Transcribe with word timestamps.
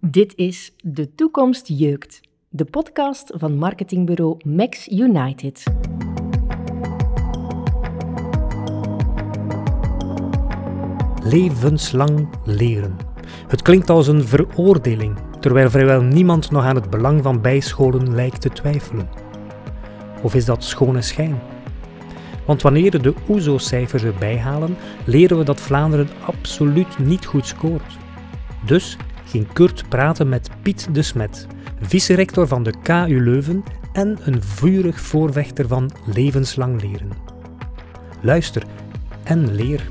Dit 0.00 0.32
is 0.36 0.72
De 0.82 1.14
Toekomst 1.14 1.68
Jeukt, 1.68 2.20
de 2.48 2.64
podcast 2.64 3.32
van 3.36 3.56
marketingbureau 3.56 4.36
Max 4.44 4.88
United. 4.88 5.62
Levenslang 11.22 12.28
leren. 12.44 12.96
Het 13.48 13.62
klinkt 13.62 13.90
als 13.90 14.06
een 14.06 14.24
veroordeling, 14.24 15.18
terwijl 15.40 15.70
vrijwel 15.70 16.02
niemand 16.02 16.50
nog 16.50 16.64
aan 16.64 16.76
het 16.76 16.90
belang 16.90 17.22
van 17.22 17.40
bijscholen 17.40 18.14
lijkt 18.14 18.40
te 18.40 18.50
twijfelen. 18.50 19.08
Of 20.22 20.34
is 20.34 20.44
dat 20.44 20.64
schone 20.64 21.02
schijn? 21.02 21.38
Want 22.46 22.62
wanneer 22.62 23.02
de 23.02 23.14
OESO-cijfers 23.28 24.02
erbij 24.02 24.38
halen, 24.38 24.76
leren 25.04 25.38
we 25.38 25.44
dat 25.44 25.60
Vlaanderen 25.60 26.08
absoluut 26.26 26.98
niet 26.98 27.26
goed 27.26 27.46
scoort. 27.46 27.98
Dus 28.66 28.96
ging 29.28 29.52
Kurt 29.52 29.88
praten 29.88 30.28
met 30.28 30.50
Piet 30.62 30.94
de 30.94 31.02
Smet, 31.02 31.46
vice-rector 31.80 32.46
van 32.46 32.62
de 32.62 32.74
KU 32.82 33.22
Leuven 33.22 33.64
en 33.92 34.18
een 34.20 34.42
vurig 34.42 35.00
voorvechter 35.00 35.68
van 35.68 35.90
levenslang 36.06 36.82
leren. 36.82 37.10
Luister 38.20 38.62
en 39.24 39.54
leer. 39.54 39.88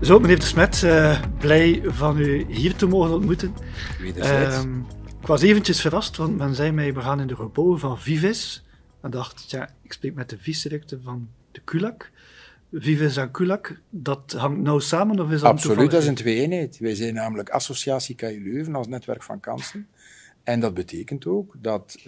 Zo, 0.00 0.18
meneer 0.18 0.38
de 0.38 0.44
Smet, 0.44 0.82
uh, 0.82 1.20
blij 1.38 1.82
van 1.84 2.18
u 2.18 2.46
hier 2.48 2.74
te 2.74 2.86
mogen 2.86 3.14
ontmoeten. 3.14 3.54
Wederzijds. 4.00 4.56
Um, 4.56 4.86
ik 5.20 5.26
was 5.26 5.42
eventjes 5.42 5.80
verrast, 5.80 6.16
want 6.16 6.36
men 6.36 6.54
zei 6.54 6.72
mij, 6.72 6.94
we 6.94 7.00
gaan 7.00 7.20
in 7.20 7.26
de 7.26 7.36
gebouwen 7.36 7.78
van 7.78 8.00
Vives. 8.00 8.64
En 9.00 9.10
dacht, 9.10 9.50
ja, 9.50 9.70
ik 9.82 9.92
spreek 9.92 10.14
met 10.14 10.30
de 10.30 10.38
vice-rector 10.38 10.98
van 11.02 11.28
de 11.52 11.60
KULAK. 11.64 12.10
Vives 12.72 13.16
en 13.16 13.30
KULAK, 13.30 13.80
dat 13.90 14.32
hangt 14.32 14.60
nou 14.60 14.80
samen 14.80 15.20
of 15.20 15.30
is 15.30 15.40
dat 15.40 15.50
Absoluut, 15.50 15.90
dat 15.90 16.02
is 16.02 16.08
een 16.08 16.14
twee-eenheid. 16.14 16.78
Wij 16.78 16.94
zijn 16.94 17.14
namelijk 17.14 17.48
Associatie 17.48 18.14
KU 18.14 18.40
Leuven 18.42 18.74
als 18.74 18.86
netwerk 18.86 19.22
van 19.22 19.40
kansen. 19.40 19.88
En 20.42 20.60
dat 20.60 20.74
betekent 20.74 21.26
ook 21.26 21.54
dat 21.58 21.96
uh, 21.98 22.04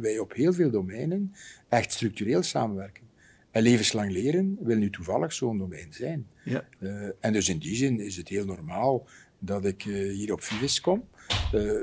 wij 0.00 0.18
op 0.18 0.32
heel 0.32 0.52
veel 0.52 0.70
domeinen 0.70 1.34
echt 1.68 1.92
structureel 1.92 2.42
samenwerken. 2.42 3.02
En 3.50 3.62
levenslang 3.62 4.12
leren 4.12 4.58
wil 4.60 4.76
nu 4.76 4.90
toevallig 4.90 5.32
zo'n 5.32 5.58
domein 5.58 5.92
zijn. 5.92 6.26
Ja. 6.44 6.64
Uh, 6.78 7.08
en 7.20 7.32
dus 7.32 7.48
in 7.48 7.58
die 7.58 7.76
zin 7.76 8.00
is 8.00 8.16
het 8.16 8.28
heel 8.28 8.44
normaal 8.44 9.06
dat 9.38 9.64
ik 9.64 9.84
uh, 9.84 10.12
hier 10.12 10.32
op 10.32 10.42
Vives 10.42 10.80
kom. 10.80 11.04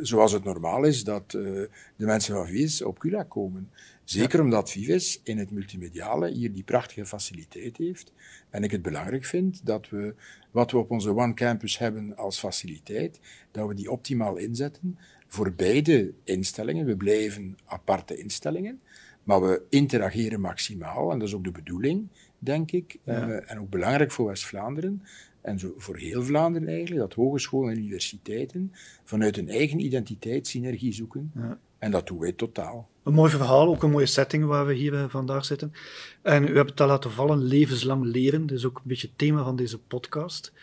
Zoals 0.01 0.31
het 0.31 0.43
normaal 0.43 0.83
is 0.83 1.03
dat 1.03 1.31
de 1.31 1.69
mensen 1.95 2.35
van 2.35 2.47
Vives 2.47 2.81
op 2.81 2.99
CULA 2.99 3.23
komen. 3.23 3.69
Zeker 4.03 4.37
ja. 4.37 4.43
omdat 4.43 4.71
Vives 4.71 5.21
in 5.23 5.37
het 5.37 5.51
multimediale 5.51 6.31
hier 6.31 6.53
die 6.53 6.63
prachtige 6.63 7.05
faciliteit 7.05 7.77
heeft. 7.77 8.13
En 8.49 8.63
ik 8.63 8.71
het 8.71 8.81
belangrijk 8.81 9.25
vind 9.25 9.65
dat 9.65 9.89
we 9.89 10.15
wat 10.51 10.71
we 10.71 10.77
op 10.77 10.91
onze 10.91 11.15
One 11.15 11.33
Campus 11.33 11.77
hebben 11.77 12.15
als 12.15 12.39
faciliteit, 12.39 13.19
dat 13.51 13.67
we 13.67 13.73
die 13.73 13.91
optimaal 13.91 14.37
inzetten 14.37 14.97
voor 15.27 15.53
beide 15.53 16.13
instellingen. 16.23 16.85
We 16.85 16.95
blijven 16.95 17.57
aparte 17.65 18.17
instellingen. 18.17 18.81
Maar 19.23 19.41
we 19.41 19.61
interageren 19.69 20.41
maximaal, 20.41 21.11
en 21.11 21.19
dat 21.19 21.27
is 21.27 21.33
ook 21.33 21.43
de 21.43 21.51
bedoeling, 21.51 22.07
denk 22.39 22.71
ik. 22.71 22.97
Ja. 23.03 23.27
Uh, 23.27 23.51
en 23.51 23.59
ook 23.59 23.69
belangrijk 23.69 24.11
voor 24.11 24.25
West-Vlaanderen, 24.25 25.03
en 25.41 25.59
zo 25.59 25.73
voor 25.77 25.97
heel 25.97 26.23
Vlaanderen 26.23 26.67
eigenlijk, 26.67 26.99
dat 26.99 27.13
hogescholen 27.13 27.71
en 27.71 27.77
universiteiten 27.77 28.71
vanuit 29.03 29.35
hun 29.35 29.49
eigen 29.49 29.79
identiteit 29.79 30.47
synergie 30.47 30.93
zoeken. 30.93 31.31
Ja. 31.35 31.59
En 31.83 31.91
dat 31.91 32.07
doen 32.07 32.19
wij 32.19 32.31
totaal. 32.31 32.89
Een 33.03 33.13
mooi 33.13 33.31
verhaal, 33.31 33.67
ook 33.67 33.83
een 33.83 33.91
mooie 33.91 34.05
setting 34.05 34.45
waar 34.45 34.65
we 34.65 34.73
hier 34.73 35.05
vandaag 35.09 35.45
zitten. 35.45 35.73
En 36.21 36.47
u 36.47 36.55
hebt 36.55 36.69
het 36.69 36.81
al 36.81 36.87
laten 36.87 37.11
vallen, 37.11 37.43
levenslang 37.43 38.05
leren. 38.05 38.47
Dat 38.47 38.57
is 38.57 38.65
ook 38.65 38.75
een 38.75 38.83
beetje 38.85 39.07
het 39.07 39.17
thema 39.17 39.43
van 39.43 39.55
deze 39.55 39.79
podcast. 39.79 40.53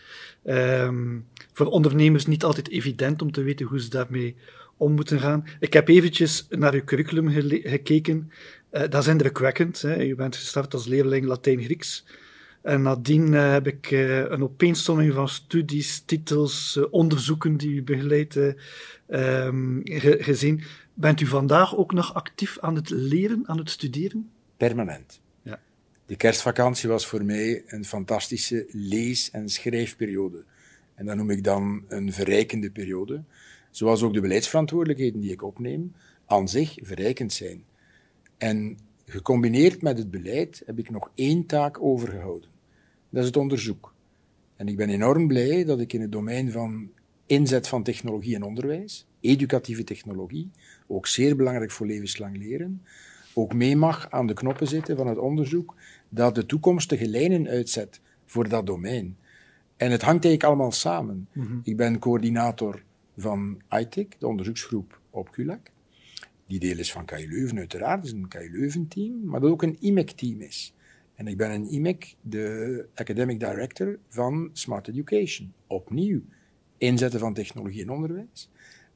Um, 0.45 1.25
voor 1.53 1.65
ondernemers 1.65 2.25
niet 2.25 2.43
altijd 2.43 2.69
evident 2.69 3.21
om 3.21 3.31
te 3.31 3.43
weten 3.43 3.65
hoe 3.65 3.81
ze 3.81 3.89
daarmee 3.89 4.35
om 4.77 4.91
moeten 4.91 5.19
gaan. 5.19 5.45
Ik 5.59 5.73
heb 5.73 5.87
eventjes 5.87 6.47
naar 6.49 6.73
uw 6.73 6.83
curriculum 6.83 7.29
gekeken. 7.63 8.31
Uh, 8.71 8.81
dat 8.81 8.95
is 8.95 9.07
indrukwekkend. 9.07 9.81
Hè. 9.81 10.03
U 10.03 10.15
bent 10.15 10.35
gestart 10.35 10.73
als 10.73 10.85
leerling 10.85 11.25
Latijn-Grieks. 11.25 12.05
En 12.61 12.81
nadien 12.81 13.33
uh, 13.33 13.51
heb 13.51 13.67
ik 13.67 13.91
een 14.29 14.43
opeenstomming 14.43 15.13
van 15.13 15.29
studies, 15.29 16.03
titels, 16.05 16.79
onderzoeken 16.89 17.57
die 17.57 17.69
u 17.69 17.83
begeleidt 17.83 18.33
ge 18.33 20.17
gezien. 20.19 20.63
Bent 20.93 21.21
u 21.21 21.25
vandaag 21.25 21.75
ook 21.75 21.93
nog 21.93 22.13
actief 22.13 22.59
aan 22.59 22.75
het 22.75 22.89
leren, 22.89 23.43
aan 23.45 23.57
het 23.57 23.69
studeren? 23.69 24.29
Permanent. 24.57 25.21
Ja. 25.41 25.59
De 26.05 26.15
kerstvakantie 26.15 26.89
was 26.89 27.07
voor 27.07 27.25
mij 27.25 27.63
een 27.67 27.85
fantastische 27.85 28.65
lees- 28.71 29.31
en 29.31 29.49
schrijfperiode. 29.49 30.43
En 30.95 31.05
dat 31.05 31.15
noem 31.15 31.29
ik 31.29 31.43
dan 31.43 31.83
een 31.87 32.13
verrijkende 32.13 32.71
periode 32.71 33.23
zoals 33.71 34.03
ook 34.03 34.13
de 34.13 34.21
beleidsverantwoordelijkheden 34.21 35.21
die 35.21 35.31
ik 35.31 35.43
opneem, 35.43 35.93
aan 36.25 36.49
zich 36.49 36.77
verrijkend 36.81 37.33
zijn. 37.33 37.63
En 38.37 38.77
gecombineerd 39.05 39.81
met 39.81 39.97
het 39.97 40.11
beleid 40.11 40.63
heb 40.65 40.79
ik 40.79 40.89
nog 40.89 41.11
één 41.15 41.45
taak 41.45 41.81
overgehouden. 41.81 42.49
Dat 43.09 43.21
is 43.21 43.27
het 43.27 43.37
onderzoek. 43.37 43.93
En 44.55 44.67
ik 44.67 44.75
ben 44.77 44.89
enorm 44.89 45.27
blij 45.27 45.63
dat 45.63 45.79
ik 45.79 45.93
in 45.93 46.01
het 46.01 46.11
domein 46.11 46.51
van 46.51 46.91
inzet 47.25 47.67
van 47.67 47.83
technologie 47.83 48.35
en 48.35 48.43
onderwijs, 48.43 49.05
educatieve 49.19 49.83
technologie, 49.83 50.49
ook 50.91 51.07
zeer 51.07 51.35
belangrijk 51.35 51.71
voor 51.71 51.87
levenslang 51.87 52.37
leren, 52.37 52.81
ook 53.33 53.53
mee 53.53 53.75
mag 53.75 54.11
aan 54.11 54.27
de 54.27 54.33
knoppen 54.33 54.67
zitten 54.67 54.97
van 54.97 55.07
het 55.07 55.17
onderzoek 55.17 55.75
dat 56.09 56.35
de 56.35 56.45
toekomstige 56.45 57.07
lijnen 57.07 57.47
uitzet 57.47 58.01
voor 58.25 58.49
dat 58.49 58.65
domein. 58.65 59.17
En 59.77 59.91
het 59.91 60.01
hangt 60.01 60.25
eigenlijk 60.25 60.43
allemaal 60.43 60.71
samen. 60.71 61.27
Mhm. 61.31 61.39
Mm 61.39 61.51
-hmm. 61.51 61.61
Ik 61.63 61.77
ben 61.77 61.99
coördinator 61.99 62.83
van 63.17 63.61
ITIC, 63.69 64.15
de 64.19 64.27
onderzoeksgroep 64.27 64.99
op 65.09 65.31
CULAC. 65.31 65.71
Die 66.47 66.59
deel 66.59 66.77
is 66.77 66.91
van 66.91 67.05
KU 67.05 67.27
Leuven 67.29 67.57
uiteraard, 67.57 68.05
is 68.05 68.11
een 68.11 68.27
KU 68.27 68.49
Leuven-team, 68.51 69.25
maar 69.25 69.39
dat 69.39 69.51
ook 69.51 69.63
een 69.63 69.77
IMEC-team 69.79 70.41
is. 70.41 70.73
En 71.15 71.27
ik 71.27 71.37
ben 71.37 71.51
een 71.51 71.71
IMEC, 71.71 72.15
de 72.21 72.85
academic 72.95 73.39
director 73.39 73.99
van 74.09 74.49
Smart 74.53 74.87
Education. 74.87 75.53
Opnieuw, 75.67 76.21
inzetten 76.77 77.19
van 77.19 77.33
technologie 77.33 77.81
en 77.81 77.89
onderwijs. 77.89 78.49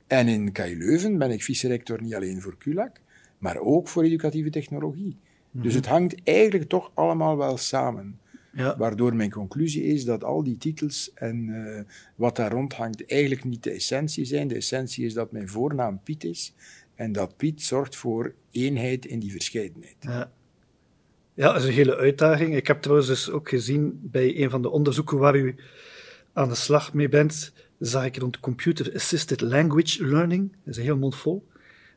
En 0.07 0.27
in 0.27 0.51
KU 0.51 0.77
Leuven 0.77 1.17
ben 1.17 1.31
ik 1.31 1.43
vice-rector 1.43 2.01
niet 2.01 2.15
alleen 2.15 2.41
voor 2.41 2.57
CULAC, 2.57 3.01
maar 3.37 3.57
ook 3.57 3.87
voor 3.87 4.03
educatieve 4.03 4.49
technologie. 4.49 5.17
Mm. 5.51 5.61
Dus 5.61 5.73
het 5.73 5.85
hangt 5.85 6.15
eigenlijk 6.23 6.69
toch 6.69 6.91
allemaal 6.93 7.37
wel 7.37 7.57
samen. 7.57 8.19
Ja. 8.53 8.77
Waardoor 8.77 9.15
mijn 9.15 9.31
conclusie 9.31 9.83
is 9.83 10.05
dat 10.05 10.23
al 10.23 10.43
die 10.43 10.57
titels 10.57 11.11
en 11.13 11.47
uh, 11.47 11.79
wat 12.15 12.35
daar 12.35 12.51
rondhangt 12.51 13.05
eigenlijk 13.05 13.43
niet 13.43 13.63
de 13.63 13.71
essentie 13.71 14.25
zijn. 14.25 14.47
De 14.47 14.55
essentie 14.55 15.05
is 15.05 15.13
dat 15.13 15.31
mijn 15.31 15.49
voornaam 15.49 15.99
Piet 16.03 16.23
is 16.23 16.53
en 16.95 17.11
dat 17.11 17.37
Piet 17.37 17.61
zorgt 17.61 17.95
voor 17.95 18.33
eenheid 18.51 19.05
in 19.05 19.19
die 19.19 19.31
verscheidenheid. 19.31 19.95
Ja. 19.99 20.31
ja, 21.33 21.53
dat 21.53 21.61
is 21.61 21.67
een 21.67 21.73
hele 21.73 21.95
uitdaging. 21.95 22.55
Ik 22.55 22.67
heb 22.67 22.81
trouwens 22.81 23.07
dus 23.07 23.29
ook 23.29 23.49
gezien 23.49 23.99
bij 24.01 24.41
een 24.41 24.49
van 24.49 24.61
de 24.61 24.69
onderzoeken 24.69 25.17
waar 25.17 25.35
u 25.35 25.55
aan 26.33 26.49
de 26.49 26.55
slag 26.55 26.93
mee 26.93 27.09
bent, 27.09 27.53
zag 27.79 28.05
ik 28.05 28.17
rond 28.17 28.39
Computer 28.39 28.95
Assisted 28.95 29.41
Language 29.41 30.05
Learning. 30.05 30.51
Dat 30.51 30.73
is 30.73 30.77
een 30.77 30.83
heel 30.83 30.97
mond 30.97 31.15
vol. 31.15 31.47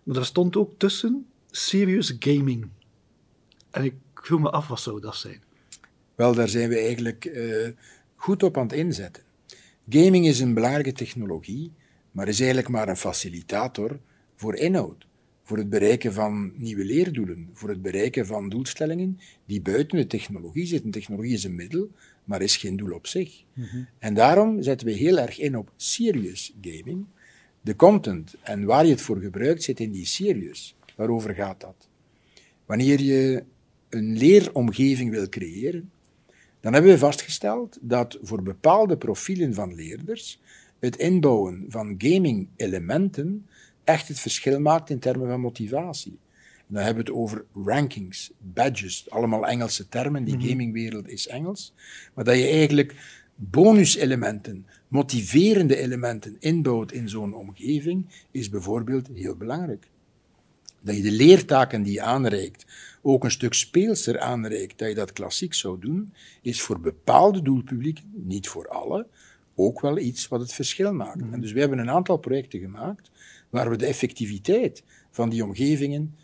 Maar 0.02 0.14
daar 0.14 0.24
stond 0.24 0.56
ook 0.56 0.78
tussen 0.78 1.26
serious 1.50 2.16
gaming. 2.18 2.68
En 3.70 3.84
ik 3.84 3.94
vroeg 4.14 4.40
me 4.40 4.50
af, 4.50 4.68
wat 4.68 4.80
zou 4.80 5.00
dat 5.00 5.16
zijn? 5.16 5.42
Wel, 6.14 6.34
daar 6.34 6.48
zijn 6.48 6.68
we 6.68 6.78
eigenlijk 6.78 7.24
uh, 7.24 7.68
goed 8.14 8.42
op 8.42 8.56
aan 8.56 8.62
het 8.62 8.72
inzetten. 8.72 9.22
Gaming 9.88 10.26
is 10.26 10.40
een 10.40 10.54
belangrijke 10.54 10.92
technologie, 10.92 11.72
maar 12.10 12.28
is 12.28 12.38
eigenlijk 12.38 12.68
maar 12.68 12.88
een 12.88 12.96
facilitator 12.96 13.98
voor 14.36 14.54
inhoud, 14.54 15.06
voor 15.42 15.58
het 15.58 15.70
bereiken 15.70 16.12
van 16.12 16.52
nieuwe 16.54 16.84
leerdoelen, 16.84 17.50
voor 17.52 17.68
het 17.68 17.82
bereiken 17.82 18.26
van 18.26 18.48
doelstellingen 18.48 19.20
die 19.46 19.60
buiten 19.60 19.98
de 19.98 20.06
technologie 20.06 20.66
zitten. 20.66 20.90
Technologie 20.90 21.32
is 21.32 21.44
een 21.44 21.54
middel, 21.54 21.90
maar 22.28 22.42
is 22.42 22.56
geen 22.56 22.76
doel 22.76 22.94
op 22.94 23.06
zich. 23.06 23.42
Mm 23.52 23.64
-hmm. 23.64 23.88
En 23.98 24.14
daarom 24.14 24.62
zetten 24.62 24.86
we 24.86 24.92
heel 24.92 25.18
erg 25.18 25.38
in 25.38 25.56
op 25.56 25.72
serious 25.76 26.54
gaming. 26.60 27.06
De 27.60 27.76
content 27.76 28.34
en 28.42 28.64
waar 28.64 28.84
je 28.84 28.90
het 28.90 29.00
voor 29.00 29.20
gebruikt 29.20 29.62
zit 29.62 29.80
in 29.80 29.90
die 29.90 30.06
serious. 30.06 30.76
Waarover 30.96 31.34
gaat 31.34 31.60
dat? 31.60 31.88
Wanneer 32.66 33.00
je 33.00 33.44
een 33.88 34.16
leeromgeving 34.16 35.10
wil 35.10 35.28
creëren, 35.28 35.90
dan 36.60 36.72
hebben 36.72 36.90
we 36.90 36.98
vastgesteld 36.98 37.78
dat 37.80 38.18
voor 38.22 38.42
bepaalde 38.42 38.96
profielen 38.96 39.54
van 39.54 39.74
leerders 39.74 40.40
het 40.78 40.96
inbouwen 40.96 41.64
van 41.68 41.94
gaming-elementen 41.98 43.46
echt 43.84 44.08
het 44.08 44.20
verschil 44.20 44.60
maakt 44.60 44.90
in 44.90 44.98
termen 44.98 45.28
van 45.28 45.40
motivatie. 45.40 46.18
Dan 46.68 46.82
hebben 46.82 47.04
we 47.04 47.10
het 47.10 47.20
over 47.20 47.44
rankings, 47.64 48.30
badges, 48.38 49.10
allemaal 49.10 49.46
Engelse 49.46 49.88
termen, 49.88 50.24
die 50.24 50.36
Mhm. 50.36 50.46
gamingwereld 50.48 51.08
is 51.08 51.26
Engels. 51.26 51.72
Maar 52.14 52.24
dat 52.24 52.36
je 52.36 52.46
eigenlijk 52.46 52.94
bonuselementen, 53.34 54.66
motiverende 54.88 55.76
elementen 55.76 56.36
inbouwt 56.38 56.92
in 56.92 57.08
zo'n 57.08 57.34
omgeving, 57.34 58.06
is 58.30 58.48
bijvoorbeeld 58.48 59.08
heel 59.14 59.36
belangrijk. 59.36 59.88
Dat 60.80 60.96
je 60.96 61.02
de 61.02 61.10
leertaken 61.10 61.82
die 61.82 61.92
je 61.92 62.02
aanreikt 62.02 62.66
ook 63.02 63.24
een 63.24 63.30
stuk 63.30 63.52
speelser 63.54 64.20
aanreikt, 64.20 64.78
dat 64.78 64.88
je 64.88 64.94
dat 64.94 65.12
klassiek 65.12 65.54
zou 65.54 65.78
doen, 65.80 66.12
is 66.42 66.60
voor 66.60 66.80
bepaalde 66.80 67.42
doelpublieken, 67.42 68.04
niet 68.14 68.48
voor 68.48 68.68
alle, 68.68 69.06
ook 69.54 69.80
wel 69.80 69.98
iets 69.98 70.28
wat 70.28 70.40
het 70.40 70.52
verschil 70.52 70.92
maakt. 70.92 71.22
En 71.32 71.40
dus 71.40 71.52
we 71.52 71.60
hebben 71.60 71.78
een 71.78 71.90
aantal 71.90 72.16
projecten 72.16 72.60
gemaakt 72.60 73.10
waar 73.50 73.70
we 73.70 73.76
de 73.76 73.86
effectiviteit 73.86 74.82
van 75.10 75.28
die 75.28 75.44
omgevingen 75.44 76.14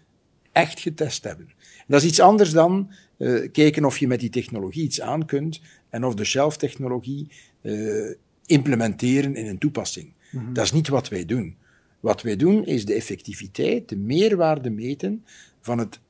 echt 0.54 0.80
getest 0.80 1.24
hebben. 1.24 1.48
dat 1.86 2.02
is 2.02 2.08
iets 2.08 2.20
anders 2.20 2.50
dan 2.50 2.90
uh, 3.18 3.50
kijken 3.52 3.84
of 3.84 3.98
je 3.98 4.06
met 4.06 4.20
die 4.20 4.30
technologie 4.30 4.82
iets 4.82 5.00
aan 5.00 5.26
kunt 5.26 5.60
en 5.90 6.04
of 6.04 6.14
de 6.14 6.24
shelf 6.24 6.56
technologie 6.56 7.28
uh, 7.62 8.14
implementeren 8.46 9.34
in 9.34 9.46
een 9.46 9.58
toepassing. 9.58 10.12
Mm 10.30 10.40
-hmm. 10.40 10.52
Dat 10.52 10.64
is 10.64 10.72
niet 10.72 10.88
wat 10.88 11.08
wij 11.08 11.24
doen. 11.24 11.56
Wat 12.00 12.22
wij 12.22 12.36
doen 12.36 12.66
is 12.66 12.84
de 12.84 12.94
effectiviteit, 12.94 13.88
de 13.88 13.96
meerwaarde 13.96 14.70
meten 14.70 15.24
van 15.60 15.78
het 15.78 16.00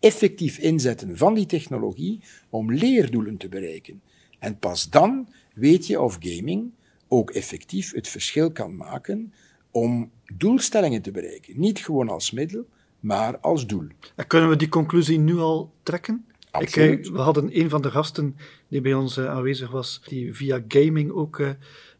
effectief 0.00 0.58
inzetten 0.58 1.16
van 1.16 1.34
die 1.34 1.46
technologie 1.46 2.20
om 2.50 2.72
leerdoelen 2.72 3.36
te 3.36 3.48
bereiken. 3.48 4.02
En 4.38 4.58
pas 4.58 4.90
dan 4.90 5.28
weet 5.54 5.86
je 5.86 6.00
of 6.00 6.16
gaming 6.20 6.70
ook 7.08 7.30
effectief 7.30 7.92
het 7.92 8.08
verschil 8.08 8.52
kan 8.52 8.76
maken 8.76 9.32
om 9.70 10.10
doelstellingen 10.36 11.02
te 11.02 11.10
bereiken. 11.10 11.60
Niet 11.60 11.78
gewoon 11.78 12.08
als 12.08 12.30
middel, 12.30 12.66
maar 13.02 13.38
als 13.38 13.66
doel. 13.66 13.86
En 14.14 14.26
kunnen 14.26 14.48
we 14.48 14.56
die 14.56 14.68
conclusie 14.68 15.18
nu 15.18 15.36
al 15.36 15.72
trekken? 15.82 16.26
Absoluut. 16.50 17.06
Ik, 17.06 17.12
we 17.12 17.18
hadden 17.18 17.60
een 17.60 17.70
van 17.70 17.82
de 17.82 17.90
gasten 17.90 18.36
die 18.68 18.80
bij 18.80 18.94
ons 18.94 19.18
uh, 19.18 19.26
aanwezig 19.26 19.70
was, 19.70 20.02
die 20.04 20.34
via 20.34 20.64
gaming 20.68 21.10
ook 21.10 21.42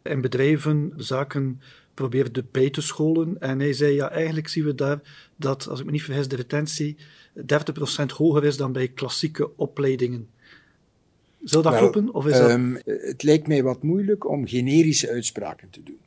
in 0.03 0.21
bedrijven 0.21 0.93
zaken 0.97 1.61
probeerde 1.95 2.45
bij 2.51 2.71
te 2.71 2.81
scholen. 2.81 3.41
En 3.41 3.61
hij 3.61 3.73
zei, 3.73 3.95
ja, 3.95 4.11
eigenlijk 4.11 4.49
zien 4.49 4.65
we 4.65 4.75
daar 4.75 5.01
dat, 5.37 5.69
als 5.69 5.81
ik 5.81 5.85
me 5.87 5.91
niet 5.91 6.03
vergis, 6.03 6.29
de 6.29 6.37
retentie 6.37 6.97
30% 7.41 7.45
hoger 8.17 8.45
is 8.45 8.57
dan 8.57 8.73
bij 8.73 8.89
klassieke 8.89 9.57
opleidingen. 9.57 10.29
Zou 11.43 11.63
dat 11.63 11.73
Wel, 11.73 11.81
kloppen? 11.81 12.15
Of 12.15 12.27
is 12.27 12.39
dat... 12.39 12.51
um, 12.51 12.79
het 12.85 13.23
lijkt 13.23 13.47
mij 13.47 13.63
wat 13.63 13.83
moeilijk 13.83 14.29
om 14.29 14.47
generische 14.47 15.11
uitspraken 15.11 15.71
te 15.71 15.83
doen. 15.83 15.99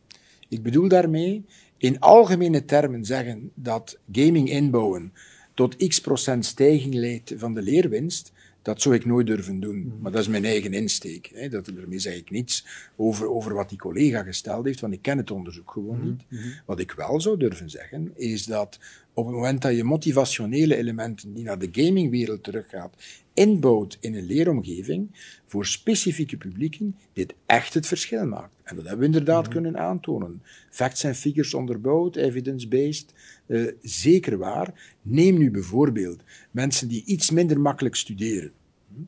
Ik 0.50 0.64
bedoel 0.64 0.88
daarmee 0.88 1.46
in 1.78 2.00
algemene 2.00 2.66
termen 2.66 3.06
zeggen 3.06 3.52
dat 3.54 3.98
gaming 4.12 4.50
inbouwen 4.50 5.14
tot 5.56 5.88
x 5.88 6.02
procent 6.02 6.46
stijging 6.46 6.94
leidt 6.94 7.34
van 7.38 7.54
de 7.54 7.62
leerwinst, 7.62 8.32
dat 8.62 8.82
zou 8.82 8.96
ik 8.96 9.06
nooit 9.06 9.28
durven 9.28 9.60
doen. 9.60 9.94
Maar 10.02 10.12
dat 10.12 10.22
is 10.22 10.28
mijn 10.28 10.46
eigen 10.46 10.74
insteek. 10.74 11.32
Hè. 11.34 11.50
Dat, 11.50 11.66
daarmee 11.76 12.00
zeg 12.00 12.16
ik 12.16 12.30
niets 12.32 12.66
over, 12.96 13.30
over 13.30 13.54
wat 13.54 13.70
die 13.70 13.78
collega 13.78 14.24
gesteld 14.24 14.66
heeft, 14.66 14.80
want 14.80 14.94
ik 14.94 15.02
ken 15.02 15.18
het 15.18 15.32
onderzoek 15.32 15.72
gewoon 15.72 16.04
niet. 16.04 16.24
Mhm. 16.30 16.48
Wat 16.66 16.80
ik 16.80 16.92
wel 16.92 17.22
zou 17.22 17.38
durven 17.38 17.70
zeggen, 17.70 18.12
is 18.16 18.46
dat 18.46 18.80
op 19.14 19.26
het 19.26 19.36
moment 19.36 19.62
dat 19.62 19.76
je 19.76 19.84
motivationele 19.84 20.76
elementen 20.76 21.34
die 21.34 21.44
naar 21.44 21.60
de 21.60 21.70
gamingwereld 21.72 22.44
teruggaat, 22.44 22.96
inbouwt 23.34 23.98
in 24.00 24.16
een 24.16 24.26
leeromgeving, 24.26 25.08
voor 25.46 25.66
specifieke 25.66 26.38
publieken, 26.38 26.96
dit 27.14 27.34
echt 27.46 27.74
het 27.74 27.88
verschil 27.88 28.26
maakt. 28.28 28.54
En 28.64 28.76
dat 28.76 28.84
hebben 28.86 29.00
we 29.00 29.06
inderdaad 29.06 29.44
Mhm. 29.44 29.52
kunnen 29.52 29.78
aantonen. 29.78 30.42
Facts 30.70 31.04
en 31.04 31.16
figures 31.16 31.54
onderbouwd, 31.54 32.16
evidence-based, 32.16 33.14
uh, 33.48 33.72
zeker 33.82 34.38
waar. 34.38 34.96
Neem 35.02 35.38
nu 35.38 35.52
bijvoorbeeld 35.52 36.20
mensen 36.52 36.88
die 36.88 37.04
iets 37.06 37.32
minder 37.32 37.60
makkelijk 37.60 37.96
studeren. 37.96 38.52
Hm? 38.94 39.02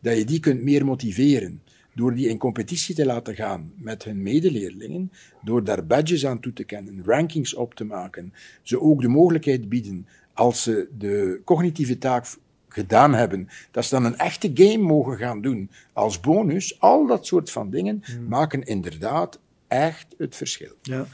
Dat 0.00 0.16
je 0.16 0.24
die 0.24 0.40
kunt 0.40 0.62
meer 0.62 0.84
motiveren 0.84 1.62
door 1.94 2.14
die 2.14 2.28
in 2.28 2.38
competitie 2.38 2.94
te 2.94 3.06
laten 3.06 3.34
gaan 3.34 3.72
met 3.76 4.04
hun 4.04 4.22
medeleerlingen, 4.22 5.12
door 5.42 5.64
daar 5.64 5.86
badges 5.86 6.26
aan 6.26 6.40
toe 6.40 6.52
te 6.52 6.64
kennen, 6.64 7.04
rankings 7.04 7.54
op 7.54 7.74
te 7.74 7.84
maken, 7.84 8.32
ze 8.62 8.80
ook 8.80 9.00
de 9.00 9.08
mogelijkheid 9.08 9.68
bieden, 9.68 10.06
als 10.32 10.62
ze 10.62 10.88
de 10.98 11.40
cognitieve 11.44 11.98
taak 11.98 12.26
gedaan 12.68 13.14
hebben, 13.14 13.48
dat 13.70 13.84
ze 13.84 13.94
dan 13.94 14.04
een 14.04 14.16
echte 14.16 14.50
game 14.54 14.84
mogen 14.84 15.16
gaan 15.16 15.40
doen 15.40 15.70
als 15.92 16.20
bonus. 16.20 16.80
Al 16.80 17.06
dat 17.06 17.26
soort 17.26 17.50
van 17.50 17.70
dingen 17.70 18.02
Hmm. 18.04 18.28
maken 18.28 18.62
inderdaad 18.62 19.38
echt 19.68 20.14
het 20.18 20.36
verschil. 20.36 20.74
Ja. 20.82 21.06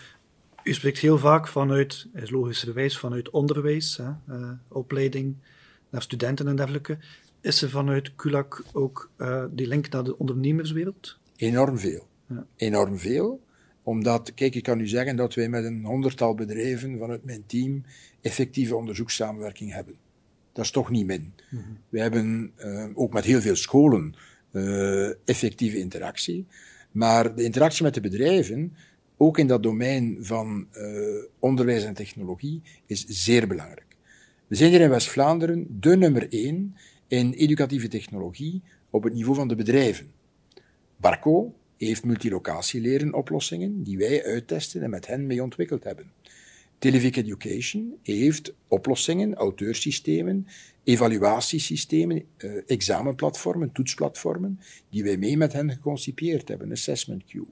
U 0.64 0.72
spreekt 0.72 0.99
heel 0.99 1.19
vaak 1.19 1.49
vanuit, 1.49 2.06
is 2.14 2.31
logischerwijs, 2.31 2.99
vanuit 2.99 3.31
onderwijs, 3.31 3.96
hè, 3.96 4.34
uh, 4.34 4.50
opleiding 4.69 5.34
naar 5.90 6.02
studenten 6.02 6.49
en 6.49 6.56
dergelijke. 6.56 6.99
Is 7.40 7.62
er 7.62 7.70
vanuit 7.70 8.14
CULAC 8.14 8.64
ook 8.72 9.11
uh, 9.19 9.44
die 9.50 9.66
link 9.66 9.88
naar 9.88 10.05
de 10.05 10.19
ondernemerswereld? 10.19 11.19
Enorm 11.37 11.78
veel. 11.78 12.06
Ja. 12.28 12.46
Enorm 12.56 12.99
veel. 12.99 13.43
Omdat, 13.82 14.34
kijk, 14.34 14.55
ik 14.55 14.62
kan 14.62 14.81
u 14.81 14.87
zeggen 14.87 15.16
dat 15.16 15.34
wij 15.34 15.49
met 15.49 15.64
een 15.64 15.84
honderdtal 15.84 16.34
bedrijven 16.34 16.99
vanuit 16.99 17.25
mijn 17.25 17.46
team 17.46 17.84
effectieve 18.20 18.76
onderzoekssamenwerking 18.76 19.72
hebben. 19.72 19.94
Dat 20.52 20.64
is 20.64 20.70
toch 20.70 20.90
niet 20.90 21.06
min. 21.06 21.32
Mhm. 21.50 21.62
We 21.88 22.00
hebben 22.00 22.52
uh, 22.58 22.87
ook 22.94 23.12
met 23.12 23.25
heel 23.25 23.40
veel 23.40 23.56
scholen 23.56 24.14
effectieve 25.25 25.78
interactie. 25.78 26.46
Maar 26.90 27.34
de 27.34 27.43
interactie 27.43 27.84
met 27.84 27.94
de 27.94 28.00
bedrijven, 28.00 28.76
ook 29.16 29.38
in 29.38 29.46
dat 29.46 29.62
domein 29.62 30.16
van 30.20 30.66
uh, 30.72 31.22
onderwijs 31.38 31.84
en 31.84 31.94
technologie, 31.94 32.62
is 32.87 33.05
zeer 33.06 33.46
belangrijk. 33.46 33.96
We 34.46 34.56
zijn 34.56 34.70
hier 34.70 34.81
in 34.81 34.90
West-Vlaanderen 34.90 35.66
de 35.81 35.96
nummer 35.96 36.32
één 36.32 36.76
in 37.08 37.32
educatieve 37.32 37.88
technologie 37.88 38.62
op 38.90 39.02
het 39.02 39.12
niveau 39.12 39.37
van 39.37 39.49
de 39.49 39.55
bedrijven. 39.55 40.12
Barco 40.96 41.55
heeft 41.76 42.05
multilocatieleren 42.05 43.14
oplossingen 43.14 43.82
die 43.82 43.99
wij 43.99 44.25
uittesten 44.25 44.82
en 44.82 44.90
met 44.90 45.06
hen 45.06 45.26
mee 45.26 45.43
ontwikkeld 45.43 45.84
hebben. 45.84 46.10
Televic 46.78 47.17
Education 47.17 47.94
heeft 48.02 48.55
oplossingen, 48.69 49.34
auteurssystemen, 49.34 50.46
evaluatiesystemen, 50.84 52.25
uh, 52.38 52.60
examenplatformen, 52.67 53.72
toetsplatformen, 53.72 54.60
die 54.90 55.05
wij 55.05 55.17
mee 55.17 55.37
met 55.37 55.52
hen 55.52 55.70
geconcipieerd 55.70 56.49
hebben, 56.49 56.72
Assessment 56.72 57.25
Queue. 57.25 57.46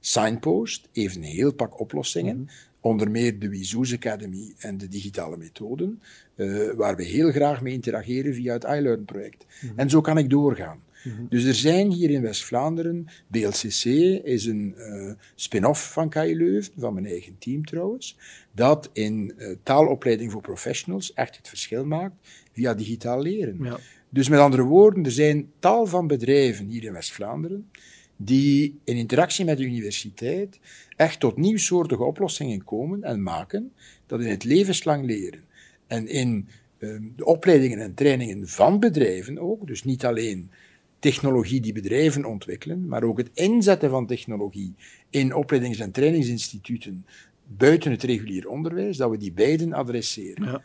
Signpost 0.00 0.88
heeft 0.92 1.16
een 1.16 1.22
heel 1.22 1.52
pak 1.52 1.80
oplossingen, 1.80 2.36
mm 2.36 2.46
-hmm. 2.46 2.56
onder 2.80 3.10
meer 3.10 3.38
de 3.38 3.48
Wizoes 3.48 3.94
Academy 3.94 4.54
en 4.58 4.78
de 4.78 4.88
digitale 4.88 5.36
methoden, 5.36 6.02
uh, 6.36 6.70
waar 6.72 6.96
we 6.96 7.04
heel 7.04 7.30
graag 7.30 7.62
mee 7.62 7.72
interageren 7.72 8.34
via 8.34 8.52
het 8.52 8.64
iLearn-project. 8.64 9.46
Mm 9.60 9.68
-hmm. 9.68 9.78
En 9.78 9.90
zo 9.90 10.00
kan 10.00 10.18
ik 10.18 10.30
doorgaan. 10.30 10.82
Mm 11.04 11.12
-hmm. 11.12 11.26
Dus 11.28 11.44
er 11.44 11.54
zijn 11.54 11.90
hier 11.90 12.10
in 12.10 12.22
West-Vlaanderen, 12.22 13.06
BLCC 13.26 13.84
is 14.24 14.46
een 14.46 14.74
uh, 14.76 15.12
spin-off 15.34 15.92
van 15.92 16.08
KU 16.08 16.34
Leuven, 16.36 16.72
van 16.76 16.94
mijn 16.94 17.06
eigen 17.06 17.36
team 17.38 17.64
trouwens, 17.64 18.16
dat 18.52 18.90
in 18.92 19.32
uh, 19.38 19.56
taalopleiding 19.62 20.32
voor 20.32 20.40
professionals 20.40 21.12
echt 21.12 21.36
het 21.36 21.48
verschil 21.48 21.84
maakt 21.84 22.14
via 22.52 22.74
digitaal 22.74 23.22
leren. 23.22 23.58
Ja. 23.62 23.78
Dus 24.10 24.28
met 24.28 24.38
andere 24.38 24.62
woorden, 24.62 25.04
er 25.04 25.10
zijn 25.10 25.50
tal 25.58 25.86
van 25.86 26.06
bedrijven 26.06 26.66
hier 26.66 26.84
in 26.84 26.92
West-Vlaanderen 26.92 27.70
die 28.20 28.78
in 28.84 28.96
interactie 28.96 29.44
met 29.44 29.56
de 29.56 29.64
universiteit 29.64 30.58
echt 30.96 31.20
tot 31.20 31.36
nieuwsoortige 31.36 32.02
oplossingen 32.02 32.64
komen 32.64 33.02
en 33.02 33.22
maken, 33.22 33.72
dat 34.06 34.20
in 34.20 34.28
het 34.28 34.44
levenslang 34.44 35.04
leren 35.04 35.44
en 35.86 36.08
in 36.08 36.48
uh, 36.78 36.96
de 37.16 37.24
opleidingen 37.24 37.78
en 37.78 37.94
trainingen 37.94 38.48
van 38.48 38.80
bedrijven 38.80 39.38
ook, 39.38 39.66
dus 39.66 39.84
niet 39.84 40.04
alleen 40.04 40.50
technologie 40.98 41.60
die 41.60 41.72
bedrijven 41.72 42.24
ontwikkelen, 42.24 42.88
maar 42.88 43.02
ook 43.02 43.18
het 43.18 43.30
inzetten 43.34 43.90
van 43.90 44.06
technologie 44.06 44.74
in 45.10 45.34
opleidings- 45.34 45.78
en 45.78 45.90
trainingsinstituten 45.90 47.04
buiten 47.46 47.90
het 47.90 48.02
regulier 48.02 48.48
onderwijs, 48.48 48.96
dat 48.96 49.10
we 49.10 49.16
die 49.16 49.32
beiden 49.32 49.72
adresseren. 49.72 50.44
Ja. 50.44 50.62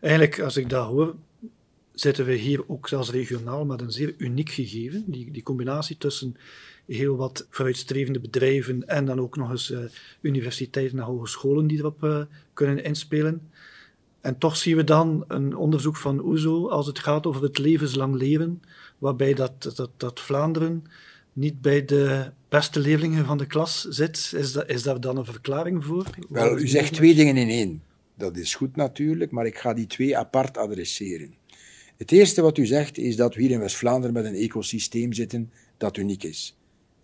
Eigenlijk, 0.00 0.40
als 0.40 0.56
ik 0.56 0.68
dat 0.68 0.86
hoor, 0.86 1.14
zitten 1.96 2.24
we 2.24 2.34
hier 2.34 2.68
ook 2.68 2.88
zelfs 2.88 3.10
regionaal 3.10 3.64
met 3.64 3.80
een 3.80 3.92
zeer 3.92 4.14
uniek 4.18 4.50
gegeven. 4.50 5.04
Die, 5.06 5.30
die 5.30 5.42
combinatie 5.42 5.98
tussen 5.98 6.36
heel 6.86 7.16
wat 7.16 7.46
vooruitstrevende 7.50 8.20
bedrijven 8.20 8.88
en 8.88 9.04
dan 9.04 9.20
ook 9.20 9.36
nog 9.36 9.50
eens 9.50 9.70
uh, 9.70 9.78
universiteiten 10.20 10.98
en 10.98 11.04
hogescholen 11.04 11.66
die 11.66 11.78
erop 11.78 12.04
uh, 12.04 12.20
kunnen 12.52 12.84
inspelen. 12.84 13.50
En 14.20 14.38
toch 14.38 14.56
zien 14.56 14.76
we 14.76 14.84
dan 14.84 15.24
een 15.28 15.56
onderzoek 15.56 15.96
van 15.96 16.24
OESO 16.24 16.68
als 16.68 16.86
het 16.86 16.98
gaat 16.98 17.26
over 17.26 17.42
het 17.42 17.58
levenslang 17.58 18.14
leren, 18.14 18.62
waarbij 18.98 19.34
dat, 19.34 19.72
dat, 19.76 19.90
dat 19.96 20.20
Vlaanderen 20.20 20.84
niet 21.32 21.60
bij 21.60 21.84
de 21.84 22.30
beste 22.48 22.80
leerlingen 22.80 23.24
van 23.24 23.38
de 23.38 23.46
klas 23.46 23.84
zit. 23.84 24.32
Is, 24.36 24.56
is 24.56 24.82
daar 24.82 25.00
dan 25.00 25.16
een 25.16 25.24
verklaring 25.24 25.84
voor? 25.84 26.06
Wel, 26.28 26.58
u 26.58 26.68
zegt 26.68 26.92
twee 26.92 27.14
dingen 27.14 27.36
in 27.36 27.48
één. 27.48 27.82
Dat 28.14 28.36
is 28.36 28.54
goed 28.54 28.76
natuurlijk, 28.76 29.30
maar 29.30 29.46
ik 29.46 29.58
ga 29.58 29.74
die 29.74 29.86
twee 29.86 30.16
apart 30.16 30.56
adresseren. 30.56 31.34
Het 31.96 32.12
eerste 32.12 32.42
wat 32.42 32.58
u 32.58 32.66
zegt 32.66 32.98
is 32.98 33.16
dat 33.16 33.34
we 33.34 33.40
hier 33.40 33.50
in 33.50 33.58
West-Vlaanderen 33.58 34.14
met 34.14 34.24
een 34.24 34.34
ecosysteem 34.34 35.12
zitten 35.12 35.50
dat 35.76 35.96
uniek 35.96 36.22
is. 36.22 36.58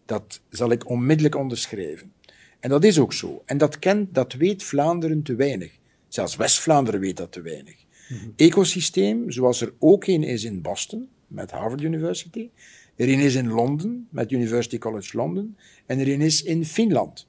Dat 0.04 0.40
zal 0.48 0.70
ik 0.70 0.88
onmiddellijk 0.88 1.36
onderschrijven. 1.36 2.12
En 2.60 2.70
dat 2.70 2.84
is 2.84 2.98
ook 2.98 3.12
zo. 3.12 3.42
En 3.46 3.58
dat, 3.58 3.78
kent, 3.78 4.14
dat 4.14 4.32
weet 4.32 4.62
Vlaanderen 4.62 5.22
te 5.22 5.34
weinig. 5.34 5.78
Zelfs 6.08 6.36
West-Vlaanderen 6.36 7.00
weet 7.00 7.16
dat 7.16 7.32
te 7.32 7.40
weinig. 7.40 7.76
Mm-hmm. 8.08 8.32
Ecosysteem, 8.36 9.30
zoals 9.30 9.60
er 9.60 9.72
ook 9.78 10.06
een 10.06 10.22
is 10.22 10.44
in 10.44 10.62
Boston, 10.62 11.08
met 11.26 11.50
Harvard 11.50 11.80
University, 11.80 12.50
er 12.96 13.08
een 13.08 13.20
is 13.20 13.34
in 13.34 13.48
Londen, 13.48 14.08
met 14.10 14.32
University 14.32 14.78
College 14.78 15.16
London, 15.16 15.56
en 15.86 15.98
er 15.98 16.08
een 16.08 16.20
is 16.20 16.42
in 16.42 16.64
Finland. 16.64 17.26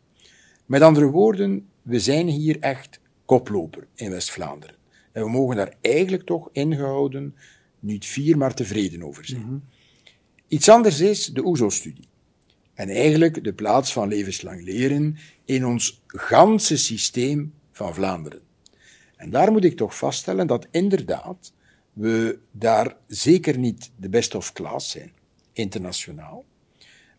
Met 0.65 0.82
andere 0.82 1.05
woorden, 1.05 1.67
we 1.82 2.00
zijn 2.00 2.27
hier 2.27 2.60
echt 2.60 3.00
koploper 3.25 3.88
in 3.96 4.10
West-Vlaanderen. 4.10 4.75
En 5.13 5.24
we 5.24 5.29
mogen 5.29 5.55
daar 5.55 5.74
eigenlijk 5.82 6.24
toch 6.24 6.50
ingehouden 6.51 7.36
niet 7.79 8.05
vier, 8.05 8.38
maar 8.38 8.53
tevreden 8.53 9.03
over 9.03 9.25
zijn. 9.25 9.41
Mhm. 9.41 9.58
Iets 10.48 10.70
anders 10.70 11.00
is 11.00 11.25
de 11.25 11.46
OESO-studie. 11.46 12.08
En 12.74 12.89
eigenlijk 12.89 13.43
de 13.43 13.53
plaats 13.53 13.93
van 13.93 14.08
levenslang 14.08 14.63
leren 14.63 15.17
in 15.46 15.65
ons 15.65 16.01
ganse 16.08 16.77
systeem 16.77 17.53
van 17.72 17.93
Vlaanderen. 17.93 18.41
En 19.15 19.29
daar 19.29 19.51
moet 19.51 19.63
ik 19.63 19.77
toch 19.77 19.98
vaststellen 19.98 20.48
dat 20.48 20.67
inderdaad 20.72 21.53
we 21.93 22.39
daar 22.51 22.96
zeker 23.08 23.58
niet 23.58 23.91
de 23.96 24.10
best 24.10 24.36
of 24.36 24.53
class 24.53 24.91
zijn, 24.91 25.12
internationaal. 25.53 26.46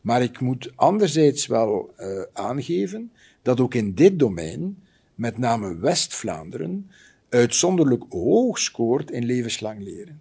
Maar 0.00 0.22
ik 0.22 0.40
moet 0.40 0.72
anderzijds 0.74 1.46
wel 1.46 1.94
uh, 1.98 2.22
aangeven 2.32 3.12
dat 3.42 3.60
ook 3.60 3.74
in 3.74 3.94
dit 3.94 4.18
domein, 4.18 4.82
met 5.14 5.38
name 5.38 5.76
West-Vlaanderen, 5.76 6.90
uitzonderlijk 7.34 8.04
hoog 8.08 8.58
scoort 8.58 9.10
in 9.10 9.24
levenslang 9.24 9.82
leren. 9.82 10.20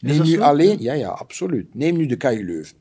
Neem 0.00 0.22
nu 0.22 0.40
alleen, 0.40 0.80
ja, 0.80 0.92
ja, 0.92 1.08
absoluut. 1.08 1.74
Neem 1.74 1.96
nu 1.96 2.06
de 2.06 2.16
KU 2.16 2.44
Leuven. 2.44 2.76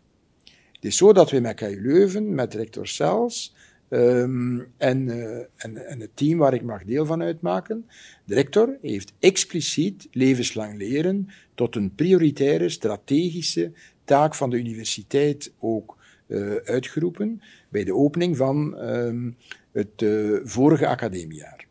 Het 0.71 0.85
is 0.85 0.97
zo 0.97 1.13
dat 1.13 1.31
we 1.31 1.39
met 1.39 1.55
KU 1.55 1.81
Leuven, 1.81 2.35
met 2.35 2.53
rector 2.53 2.87
Cels 2.87 3.55
um, 3.89 4.67
en, 4.77 5.07
uh, 5.07 5.37
en, 5.37 5.87
en, 5.87 5.99
het 5.99 6.09
team 6.13 6.37
waar 6.37 6.53
ik 6.53 6.61
mag 6.61 6.83
deel 6.83 7.05
van 7.05 7.21
uitmaken, 7.21 7.85
de 8.25 8.33
rector 8.33 8.77
heeft 8.81 9.13
expliciet 9.19 10.07
levenslang 10.11 10.77
leren 10.77 11.29
tot 11.55 11.75
een 11.75 11.95
prioritaire, 11.95 12.69
strategische 12.69 13.71
taak 14.03 14.35
van 14.35 14.49
de 14.49 14.57
universiteit 14.57 15.53
ook 15.59 15.97
uh, 16.27 16.55
uitgeroepen 16.55 17.41
bij 17.69 17.83
de 17.83 17.95
opening 17.95 18.37
van 18.37 18.79
um, 18.89 19.35
het 19.71 20.01
uh, 20.01 20.39
vorige 20.43 20.87
academiejaar. 20.87 21.66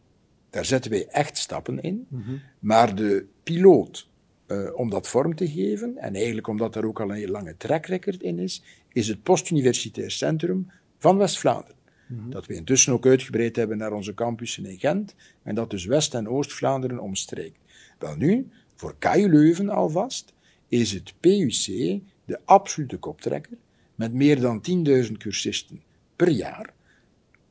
Daar 0.51 0.65
zetten 0.65 0.91
wij 0.91 1.07
echt 1.07 1.39
stappen 1.39 1.81
in, 1.81 2.07
mm 2.09 2.23
-hmm. 2.23 2.41
maar 2.59 2.95
de 2.95 3.27
piloot 3.43 4.09
uh, 4.47 4.79
om 4.79 4.91
dat 4.91 5.09
vorm 5.09 5.35
te 5.35 5.49
geven, 5.49 5.97
en 5.99 6.15
eigenlijk 6.15 6.47
omdat 6.47 6.77
er 6.77 6.87
ook 6.87 7.01
al 7.01 7.11
een 7.11 7.17
heel 7.17 7.29
lange 7.31 7.57
track 7.57 7.87
record 7.87 8.23
in 8.23 8.39
is, 8.39 8.63
is 8.93 9.09
het 9.09 9.23
postuniversitair 9.23 10.11
centrum 10.11 10.71
van 10.99 11.17
West-Vlaanderen. 11.17 11.77
Mm 12.07 12.19
-hmm. 12.19 12.31
Dat 12.31 12.47
we 12.47 12.55
intussen 12.55 12.93
ook 12.93 13.07
uitgebreid 13.07 13.57
hebben 13.57 13.79
naar 13.79 13.93
onze 13.93 14.15
campussen 14.15 14.67
in 14.67 14.79
Gent, 14.79 15.15
en 15.43 15.55
dat 15.55 15.71
dus 15.71 15.85
West- 15.85 16.15
en 16.15 16.29
Oost-Vlaanderen 16.29 16.99
omstreekt. 16.99 17.59
Wel 17.99 18.17
nu, 18.17 18.49
voor 18.75 18.95
KU 18.99 19.29
Leuven 19.29 19.69
alvast, 19.69 20.33
is 20.69 20.93
het 20.93 21.15
PUC 21.21 22.01
de 22.25 22.41
absolute 22.45 22.97
koptrekker, 22.97 23.57
met 23.95 24.13
meer 24.13 24.41
dan 24.41 24.65
10.000 25.07 25.13
cursisten 25.19 25.83
per 26.17 26.29
jaar, 26.29 26.75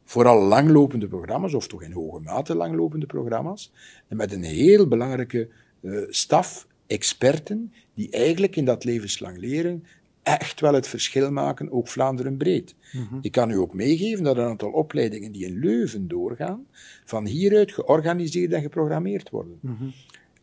vooral 0.05 0.41
langlopende 0.41 1.07
programma's, 1.07 1.53
of 1.53 1.67
toch 1.67 1.83
in 1.83 1.91
hoge 1.91 2.19
mate 2.19 2.55
langlopende 2.55 3.05
programma's, 3.05 3.71
en 4.07 4.17
met 4.17 4.31
een 4.31 4.43
heel 4.43 4.87
belangrijke 4.87 5.47
uh, 5.81 6.03
staf 6.09 6.67
experten 6.87 7.73
die 7.93 8.09
eigenlijk 8.09 8.55
in 8.55 8.65
dat 8.65 8.83
levenslang 8.83 9.37
leren 9.37 9.83
echt 10.23 10.59
wel 10.59 10.73
het 10.73 10.87
verschil 10.87 11.31
maken, 11.31 11.71
ook 11.71 11.87
Vlaanderen 11.87 12.37
breed. 12.37 12.75
Mm 12.91 13.07
-hmm. 13.09 13.19
Ik 13.21 13.31
kan 13.31 13.51
u 13.51 13.55
ook 13.55 13.73
meegeven 13.73 14.23
dat 14.23 14.37
een 14.37 14.43
aantal 14.43 14.71
opleidingen 14.71 15.31
die 15.31 15.45
in 15.45 15.59
Leuven 15.59 16.07
doorgaan, 16.07 16.65
van 17.05 17.25
hieruit 17.25 17.71
georganiseerd 17.71 18.51
en 18.51 18.61
geprogrammeerd 18.61 19.29
worden. 19.29 19.57
Mm 19.61 19.75
-hmm. 19.79 19.93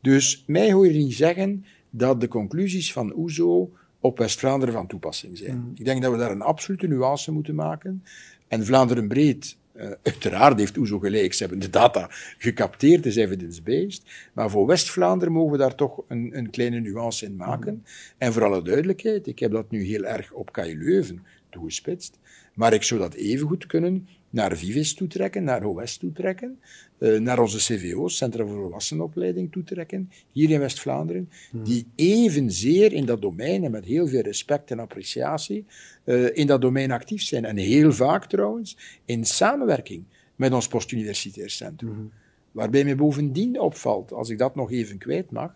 Dus 0.00 0.45
mij 0.47 0.73
hoor 0.73 0.87
je 0.87 0.99
niet 0.99 1.14
zeggen 1.14 1.64
dat 1.90 2.21
de 2.21 2.28
conclusies 2.28 2.92
van 2.92 3.14
OESO 3.16 3.71
op 4.00 4.19
West-Vlaanderen 4.19 4.75
van 4.75 4.87
toepassing 4.87 5.38
zijn. 5.38 5.57
Mm 5.57 5.62
-hmm. 5.62 5.73
Ik 5.75 5.85
denk 5.85 6.02
dat 6.02 6.12
we 6.12 6.19
daar 6.19 6.31
een 6.31 6.42
absolute 6.42 6.87
nuance 6.87 7.33
moeten 7.33 7.54
maken. 7.54 8.04
En 8.53 8.65
Vlaanderen 8.65 9.09
breed 9.09 9.57
uh, 9.77 9.91
uiteraard 10.03 10.59
heeft 10.59 10.77
OESO 10.77 10.99
gelijk, 10.99 11.33
ze 11.33 11.43
hebben 11.43 11.61
de 11.61 11.71
data 11.71 12.07
gecapteerd, 12.39 13.07
is 13.07 13.17
evidence-based. 13.17 14.03
Maar 14.33 14.51
voor 14.51 14.67
West-Vlaanderen 14.67 15.33
mogen 15.33 15.53
we 15.53 15.59
daar 15.59 15.75
toch 15.75 16.03
een, 16.09 16.31
een 16.33 16.51
kleine 16.51 16.81
nuance 16.81 17.25
in 17.25 17.37
maken. 17.37 17.85
En 18.19 18.33
voor 18.33 18.45
alle 18.45 18.63
duidelijkheid, 18.63 19.27
ik 19.27 19.39
heb 19.39 19.51
dat 19.51 19.71
nu 19.71 19.85
heel 19.85 20.05
erg 20.05 20.33
op 20.33 20.53
KU 20.53 20.79
Leuven 20.79 21.25
toegespitst. 21.51 22.19
Maar 22.55 22.73
ik 22.73 22.83
zou 22.83 23.01
dat 23.01 23.15
evengoed 23.15 23.67
kunnen 23.67 24.09
naar 24.33 24.57
Vivis 24.57 24.95
toetrekken, 24.95 25.45
naar 25.45 25.65
OS 25.65 25.97
toetrekken, 25.97 26.61
uh, 26.99 27.21
naar 27.21 27.39
onze 27.39 27.59
CVO's, 27.59 28.17
Centra 28.17 28.47
voor 28.47 28.61
Volwassenenopleiding 28.61 29.53
toetrekken, 29.53 30.11
hier 30.31 30.51
in 30.51 30.59
West-Vlaanderen, 30.59 31.31
hmm. 31.51 31.65
die 31.65 31.87
evenzeer 31.95 32.93
in 32.93 33.07
dat 33.07 33.23
domein 33.23 33.65
en 33.65 33.71
met 33.71 33.85
heel 33.85 34.07
veel 34.07 34.21
respect 34.21 34.71
en 34.71 34.79
appreciatie 34.79 35.65
uh, 36.05 36.37
in 36.37 36.47
dat 36.47 36.61
domein 36.61 36.91
actief 36.91 37.23
zijn. 37.23 37.45
En 37.45 37.57
heel 37.57 37.93
vaak 37.93 38.27
trouwens 38.27 38.77
in 39.05 39.25
samenwerking 39.25 40.05
met 40.37 40.53
ons 40.53 40.69
postuniversitair 40.69 41.51
centrum. 41.51 41.93
Hmm. 41.93 42.11
Waarbij 42.53 42.85
mij 42.85 42.97
bovendien 42.97 43.61
opvalt, 43.61 44.12
als 44.12 44.29
ik 44.29 44.39
dat 44.39 44.55
nog 44.55 44.71
even 44.71 44.99
kwijt 44.99 45.31
mag, 45.31 45.55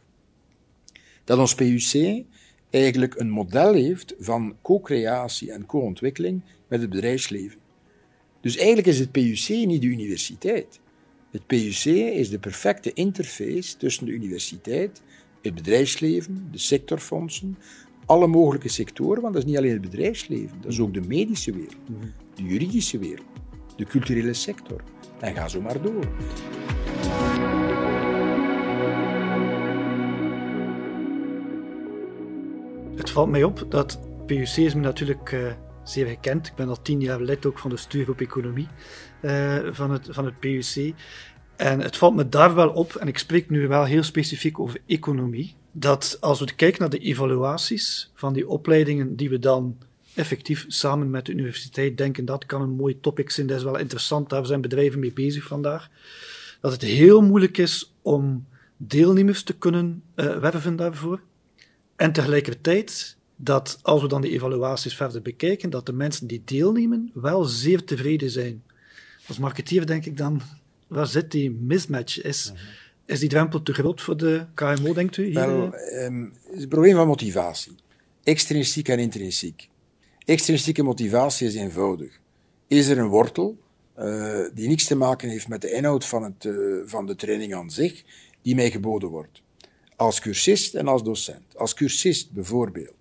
dat 1.25 1.39
ons 1.39 1.55
PUC 1.55 2.25
eigenlijk 2.71 3.15
een 3.15 3.31
model 3.31 3.73
heeft 3.73 4.15
van 4.19 4.57
co-creatie 4.63 5.53
en 5.53 5.67
co-ontwikkeling 5.67 6.43
met 6.69 6.81
het 6.81 6.91
bedrijfsleven. 6.91 7.65
Dus 8.47 8.57
eigenlijk 8.57 8.87
is 8.87 8.99
het 8.99 9.13
PUC 9.13 9.49
niet 9.49 9.81
de 9.81 9.87
universiteit. 9.87 10.81
Het 11.31 11.47
PUC 11.47 11.85
is 12.15 12.31
de 12.31 12.39
perfecte 12.39 12.93
interface 12.93 13.77
tussen 13.77 14.07
de 14.07 14.13
universiteit, 14.13 15.03
het 15.43 15.55
bedrijfsleven, 15.55 16.49
de 16.51 16.59
sectorfondsen, 16.59 17.59
alle 18.05 18.27
mogelijke 18.27 18.69
sectoren, 18.69 19.23
want 19.23 19.35
dat 19.35 19.43
is 19.43 19.49
niet 19.49 19.59
alleen 19.59 19.73
het 19.73 19.81
bedrijfsleven, 19.81 20.61
dat 20.61 20.73
is 20.73 20.81
ook 20.81 20.95
de 20.95 21.01
medische 21.01 21.53
wereld, 21.53 21.77
de 22.35 22.43
juridische 22.43 22.99
wereld, 22.99 23.27
de 23.77 23.85
culturele 23.85 24.35
sector. 24.35 24.83
En 25.21 25.35
ga 25.35 25.49
zo 25.49 25.61
maar 25.61 25.83
door. 25.83 26.09
Het 32.97 33.11
valt 33.11 33.31
mij 33.31 33.45
op 33.45 33.67
dat 33.69 34.01
PUC 34.27 34.57
is 34.57 34.75
me 34.75 34.81
natuurlijk 34.81 35.33
uh, 35.33 35.53
zeer 35.91 36.07
gekend. 36.07 36.47
Ik 36.47 36.55
ben 36.55 36.69
al 36.69 36.83
tien 36.83 37.01
jaar 37.01 37.21
lid 37.21 37.47
ook 37.47 37.59
van 37.59 37.71
de 37.71 37.77
stuurgroep 37.77 38.21
Economie 38.21 38.69
uh, 39.23 39.59
van, 39.71 39.91
het, 39.91 40.09
van 40.11 40.25
het 40.25 40.41
PUC. 40.41 40.95
En 41.57 41.81
het 41.81 41.97
valt 41.97 42.15
me 42.15 42.29
daar 42.29 42.55
wel 42.55 42.69
op, 42.69 42.95
en 42.95 43.09
ik 43.09 43.19
spreek 43.19 43.51
nu 43.51 43.69
wel 43.69 43.85
heel 43.85 44.03
specifiek 44.03 44.59
over 44.59 44.81
economie, 44.87 45.55
dat 45.73 46.19
als 46.21 46.41
we 46.41 46.55
kijken 46.55 46.81
naar 46.81 46.91
de 46.91 46.99
evaluaties 46.99 48.11
van 48.15 48.33
die 48.33 48.49
opleidingen 48.49 49.17
die 49.17 49.31
we 49.31 49.39
dan 49.39 49.79
effectief 50.15 50.65
samen 50.69 51.11
met 51.11 51.27
de 51.27 51.33
universiteit 51.33 51.99
denken, 51.99 52.25
dat 52.25 52.47
kan 52.47 52.63
een 52.63 52.77
mooi 52.77 53.01
topic 53.01 53.31
zijn, 53.31 53.47
dat 53.47 53.57
is 53.57 53.63
wel 53.63 53.79
interessant, 53.79 54.31
daar 54.31 54.47
zijn 54.47 54.61
bedrijven 54.61 55.01
mee 55.01 55.13
bezig 55.13 55.45
vandaag, 55.45 55.89
dat 56.61 56.73
het 56.73 56.83
heel 56.83 57.23
moeilijk 57.23 57.59
is 57.59 57.95
om 58.03 58.47
deelnemers 58.77 59.43
te 59.43 59.57
kunnen 59.57 60.03
uh, 60.15 60.39
werven 60.39 60.77
daarvoor. 60.77 61.21
En 61.97 62.13
tegelijkertijd 62.13 63.16
dat 63.37 63.79
als 63.83 64.03
we 64.03 64.09
dan 64.09 64.21
die 64.21 64.33
evaluaties 64.33 64.97
verder 64.97 65.23
bekijken, 65.23 65.71
dat 65.71 65.87
de 65.87 65.93
mensen 65.93 66.27
die 66.27 66.43
deelnemen 66.45 67.11
wel 67.15 67.45
zeer 67.45 67.85
tevreden 67.85 68.31
zijn. 68.31 68.63
Als 69.27 69.39
marketeer 69.39 69.87
denk 69.87 70.05
ik 70.05 70.17
dan, 70.17 70.43
waar 70.87 71.07
zit 71.07 71.31
die 71.31 71.51
mismatch? 71.51 72.23
Is, 72.23 72.47
uh 72.47 72.59
-huh. 72.59 72.69
is 73.05 73.21
die 73.21 73.29
drempel 73.29 73.63
te 73.63 73.73
groot 73.73 74.01
voor 74.01 74.17
de 74.17 74.47
KMO, 74.55 74.93
denkt 74.93 75.17
u? 75.17 75.25
Hier? 75.25 75.35
Wel, 75.35 75.75
um, 76.05 76.33
het 76.45 76.57
is 76.57 76.63
een 76.63 76.69
probleem 76.69 76.95
van 76.95 77.07
motivatie. 77.07 77.75
Extrinsiek 78.23 78.89
en 78.89 78.99
intrinsiek. 78.99 79.69
Extrinsieke 80.25 80.83
motivatie 80.83 81.47
is 81.47 81.55
eenvoudig. 81.55 82.21
Is 82.67 82.89
er 82.89 82.99
een 82.99 83.09
wortel 83.09 83.59
uh, 83.99 84.41
die 84.55 84.69
niks 84.69 84.85
te 84.85 84.95
maken 84.95 85.29
heeft 85.29 85.49
met 85.49 85.61
de 85.61 85.73
inhoud 85.73 86.05
van, 86.05 86.23
het, 86.23 86.45
uh, 86.45 86.83
van 86.85 87.07
de 87.07 87.15
training 87.15 87.55
aan 87.55 87.71
zich, 87.71 88.05
die 88.43 88.55
mij 88.55 88.71
geboden 88.71 89.09
wordt? 89.09 89.43
Als 89.97 90.21
cursist 90.21 90.75
en 90.75 90.89
als 90.89 91.03
docent. 91.03 91.57
Als 91.57 91.75
cursist 91.75 92.33
bijvoorbeeld. 92.33 92.96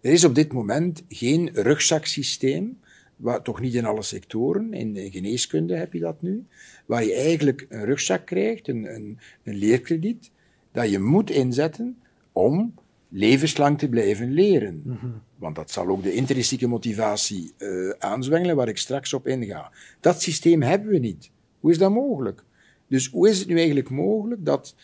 Er 0.00 0.12
is 0.12 0.24
op 0.24 0.34
dit 0.34 0.52
moment 0.52 1.04
geen 1.08 1.50
rugzaksysteem 1.52 2.78
waar, 3.16 3.42
toch 3.42 3.60
niet 3.60 3.74
in 3.74 3.84
alle 3.84 4.02
sectoren, 4.02 4.72
in, 4.74 4.96
in 4.96 5.10
geneeskunde 5.10 5.76
heb 5.76 5.92
je 5.92 6.00
dat 6.00 6.22
nu, 6.22 6.46
waar 6.86 7.04
je 7.04 7.14
eigenlijk 7.14 7.66
een 7.68 7.84
rugzak 7.84 8.26
krijgt, 8.26 8.68
een, 8.68 8.94
een, 8.94 9.18
een 9.42 9.56
leerkrediet, 9.56 10.30
dat 10.72 10.90
je 10.90 10.98
moet 10.98 11.30
inzetten 11.30 11.98
om 12.32 12.74
levenslang 13.08 13.78
te 13.78 13.88
blijven 13.88 14.32
leren. 14.32 14.82
Mm 14.84 14.98
-hmm. 15.00 15.22
Want 15.36 15.56
dat 15.56 15.70
zal 15.70 15.88
ook 15.88 16.02
de 16.02 16.12
intrinsieke 16.12 16.66
motivatie 16.66 17.52
uh, 17.58 17.90
aanzwengelen, 17.98 18.56
waar 18.56 18.68
ik 18.68 18.78
straks 18.78 19.12
op 19.12 19.26
inga. 19.26 19.72
Dat 20.00 20.22
systeem 20.22 20.62
hebben 20.62 20.88
we 20.88 20.98
niet. 20.98 21.30
Hoe 21.60 21.70
is 21.70 21.78
dat 21.78 21.90
mogelijk? 21.90 22.44
Dus 22.88 23.08
hoe 23.08 23.28
is 23.28 23.38
het 23.38 23.48
nu 23.48 23.56
eigenlijk 23.56 23.90
mogelijk 23.90 24.44
dat 24.44 24.74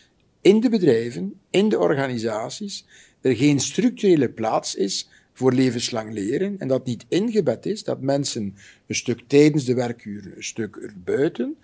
in 0.40 0.60
de 0.60 0.68
bedrijven, 0.68 1.40
in 1.50 1.68
de 1.68 1.78
organisaties, 1.78 2.86
er 3.24 3.36
geen 3.36 3.60
structurele 3.60 4.28
plaats 4.28 4.74
is 4.74 5.08
voor 5.32 5.52
levenslang 5.52 6.12
leren 6.12 6.58
en 6.58 6.68
dat 6.68 6.86
niet 6.86 7.04
ingebed 7.08 7.66
is 7.66 7.84
dat 7.84 8.00
mensen 8.00 8.56
een 8.86 8.94
stuk 8.94 9.20
tijdens 9.26 9.64
de 9.64 9.74
werkuren, 9.74 10.36
een 10.36 10.44
stuk 10.44 10.76
erbuiten, 10.76 11.56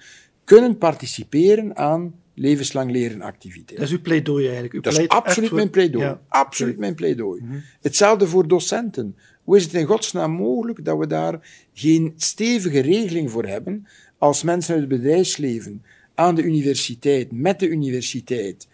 kunnen 0.44 0.78
participeren 0.78 1.76
aan 1.76 2.14
levenslang 2.34 2.90
leren 2.90 3.22
activiteiten. 3.22 3.76
Dat 3.76 3.86
is 3.86 3.92
uw 3.92 4.00
pleidooi 4.00 4.44
eigenlijk. 4.44 4.74
U 4.74 4.80
dat 4.80 4.98
is 4.98 5.08
absoluut 5.08 5.52
mijn 5.52 5.70
pleidooi. 5.70 6.04
Ja. 6.04 6.20
Absoluut 6.28 6.78
mijn 6.78 6.94
pleidooi. 6.94 7.40
Mm 7.40 7.50
-hmm. 7.50 7.62
Hetzelfde 7.80 8.26
voor 8.26 8.48
docenten. 8.48 9.16
Hoe 9.44 9.56
is 9.56 9.64
het 9.64 9.74
in 9.74 9.86
godsnaam 9.86 10.30
mogelijk 10.30 10.84
dat 10.84 10.98
we 10.98 11.06
daar 11.06 11.66
geen 11.72 12.12
stevige 12.16 12.80
regeling 12.80 13.30
voor 13.30 13.46
hebben 13.46 13.86
als 14.18 14.42
mensen 14.42 14.74
uit 14.74 14.90
het 14.90 15.00
bedrijfsleven 15.00 15.84
aan 16.14 16.34
de 16.34 16.42
universiteit, 16.42 17.32
met 17.32 17.58
de 17.58 17.68
universiteit, 17.68 18.68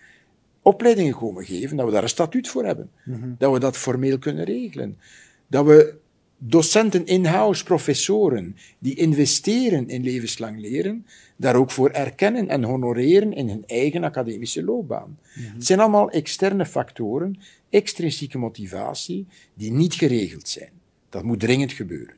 opleidingen 0.67 1.15
komen 1.15 1.45
geven, 1.45 1.77
dat 1.77 1.87
we 1.87 1.93
daar 1.93 2.03
een 2.03 2.09
statuut 2.09 2.49
voor 2.49 2.65
hebben. 2.65 2.91
Mm 3.05 3.15
-hmm. 3.15 3.35
Dat 3.39 3.53
we 3.53 3.59
dat 3.59 3.77
formeel 3.77 4.19
kunnen 4.19 4.45
regelen. 4.45 4.99
Dat 5.47 5.67
we 5.67 5.95
docenten 6.39 7.07
in-house, 7.07 7.65
professoren, 7.65 8.57
die 8.79 8.95
investeren 8.95 9.89
in 9.89 10.03
levenslang 10.03 10.61
leren, 10.61 11.07
daar 11.37 11.57
ook 11.57 11.71
voor 11.71 11.91
erkennen 11.91 12.49
en 12.49 12.65
honoreren 12.65 13.33
in 13.33 13.49
hun 13.49 13.65
eigen 13.67 14.05
academische 14.05 14.65
loopbaan. 14.65 15.19
Het 15.33 15.67
zijn 15.67 15.81
allemaal 15.81 16.11
externe 16.11 16.67
factoren, 16.67 17.41
extrinsieke 17.71 18.39
motivatie, 18.39 19.27
die 19.55 19.73
niet 19.73 19.95
geregeld 19.95 20.49
zijn. 20.49 20.71
Dat 21.09 21.23
moet 21.23 21.41
dringend 21.41 21.73
gebeuren. 21.73 22.15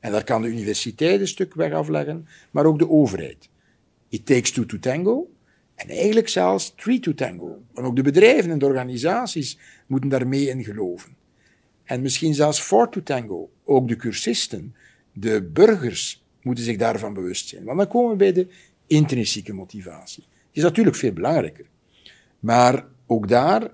En 0.00 0.12
daar 0.12 0.24
kan 0.24 0.42
de 0.42 0.48
universiteit 0.48 1.20
een 1.20 1.28
stuk 1.28 1.54
weg 1.54 1.72
afleggen, 1.72 2.26
maar 2.50 2.66
ook 2.66 2.78
de 2.78 2.88
overheid. 2.88 3.48
It 4.08 4.26
takes 4.26 4.50
two 4.50 4.66
to 4.66 4.78
tango. 4.78 5.28
En 5.78 5.88
eigenlijk 5.88 6.28
zelfs 6.28 6.74
three 6.76 7.00
to 7.00 7.14
tango. 7.14 7.62
En 7.74 7.84
ook 7.84 7.96
de 7.96 8.02
bedrijven 8.02 8.50
en 8.50 8.58
de 8.58 8.66
organisaties 8.66 9.58
moeten 9.86 10.10
daarmee 10.10 10.48
in 10.48 10.64
geloven. 10.64 11.16
En 11.84 12.02
misschien 12.02 12.34
zelfs 12.34 12.60
four 12.60 12.88
to 12.88 13.02
tango. 13.02 13.50
Ook 13.64 13.88
de 13.88 13.96
cursisten, 13.96 14.74
de 15.12 15.42
burgers 15.42 16.24
moeten 16.42 16.64
zich 16.64 16.76
daarvan 16.76 17.14
bewust 17.14 17.48
zijn. 17.48 17.64
Want 17.64 17.78
dan 17.78 17.88
komen 17.88 18.10
we 18.10 18.16
bij 18.16 18.32
de 18.32 18.48
intrinsieke 18.86 19.52
motivatie. 19.52 20.22
Die 20.30 20.50
is 20.52 20.62
natuurlijk 20.62 20.96
veel 20.96 21.12
belangrijker. 21.12 21.66
Maar 22.40 22.86
ook 23.06 23.28
daar 23.28 23.70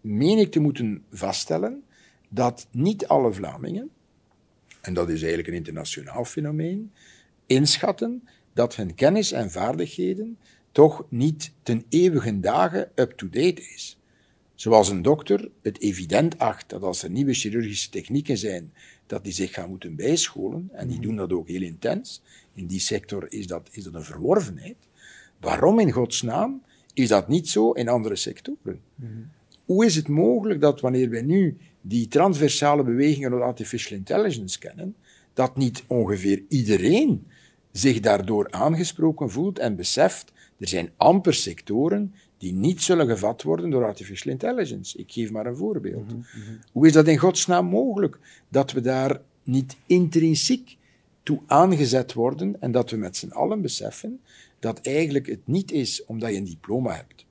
meen 0.00 0.38
ik 0.38 0.50
te 0.50 0.60
moeten 0.60 1.04
vaststellen 1.10 1.82
dat 2.28 2.66
niet 2.70 3.06
alle 3.06 3.32
Vlamingen, 3.32 3.90
en 4.80 4.94
dat 4.94 5.08
is 5.08 5.18
eigenlijk 5.18 5.48
een 5.48 5.54
internationaal 5.54 6.24
fenomeen, 6.24 6.92
inschatten 7.46 8.28
dat 8.52 8.76
hun 8.76 8.94
kennis 8.94 9.32
en 9.32 9.50
vaardigheden 9.50 10.38
toch 10.72 11.04
niet 11.08 11.52
ten 11.62 11.84
eeuwige 11.88 12.40
dagen 12.40 12.90
up-to-date 12.94 13.62
is. 13.74 13.98
Zoals 14.54 14.88
een 14.88 15.02
dokter 15.02 15.50
het 15.62 15.80
evident 15.80 16.38
acht 16.38 16.68
dat 16.68 16.82
als 16.82 17.02
er 17.02 17.10
nieuwe 17.10 17.34
chirurgische 17.34 17.90
technieken 17.90 18.38
zijn, 18.38 18.72
dat 19.06 19.24
die 19.24 19.32
zich 19.32 19.54
gaan 19.54 19.68
moeten 19.68 19.96
bijscholen, 19.96 20.68
en 20.72 20.88
die 20.88 21.00
doen 21.00 21.16
dat 21.16 21.32
ook 21.32 21.48
heel 21.48 21.62
intens. 21.62 22.22
In 22.54 22.66
die 22.66 22.80
sector 22.80 23.32
is 23.32 23.46
dat, 23.46 23.68
is 23.72 23.84
dat 23.84 23.94
een 23.94 24.04
verworvenheid. 24.04 24.76
Waarom 25.40 25.78
in 25.78 25.90
godsnaam 25.90 26.62
is 26.94 27.08
dat 27.08 27.28
niet 27.28 27.48
zo 27.48 27.72
in 27.72 27.88
andere 27.88 28.16
sectoren? 28.16 28.80
Hoe 29.64 29.84
is 29.84 29.94
het 29.94 30.08
mogelijk 30.08 30.60
dat 30.60 30.80
wanneer 30.80 31.10
wij 31.10 31.22
nu 31.22 31.56
die 31.80 32.08
transversale 32.08 32.82
bewegingen 32.82 33.30
rond 33.30 33.42
artificial 33.42 33.98
intelligence 33.98 34.58
kennen, 34.58 34.96
dat 35.32 35.56
niet 35.56 35.84
ongeveer 35.86 36.42
iedereen 36.48 37.26
zich 37.72 38.00
daardoor 38.00 38.50
aangesproken 38.50 39.30
voelt 39.30 39.58
en 39.58 39.76
beseft, 39.76 40.32
er 40.58 40.68
zijn 40.68 40.90
amper 40.96 41.34
sectoren 41.34 42.14
die 42.38 42.52
niet 42.52 42.82
zullen 42.82 43.06
gevat 43.06 43.42
worden 43.42 43.70
door 43.70 43.84
artificial 43.84 44.32
intelligence. 44.32 44.98
Ik 44.98 45.12
geef 45.12 45.30
maar 45.30 45.46
een 45.46 45.56
voorbeeld. 45.56 46.12
Hoe 46.72 46.86
is 46.86 46.92
dat 46.92 47.08
in 47.08 47.18
godsnaam 47.18 47.66
mogelijk 47.66 48.18
dat 48.48 48.72
we 48.72 48.80
daar 48.80 49.20
niet 49.42 49.76
intrinsiek 49.86 50.76
toe 51.22 51.40
aangezet 51.46 52.12
worden 52.12 52.60
en 52.60 52.72
dat 52.72 52.90
we 52.90 52.96
met 52.96 53.16
z'n 53.16 53.30
allen 53.30 53.62
beseffen 53.62 54.20
dat 54.58 54.80
eigenlijk 54.80 55.26
het 55.26 55.46
niet 55.46 55.72
is 55.72 56.04
omdat 56.04 56.30
je 56.30 56.36
een 56.36 56.44
diploma 56.44 56.94
hebt 56.94 57.26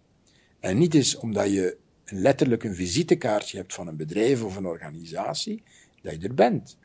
en 0.59 0.77
niet 0.77 0.95
is 0.95 1.17
omdat 1.17 1.51
je 1.51 1.77
letterlijk 2.05 2.63
een 2.63 2.75
visitekaartje 2.75 3.57
hebt 3.57 3.73
van 3.73 3.87
een 3.87 3.95
bedrijf 3.95 4.43
of 4.43 4.55
een 4.55 4.65
organisatie, 4.65 5.63
dat 6.01 6.21
je 6.21 6.27
er 6.27 6.33
bent. 6.33 6.77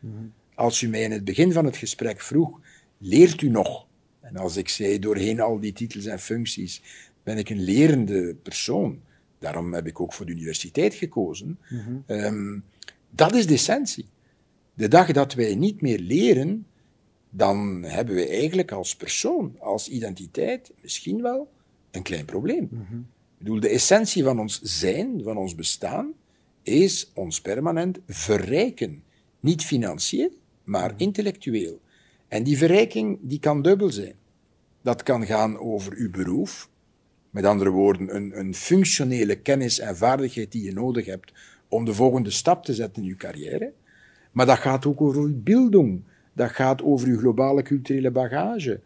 Als 0.55 0.81
u 0.81 0.89
mij 0.89 1.03
in 1.03 1.13
het 1.13 1.25
begin 1.25 1.53
van 1.53 1.65
het 1.65 1.77
gesprek 1.77 2.21
vroeg, 2.21 2.61
leert 2.99 3.43
u 3.43 3.49
nog? 3.49 3.87
En 4.33 4.39
als 4.39 4.57
ik 4.57 4.69
zei, 4.69 4.99
doorheen 4.99 5.41
al 5.41 5.61
die 5.61 5.73
titels 5.73 6.07
en 6.07 6.19
functies, 6.19 6.83
ben 7.23 7.39
ik 7.39 7.51
een 7.51 7.61
lerende 7.61 8.35
persoon. 8.43 9.01
Daarom 9.39 9.75
heb 9.75 9.87
ik 9.87 10.01
ook 10.01 10.13
voor 10.13 10.27
de 10.27 10.33
universiteit 10.33 10.95
gekozen. 10.95 11.59
Ehm, 12.07 12.59
dat 13.11 13.35
is 13.35 13.47
de 13.47 13.55
essentie. 13.55 14.07
De 14.75 14.89
dag 14.89 15.13
dat 15.13 15.35
wij 15.35 15.55
niet 15.55 15.81
meer 15.81 15.99
leren, 15.99 16.67
dan 17.31 17.83
hebben 17.83 18.15
we 18.15 18.29
eigenlijk 18.29 18.73
als 18.73 18.97
persoon, 18.97 19.57
als 19.59 19.89
identiteit, 19.89 20.73
misschien 20.83 21.23
wel 21.23 21.51
een 21.91 22.03
klein 22.03 22.25
probleem. 22.25 22.63
Ik 22.63 23.39
bedoel, 23.39 23.61
de 23.61 23.69
essentie 23.69 24.23
van 24.23 24.41
ons 24.41 24.61
zijn, 24.63 25.23
van 25.23 25.37
ons 25.37 25.55
bestaan, 25.55 26.13
is 26.63 27.11
ons 27.15 27.41
permanent 27.41 27.99
verrijken. 28.07 29.03
Niet 29.41 29.65
financieel, 29.65 30.31
maar 30.65 30.95
intellectueel. 30.97 31.81
En 32.29 32.43
die 32.43 32.59
verrijking 32.59 33.19
die 33.23 33.41
kan 33.41 33.63
dubbel 33.63 33.91
zijn. 33.91 34.15
Dat 34.83 35.03
kan 35.03 35.27
gaan 35.27 35.59
over 35.59 35.93
uw 35.97 36.11
beroep, 36.11 36.69
met 37.31 37.45
andere 37.45 37.71
woorden, 37.71 38.15
een, 38.17 38.39
een 38.39 38.55
functionele 38.55 39.37
kennis 39.37 39.79
en 39.79 39.97
vaardigheid 39.97 40.53
die 40.53 40.65
je 40.65 40.73
nodig 40.73 41.07
hebt 41.07 41.33
om 41.69 41.85
de 41.85 41.95
volgende 41.95 42.31
stap 42.31 42.65
te 42.65 42.75
zetten 42.75 43.03
in 43.03 43.09
je 43.09 43.17
carrière. 43.17 43.73
Maar 44.33 44.47
dat 44.47 44.59
gaat 44.59 44.87
ook 44.87 45.01
over 45.01 45.23
uw 45.23 45.43
bildung. 45.43 46.03
Dat 46.33 46.51
gaat 46.51 46.83
over 46.83 47.09
uw 47.09 47.19
globale 47.19 47.63
culturele 47.63 48.11
bagage. 48.11 48.81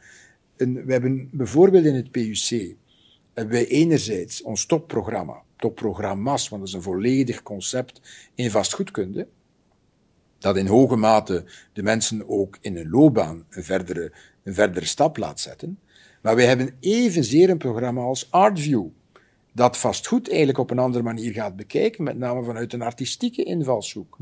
We 0.56 0.84
hebben 0.86 1.28
bijvoorbeeld 1.32 1.84
in 1.84 1.94
het 1.94 2.10
PUC 2.10 2.76
hebben 3.34 3.54
wij 3.54 3.66
enerzijds 3.66 4.42
ons 4.42 4.66
topprogramma, 4.66 5.42
topprogramma's, 5.56 6.48
want 6.48 6.60
dat 6.60 6.70
is 6.70 6.76
een 6.76 6.92
volledig 6.92 7.42
concept 7.42 8.00
in 8.34 8.50
vastgoedkunde, 8.50 9.26
dat 10.38 10.56
in 10.56 10.66
hoge 10.66 10.96
mate 10.96 11.44
de 11.72 11.82
mensen 11.82 12.28
ook 12.28 12.58
in 12.60 12.76
een 12.76 12.90
loopbaan 12.90 13.46
een 13.50 13.64
verdere, 13.64 14.12
een 14.42 14.54
verdere 14.54 14.86
stap 14.86 15.16
laat 15.16 15.40
zetten. 15.40 15.78
Maar 16.26 16.36
wij 16.36 16.46
hebben 16.46 16.70
evenzeer 16.80 17.50
een 17.50 17.58
programma 17.58 18.00
als 18.00 18.30
ArtView, 18.30 18.86
dat 19.52 19.78
vastgoed 19.78 20.28
eigenlijk 20.28 20.58
op 20.58 20.70
een 20.70 20.78
andere 20.78 21.04
manier 21.04 21.32
gaat 21.32 21.56
bekijken, 21.56 22.04
met 22.04 22.18
name 22.18 22.44
vanuit 22.44 22.72
een 22.72 22.82
artistieke 22.82 23.42
invalshoek. 23.42 24.16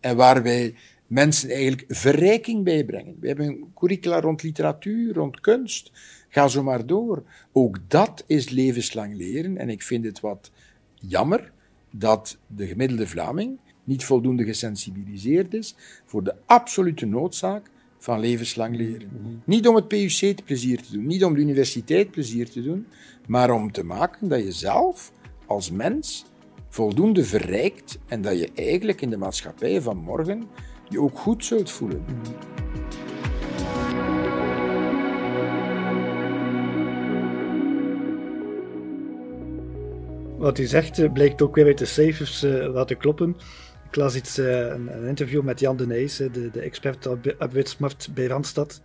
En 0.00 0.16
waar 0.16 0.42
wij 0.42 0.74
mensen 1.06 1.50
eigenlijk 1.50 1.84
verrijking 1.88 2.64
bijbrengen. 2.64 3.16
We 3.20 3.26
hebben 3.26 3.46
een 3.46 3.72
curricula 3.74 4.20
rond 4.20 4.42
literatuur, 4.42 5.14
rond 5.14 5.40
kunst. 5.40 5.92
Ga 6.28 6.48
zo 6.48 6.62
maar 6.62 6.86
door. 6.86 7.22
Ook 7.52 7.78
dat 7.88 8.24
is 8.26 8.48
levenslang 8.48 9.16
leren. 9.16 9.56
En 9.56 9.68
ik 9.68 9.82
vind 9.82 10.04
het 10.04 10.20
wat 10.20 10.50
jammer 10.94 11.52
dat 11.90 12.38
de 12.46 12.66
gemiddelde 12.66 13.06
Vlaming 13.06 13.58
niet 13.84 14.04
voldoende 14.04 14.44
gesensibiliseerd 14.44 15.54
is 15.54 15.74
voor 16.04 16.24
de 16.24 16.34
absolute 16.46 17.06
noodzaak 17.06 17.70
van 17.98 18.20
levenslang 18.20 18.76
leren. 18.76 19.42
Niet 19.44 19.68
om 19.68 19.74
het 19.74 19.88
PUC 19.88 20.44
plezier 20.44 20.82
te 20.82 20.92
doen, 20.92 21.06
niet 21.06 21.24
om 21.24 21.34
de 21.34 21.40
universiteit 21.40 22.10
plezier 22.10 22.50
te 22.50 22.62
doen, 22.62 22.86
maar 23.26 23.50
om 23.50 23.72
te 23.72 23.84
maken 23.84 24.28
dat 24.28 24.44
je 24.44 24.52
zelf 24.52 25.12
als 25.46 25.70
mens 25.70 26.24
voldoende 26.68 27.24
verrijkt 27.24 27.98
en 28.06 28.22
dat 28.22 28.38
je 28.38 28.50
eigenlijk 28.54 29.00
in 29.00 29.10
de 29.10 29.16
maatschappij 29.16 29.82
van 29.82 29.96
morgen 29.96 30.48
je 30.88 31.00
ook 31.00 31.18
goed 31.18 31.44
zult 31.44 31.70
voelen. 31.70 32.04
Wat 40.38 40.58
u 40.58 40.64
zegt 40.66 40.98
eh, 40.98 41.12
blijkt 41.12 41.42
ook 41.42 41.54
weer 41.54 41.66
uit 41.66 41.78
de 41.78 41.84
cijfers 41.84 42.44
uh, 42.44 42.72
laten 42.72 42.96
kloppen. 42.96 43.36
Ik 43.88 43.96
las 43.96 44.38
uh, 44.38 44.66
een, 44.66 45.06
interview 45.06 45.42
met 45.42 45.60
Jan 45.60 45.76
de 45.76 45.86
Nijs, 45.86 46.16
de, 46.16 46.50
de 46.52 46.60
expert 46.60 47.06
op 47.06 47.34
arbeidsmarkt 47.38 48.14
bij 48.14 48.26
Randstad. 48.26 48.82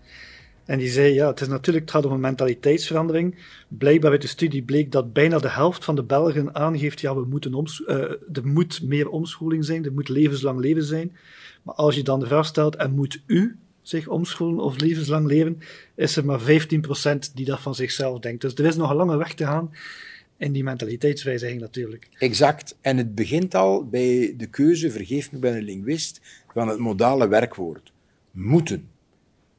En 0.66 0.80
die 0.80 0.90
zei, 0.90 1.14
ja, 1.14 1.28
het 1.28 1.42
is 1.42 1.48
natuurlijk, 1.48 1.86
het 1.86 1.94
gaat 1.94 2.06
om 2.06 2.12
een 2.12 2.20
mentaliteitsverandering. 2.20 3.36
Blijkbaar 3.68 4.12
uit 4.12 4.22
de 4.22 4.28
studie 4.28 4.64
bleek 4.64 4.92
dat 4.92 5.14
bijna 5.14 5.40
de 5.40 5.50
helft 5.50 5.84
van 5.84 5.96
de 5.96 6.04
Belgen 6.04 6.56
aangeeft, 6.56 7.02
ja, 7.02 7.16
we 7.16 7.26
moeten 7.26 7.54
oms 7.54 7.84
uh, 7.88 7.98
er 8.34 8.42
moet 8.44 8.82
meer 8.84 9.10
omscholing 9.10 9.66
zijn, 9.66 9.86
er 9.86 9.94
moet 9.94 10.10
levenslang 10.10 10.60
leven 10.60 10.84
zijn. 10.84 11.18
Maar 11.64 11.76
als 11.76 11.96
je 11.96 12.04
dan 12.04 12.20
de 12.20 12.28
vraag 12.28 12.46
stelt, 12.46 12.76
en 12.76 12.92
moet 12.92 13.22
u 13.26 13.58
zich 13.82 14.08
omscholen 14.08 14.64
of 14.64 14.80
levenslang 14.80 15.28
leren, 15.28 15.60
is 15.96 16.16
er 16.16 16.26
maar 16.26 16.42
15% 16.42 16.44
die 17.34 17.46
dat 17.46 17.60
van 17.60 17.76
zichzelf 17.76 18.20
denkt. 18.20 18.42
Dus 18.42 18.54
er 18.54 18.66
is 18.66 18.76
nog 18.76 18.90
een 18.90 18.96
lange 18.96 19.18
weg 19.18 19.34
te 19.34 19.46
gaan 19.46 19.72
in 20.44 20.52
die 20.52 20.64
mentaliteitswijziging 20.64 21.62
natuurlijk. 21.62 22.10
Exact. 22.18 22.78
En 22.82 22.98
het 22.98 23.16
begint 23.16 23.56
al 23.56 23.88
bij 23.88 24.34
de 24.38 24.48
keuze, 24.48 24.92
vergeef 24.92 25.32
me 25.32 25.40
bij 25.40 25.58
een 25.58 25.64
linguist, 25.64 26.22
van 26.54 26.68
het 26.68 26.80
modale 26.80 27.28
werkwoord. 27.28 27.92
Moeten. 28.32 28.90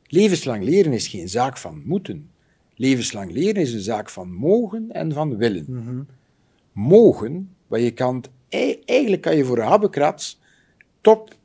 Levenslang 0.06 0.64
leren 0.64 0.92
is 0.92 1.08
geen 1.08 1.28
zaak 1.28 1.58
van 1.58 1.82
moeten. 1.84 2.30
Levenslang 2.74 3.32
leren 3.32 3.62
is 3.62 3.72
een 3.72 3.80
zaak 3.80 4.10
van 4.10 4.32
mogen 4.32 4.90
en 4.90 5.12
van 5.12 5.36
willen. 5.36 5.64
Mm 5.68 5.86
-hmm. 5.86 6.06
Mogen, 6.72 7.54
waar 7.66 7.80
je 7.80 7.90
kan, 7.90 8.24
eigenlijk 8.84 9.22
kan 9.22 9.36
je 9.36 9.44
voor 9.44 9.58
een 9.58 9.66
habbekrats 9.66 10.40
top 11.00 11.36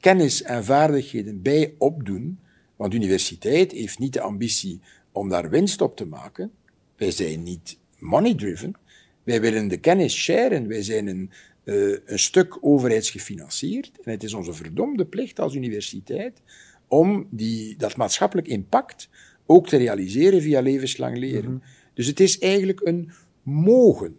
kennis 0.00 0.42
en 0.42 0.64
vaardigheden 0.64 1.42
bij 1.42 1.74
opdoen, 1.78 2.38
want 2.76 2.90
de 2.90 2.96
universiteit 2.96 3.72
heeft 3.72 3.98
niet 3.98 4.12
de 4.12 4.20
ambitie 4.20 4.80
om 5.12 5.28
daar 5.28 5.50
winst 5.50 5.80
op 5.80 5.96
te 5.96 6.06
maken. 6.06 6.50
Wij 6.96 7.10
zijn 7.10 7.42
niet 7.42 7.78
money-driven. 7.98 8.74
Wij 9.22 9.40
willen 9.40 9.68
de 9.68 9.76
kennis 9.76 10.14
sharen. 10.14 10.68
Wij 10.68 10.82
zijn 10.82 11.06
een, 11.06 11.30
uh, 11.64 11.96
een 12.04 12.18
stuk 12.18 12.58
overheidsgefinancierd. 12.60 13.92
En 14.02 14.10
het 14.10 14.22
is 14.22 14.34
onze 14.34 14.52
verdomde 14.52 15.06
plicht 15.06 15.40
als 15.40 15.54
universiteit 15.54 16.42
om 16.88 17.26
die, 17.30 17.76
dat 17.76 17.96
maatschappelijk 17.96 18.48
impact 18.48 19.08
ook 19.46 19.68
te 19.68 19.76
realiseren 19.76 20.42
via 20.42 20.60
levenslang 20.60 21.18
leren. 21.18 21.50
Mm 21.50 21.60
-hmm. 21.60 21.62
Dus 21.94 22.06
het 22.06 22.20
is 22.20 22.38
eigenlijk 22.38 22.80
een 22.84 23.10
mogen. 23.42 24.16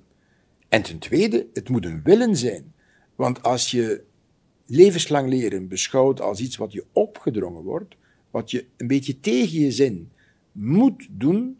En 0.68 0.82
ten 0.82 1.00
tweede, 1.00 1.48
het 1.54 1.70
moet 1.70 1.86
een 1.86 2.02
willen 2.04 2.36
zijn. 2.36 2.74
Want 3.15 3.44
als 3.44 3.72
je 3.72 4.04
levenslang 4.65 5.30
leren 5.30 5.68
beschouwt 5.68 6.22
als 6.22 6.39
iets 6.39 6.58
wat 6.58 6.72
je 6.72 6.86
opgedrongen 6.92 7.63
wordt, 7.63 7.96
wat 8.32 8.52
je 8.52 8.65
een 8.78 8.88
beetje 8.88 9.20
tegen 9.20 9.60
je 9.60 9.72
zin 9.72 10.12
moet 10.52 11.08
doen, 11.12 11.58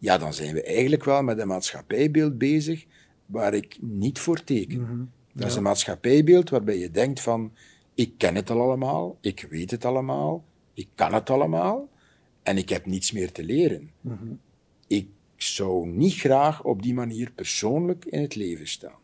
ja, 0.00 0.18
dan 0.18 0.34
zijn 0.34 0.54
we 0.54 0.62
eigenlijk 0.62 1.04
wel 1.04 1.22
met 1.22 1.38
een 1.38 1.48
maatschappijbeeld 1.48 2.38
bezig 2.38 2.84
waar 3.26 3.54
ik 3.54 3.76
niet 3.80 4.18
voor 4.18 4.44
teken. 4.44 4.80
Mhm. 4.80 5.04
Dat 5.32 5.48
is 5.48 5.54
een 5.54 5.62
maatschappijbeeld 5.62 6.50
waarbij 6.50 6.78
je 6.78 6.90
denkt 6.90 7.20
van, 7.20 7.52
ik 7.94 8.12
ken 8.16 8.34
het 8.34 8.50
al 8.50 8.60
allemaal, 8.60 9.18
ik 9.20 9.46
weet 9.50 9.70
het 9.70 9.84
allemaal, 9.84 10.44
ik 10.74 10.88
kan 10.94 11.14
het 11.14 11.30
allemaal 11.30 11.88
en 12.42 12.56
ik 12.56 12.68
heb 12.68 12.86
niets 12.86 13.12
meer 13.12 13.32
te 13.32 13.44
leren. 13.44 13.90
Mhm. 14.00 14.32
Ik 14.86 15.08
zou 15.36 15.88
niet 15.88 16.14
graag 16.14 16.64
op 16.64 16.82
die 16.82 16.94
manier 16.94 17.30
persoonlijk 17.30 18.04
in 18.04 18.20
het 18.20 18.34
leven 18.34 18.68
staan. 18.68 18.98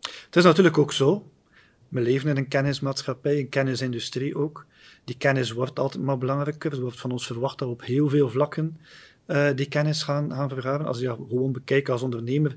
Het 0.00 0.36
is 0.36 0.44
natuurlijk 0.44 0.78
ook 0.78 0.92
zo. 0.92 1.30
We 1.88 2.00
leven 2.00 2.30
in 2.30 2.36
een 2.36 2.48
kennismaatschappij, 2.48 3.38
een 3.38 3.48
kennisindustrie 3.48 4.36
ook. 4.36 4.66
Die 5.04 5.16
kennis 5.16 5.50
wordt 5.50 5.78
altijd 5.78 6.04
maar 6.04 6.18
belangrijker. 6.18 6.72
Er 6.72 6.80
wordt 6.80 7.00
van 7.00 7.10
ons 7.12 7.26
verwacht 7.26 7.58
dat 7.58 7.68
we 7.68 7.74
op 7.74 7.84
heel 7.84 8.08
veel 8.08 8.30
vlakken 8.30 8.76
uh, 9.26 9.48
die 9.54 9.68
kennis 9.68 10.02
gaan, 10.02 10.32
gaan 10.32 10.48
vergaren. 10.48 10.86
Als 10.86 10.98
je 10.98 11.16
gewoon 11.28 11.52
bekijkt 11.52 11.90
als 11.90 12.02
ondernemer. 12.02 12.56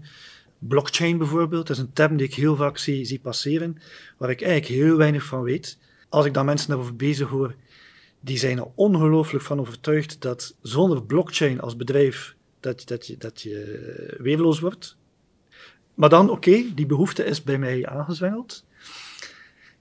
Blockchain 0.59 1.17
bijvoorbeeld, 1.17 1.67
dat 1.67 1.77
is 1.77 1.83
een 1.83 1.93
term 1.93 2.17
die 2.17 2.27
ik 2.27 2.33
heel 2.33 2.55
vaak 2.55 2.77
zie, 2.77 3.05
zie 3.05 3.19
passeren, 3.19 3.77
waar 4.17 4.29
ik 4.29 4.41
eigenlijk 4.41 4.81
heel 4.81 4.97
weinig 4.97 5.23
van 5.23 5.41
weet. 5.41 5.77
Als 6.09 6.25
ik 6.25 6.33
dan 6.33 6.45
mensen 6.45 6.69
daarover 6.69 6.95
bezig 6.95 7.29
hoor, 7.29 7.55
die 8.19 8.37
zijn 8.37 8.57
er 8.57 8.67
ongelooflijk 8.75 9.43
van 9.43 9.59
overtuigd 9.59 10.21
dat 10.21 10.55
zonder 10.61 11.03
blockchain 11.03 11.61
als 11.61 11.75
bedrijf 11.75 12.35
dat, 12.59 12.87
dat, 12.87 13.07
je, 13.07 13.17
dat 13.17 13.41
je 13.41 14.15
weerloos 14.17 14.59
wordt. 14.59 14.97
Maar 15.93 16.09
dan, 16.09 16.29
oké, 16.29 16.63
die 16.75 16.85
behoefte 16.85 17.23
is 17.23 17.43
bij 17.43 17.57
mij 17.57 17.87
aangezwengeld. 17.87 18.65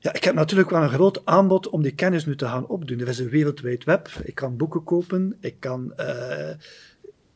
Ja, 0.04 0.14
ik 0.14 0.24
heb 0.24 0.34
natuurlijk 0.34 0.70
wel 0.70 0.82
een 0.82 0.88
groot 0.88 1.20
aanbod 1.24 1.68
om 1.68 1.82
die 1.82 1.94
kennis 1.94 2.26
nu 2.26 2.36
te 2.36 2.46
gaan 2.46 2.66
opdoen. 2.66 3.00
Er 3.00 3.08
is 3.08 3.18
een 3.18 3.28
wereldwijd 3.28 3.84
web. 3.84 4.08
Ik 4.24 4.34
kan 4.34 4.56
boeken 4.56 4.84
kopen. 4.84 5.36
Ik 5.40 5.54
kan 5.58 5.92
uh, 6.00 6.50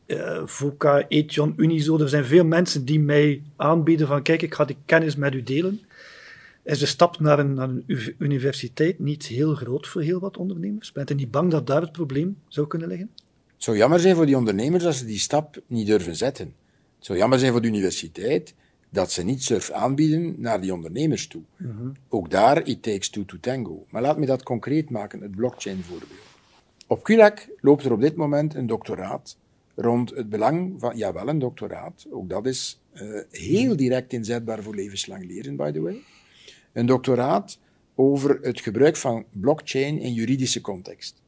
uh, 0.07 0.41
VUCA, 0.45 1.07
Ethion, 1.07 1.53
Unizo. 1.57 1.99
Er 1.99 2.09
zijn 2.09 2.25
veel 2.25 2.45
mensen 2.45 2.85
die 2.85 2.99
mij 2.99 3.41
aanbieden 3.55 4.07
van 4.07 4.21
kijk, 4.21 4.41
ik 4.41 4.53
ga 4.53 4.65
die 4.65 4.77
kennis 4.85 5.15
met 5.15 5.33
u 5.33 5.43
delen. 5.43 5.81
Is 6.63 6.79
de 6.79 6.85
stap 6.85 7.19
naar 7.19 7.39
een, 7.39 7.53
naar 7.53 7.69
een 7.69 7.83
universiteit 8.17 8.99
niet 8.99 9.25
heel 9.25 9.55
groot 9.55 9.87
voor 9.87 10.01
heel 10.01 10.19
wat 10.19 10.37
ondernemers? 10.37 10.91
Bent 10.91 11.11
u 11.11 11.13
niet 11.13 11.31
bang 11.31 11.51
dat 11.51 11.67
daar 11.67 11.81
het 11.81 11.91
probleem 11.91 12.37
zou 12.47 12.67
kunnen 12.67 12.87
liggen? 12.87 13.09
Het 13.53 13.63
zou 13.63 13.77
jammer 13.77 13.99
zijn 13.99 14.15
voor 14.15 14.25
die 14.25 14.37
ondernemers 14.37 14.85
als 14.85 14.97
ze 14.97 15.05
die 15.05 15.19
stap 15.19 15.61
niet 15.67 15.87
durven 15.87 16.15
zetten. 16.15 16.53
Het 16.97 17.05
zou 17.05 17.17
jammer 17.17 17.39
zijn 17.39 17.51
voor 17.51 17.61
de 17.61 17.67
universiteit 17.67 18.53
dat 18.89 19.11
ze 19.11 19.23
niet 19.23 19.43
surf 19.43 19.71
aanbieden 19.71 20.35
naar 20.37 20.61
die 20.61 20.73
ondernemers 20.73 21.27
toe. 21.27 21.41
Mhm. 21.57 21.89
Ook 22.09 22.29
daar, 22.29 22.67
it 22.67 22.83
takes 22.83 23.09
two 23.09 23.25
to 23.25 23.37
tango. 23.39 23.85
Maar 23.89 24.01
laat 24.01 24.17
me 24.17 24.25
dat 24.25 24.43
concreet 24.43 24.89
maken, 24.89 25.21
het 25.21 25.35
blockchain 25.35 25.83
voorbeeld. 25.83 26.27
Op 26.87 27.03
QLAC 27.03 27.49
loopt 27.61 27.85
er 27.85 27.91
op 27.91 28.01
dit 28.01 28.15
moment 28.15 28.55
een 28.55 28.67
doctoraat 28.67 29.37
rond 29.75 30.09
het 30.09 30.29
belang 30.29 30.79
van, 30.79 30.97
ja 30.97 31.13
wel 31.13 31.27
een 31.27 31.39
doctoraat, 31.39 32.07
ook 32.11 32.29
dat 32.29 32.45
is 32.45 32.81
uh, 32.93 33.21
heel 33.31 33.75
direct 33.75 34.13
inzetbaar 34.13 34.63
voor 34.63 34.75
levenslang 34.75 35.25
leren, 35.25 35.55
by 35.55 35.71
the 35.71 35.81
way. 35.81 36.01
Een 36.73 36.85
doctoraat 36.85 37.59
over 37.95 38.39
het 38.41 38.61
gebruik 38.61 38.95
van 38.95 39.25
blockchain 39.31 39.99
in 39.99 40.13
juridische 40.13 40.61
context. 40.61 41.21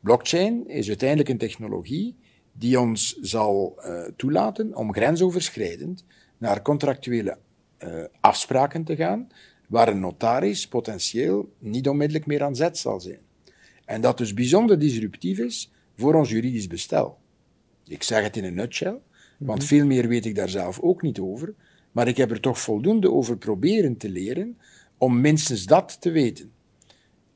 Blockchain 0.00 0.68
is 0.68 0.88
uiteindelijk 0.88 1.28
een 1.28 1.38
technologie 1.38 2.16
die 2.52 2.80
ons 2.80 3.18
zal 3.20 3.74
uh, 3.78 4.02
toelaten 4.16 4.76
om 4.76 4.92
grensoverschrijdend 4.92 6.04
naar 6.38 6.62
contractuele 6.62 7.38
uh, 7.78 8.04
afspraken 8.20 8.84
te 8.84 8.96
gaan, 8.96 9.28
waar 9.66 9.88
een 9.88 10.00
notaris 10.00 10.68
potentieel 10.68 11.52
niet 11.58 11.88
onmiddellijk 11.88 12.26
meer 12.26 12.42
aan 12.42 12.56
zet 12.56 12.78
zal 12.78 13.00
zijn. 13.00 13.20
En 13.84 14.00
dat 14.00 14.18
dus 14.18 14.34
bijzonder 14.34 14.78
disruptief 14.78 15.38
is 15.38 15.70
voor 15.96 16.14
ons 16.14 16.30
juridisch 16.30 16.66
bestel. 16.66 17.18
Ik 17.86 18.02
zeg 18.02 18.22
het 18.22 18.36
in 18.36 18.44
een 18.44 18.54
nutshell, 18.54 18.98
want 19.38 19.58
Mhm. 19.58 19.68
veel 19.68 19.86
meer 19.86 20.08
weet 20.08 20.26
ik 20.26 20.34
daar 20.34 20.48
zelf 20.48 20.80
ook 20.80 21.02
niet 21.02 21.18
over, 21.18 21.54
maar 21.92 22.08
ik 22.08 22.16
heb 22.16 22.30
er 22.30 22.40
toch 22.40 22.60
voldoende 22.60 23.10
over 23.10 23.36
proberen 23.36 23.96
te 23.96 24.08
leren 24.08 24.58
om 24.98 25.20
minstens 25.20 25.64
dat 25.64 26.00
te 26.00 26.10
weten. 26.10 26.52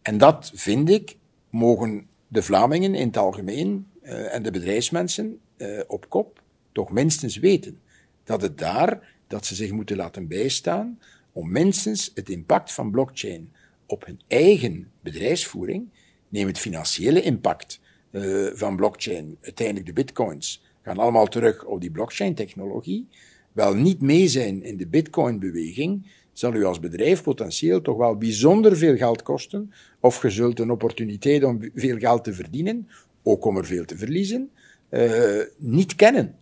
En 0.03 0.19
dat, 0.19 0.53
vind 0.55 0.89
ik, 0.91 1.17
mogen 1.51 2.07
de 2.29 2.43
Vlamingen 2.43 2.95
in 2.95 3.07
het 3.07 3.17
algemeen 3.17 3.87
uh, 4.03 4.35
en 4.35 4.43
de 4.43 4.51
bedrijfsmensen 4.51 5.39
uh, 5.57 5.81
op 5.87 6.09
kop 6.09 6.43
toch 6.73 6.91
minstens 6.91 7.37
weten. 7.37 7.81
Dat 8.29 8.43
het 8.43 8.59
daar, 8.59 9.15
dat 9.27 9.47
ze 9.47 9.55
zich 9.55 9.71
moeten 9.71 9.97
laten 9.97 10.27
bijstaan 10.27 10.99
om 11.33 11.53
minstens 11.53 12.11
het 12.15 12.29
impact 12.29 12.73
van 12.73 12.91
blockchain 12.91 13.53
op 13.87 14.07
hun 14.07 14.21
eigen 14.27 14.91
bedrijfsvoering, 15.01 15.89
neem 16.29 16.47
het 16.47 16.59
financiële 16.59 17.23
impact 17.23 17.81
uh, 18.11 18.51
van 18.53 18.77
blockchain, 18.77 19.37
uiteindelijk 19.41 19.87
de 19.87 19.93
bitcoins, 19.93 20.63
gaan 20.83 20.99
allemaal 20.99 21.27
terug 21.27 21.65
op 21.65 21.81
die 21.81 21.91
blockchain-technologie, 21.91 23.07
wel 23.53 23.75
niet 23.75 24.01
mee 24.01 24.29
zijn 24.29 24.63
in 24.63 24.77
de 24.77 24.87
bitcoin-beweging, 24.87 26.07
zal 26.33 26.55
u 26.55 26.65
als 26.65 26.81
bedrijf 26.81 27.23
potentieel 27.23 27.83
toch 27.83 27.97
wel 27.97 28.17
bijzonder 28.17 28.77
veel 28.77 28.97
geld 28.97 29.23
kosten, 29.23 29.73
of 30.01 30.23
je 30.23 30.31
zult 30.31 30.59
een 30.59 30.71
opportuniteit 30.71 31.45
om 31.45 31.71
veel 31.75 31.99
geld 31.99 32.25
te 32.25 32.33
verdienen, 32.33 32.89
ook 33.23 33.45
om 33.45 33.57
er 33.57 33.67
veel 33.67 33.85
te 33.85 33.97
verliezen, 33.97 34.51
uh, 34.91 35.43
niet 35.57 35.95
kennen. 35.95 36.37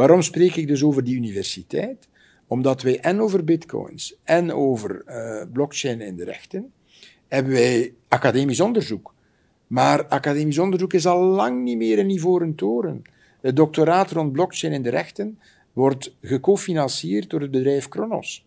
Waarom 0.00 0.22
spreek 0.22 0.56
ik 0.56 0.66
dus 0.66 0.82
over 0.82 1.04
die 1.04 1.16
universiteit? 1.16 2.08
Omdat 2.46 2.82
wij 2.82 3.00
en 3.00 3.20
over 3.20 3.44
bitcoins 3.44 4.14
en 4.24 4.52
over 4.52 5.02
uh, 5.06 5.42
blockchain 5.52 6.00
en 6.00 6.16
de 6.16 6.24
rechten 6.24 6.72
hebben 7.28 7.52
wij 7.52 7.94
academisch 8.08 8.60
onderzoek. 8.60 9.14
Maar 9.66 10.06
academisch 10.06 10.58
onderzoek 10.58 10.92
is 10.92 11.06
al 11.06 11.22
lang 11.22 11.62
niet 11.62 11.76
meer 11.76 11.98
een 11.98 12.10
ivoren 12.10 12.54
toren. 12.54 13.02
Het 13.40 13.56
doctoraat 13.56 14.10
rond 14.10 14.32
blockchain 14.32 14.72
en 14.72 14.82
de 14.82 14.90
rechten 14.90 15.38
wordt 15.72 16.16
gecofinancierd 16.22 17.30
door 17.30 17.40
het 17.40 17.50
bedrijf 17.50 17.88
Kronos. 17.88 18.44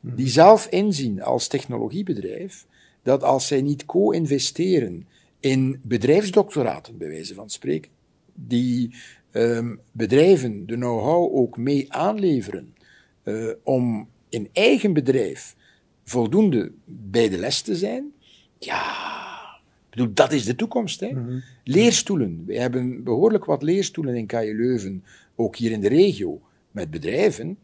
Die 0.00 0.28
zelf 0.28 0.66
inzien 0.66 1.22
als 1.22 1.48
technologiebedrijf 1.48 2.66
dat 3.02 3.22
als 3.22 3.46
zij 3.46 3.62
niet 3.62 3.86
co-investeren 3.86 5.06
in 5.40 5.80
bedrijfsdoctoraten, 5.82 6.98
bij 6.98 7.08
wijze 7.08 7.34
van 7.34 7.50
spreken, 7.50 7.90
die 8.34 8.94
um, 9.32 9.80
bedrijven 9.92 10.66
de 10.66 10.74
know-how 10.74 11.36
ook 11.36 11.56
mee 11.56 11.92
aanleveren 11.92 12.74
uh, 13.24 13.52
om 13.62 14.08
in 14.28 14.48
eigen 14.52 14.92
bedrijf 14.92 15.56
voldoende 16.04 16.72
bij 16.84 17.28
de 17.28 17.38
les 17.38 17.62
te 17.62 17.76
zijn, 17.76 18.12
ja, 18.58 19.02
bedoel, 19.90 20.14
dat 20.14 20.32
is 20.32 20.44
de 20.44 20.54
toekomst. 20.54 21.00
Hè? 21.00 21.10
Mm-hmm. 21.12 21.42
Leerstoelen. 21.64 22.42
We 22.46 22.58
hebben 22.58 23.04
behoorlijk 23.04 23.44
wat 23.44 23.62
leerstoelen 23.62 24.14
in 24.14 24.26
KU 24.26 24.56
Leuven, 24.56 25.04
ook 25.34 25.56
hier 25.56 25.70
in 25.70 25.80
de 25.80 25.88
regio, 25.88 26.40
met 26.70 26.90
bedrijven. 26.90 27.58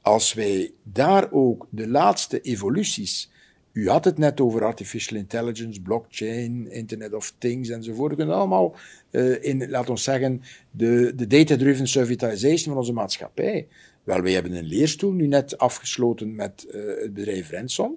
Als 0.00 0.34
wij 0.34 0.70
daar 0.82 1.30
ook 1.30 1.66
de 1.70 1.88
laatste 1.88 2.40
evoluties 2.40 3.30
u 3.78 3.88
had 3.88 4.04
het 4.04 4.18
net 4.18 4.40
over 4.40 4.64
artificial 4.64 5.18
intelligence, 5.18 5.80
blockchain, 5.80 6.70
Internet 6.70 7.14
of 7.14 7.34
Things 7.38 7.68
enzovoort. 7.68 8.10
We 8.10 8.16
kunnen 8.16 8.34
allemaal 8.34 8.76
uh, 9.10 9.44
in, 9.44 9.70
laten 9.70 9.94
we 9.94 10.00
zeggen, 10.00 10.42
de, 10.70 11.12
de 11.16 11.26
data-driven 11.26 11.86
servitization 11.86 12.68
van 12.68 12.76
onze 12.76 12.92
maatschappij. 12.92 13.68
Wel, 14.04 14.22
wij 14.22 14.32
hebben 14.32 14.54
een 14.54 14.64
leerstoel 14.64 15.12
nu 15.12 15.26
net 15.26 15.58
afgesloten 15.58 16.34
met 16.34 16.66
uh, 16.70 16.86
het 17.00 17.14
bedrijf 17.14 17.50
Renson. 17.50 17.96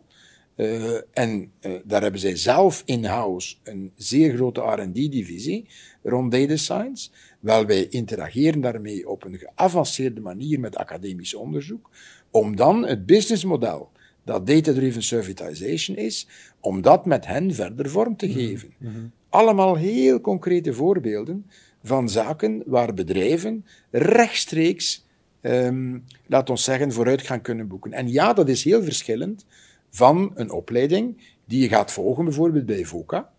Uh, 0.56 0.98
en 1.14 1.52
daar 1.84 2.02
hebben 2.02 2.20
zij 2.20 2.36
zelf 2.36 2.84
in-house 2.86 3.56
een 3.64 3.92
zeer 3.96 4.36
grote 4.36 4.62
R&D-divisie 4.62 5.68
rond 6.04 6.32
data 6.32 6.56
science. 6.56 7.10
Wel, 7.40 7.66
wij 7.66 7.88
interageren 7.88 8.62
daarmee 8.62 9.10
op 9.10 9.24
een 9.24 9.38
geavanceerde 9.38 10.22
manier 10.22 10.60
met 10.60 10.76
academisch 10.76 11.34
onderzoek, 11.34 11.90
om 12.32 12.56
dan 12.56 12.86
het 12.86 13.06
businessmodel 13.06 13.90
dat 14.24 14.48
data-driven 14.48 15.04
servitization 15.04 15.98
is, 15.98 16.28
om 16.60 16.82
dat 16.82 17.06
met 17.06 17.26
hen 17.26 17.54
verder 17.54 17.90
vorm 17.90 18.16
te 18.16 18.32
geven. 18.32 18.74
Mm-hmm. 18.78 19.12
Allemaal 19.30 19.76
heel 19.76 20.22
concrete 20.22 20.74
voorbeelden 20.74 21.46
van 21.84 22.10
zaken 22.10 22.64
waar 22.66 22.94
bedrijven 22.94 23.66
rechtstreeks, 23.92 25.06
um, 25.42 26.04
laat 26.28 26.50
ons 26.50 26.64
zeggen, 26.64 26.92
vooruitgang 26.92 27.42
kunnen 27.42 27.68
boeken. 27.68 27.94
En 27.94 28.12
ja, 28.12 28.34
dat 28.34 28.50
is 28.50 28.64
heel 28.64 28.84
verschillend 28.84 29.46
van 29.90 30.32
een 30.36 30.52
opleiding 30.52 31.18
die 31.46 31.62
je 31.62 31.68
gaat 31.68 31.92
volgen, 31.92 32.26
bijvoorbeeld 32.26 32.66
bij 32.66 32.86
VOCA, 32.86 33.30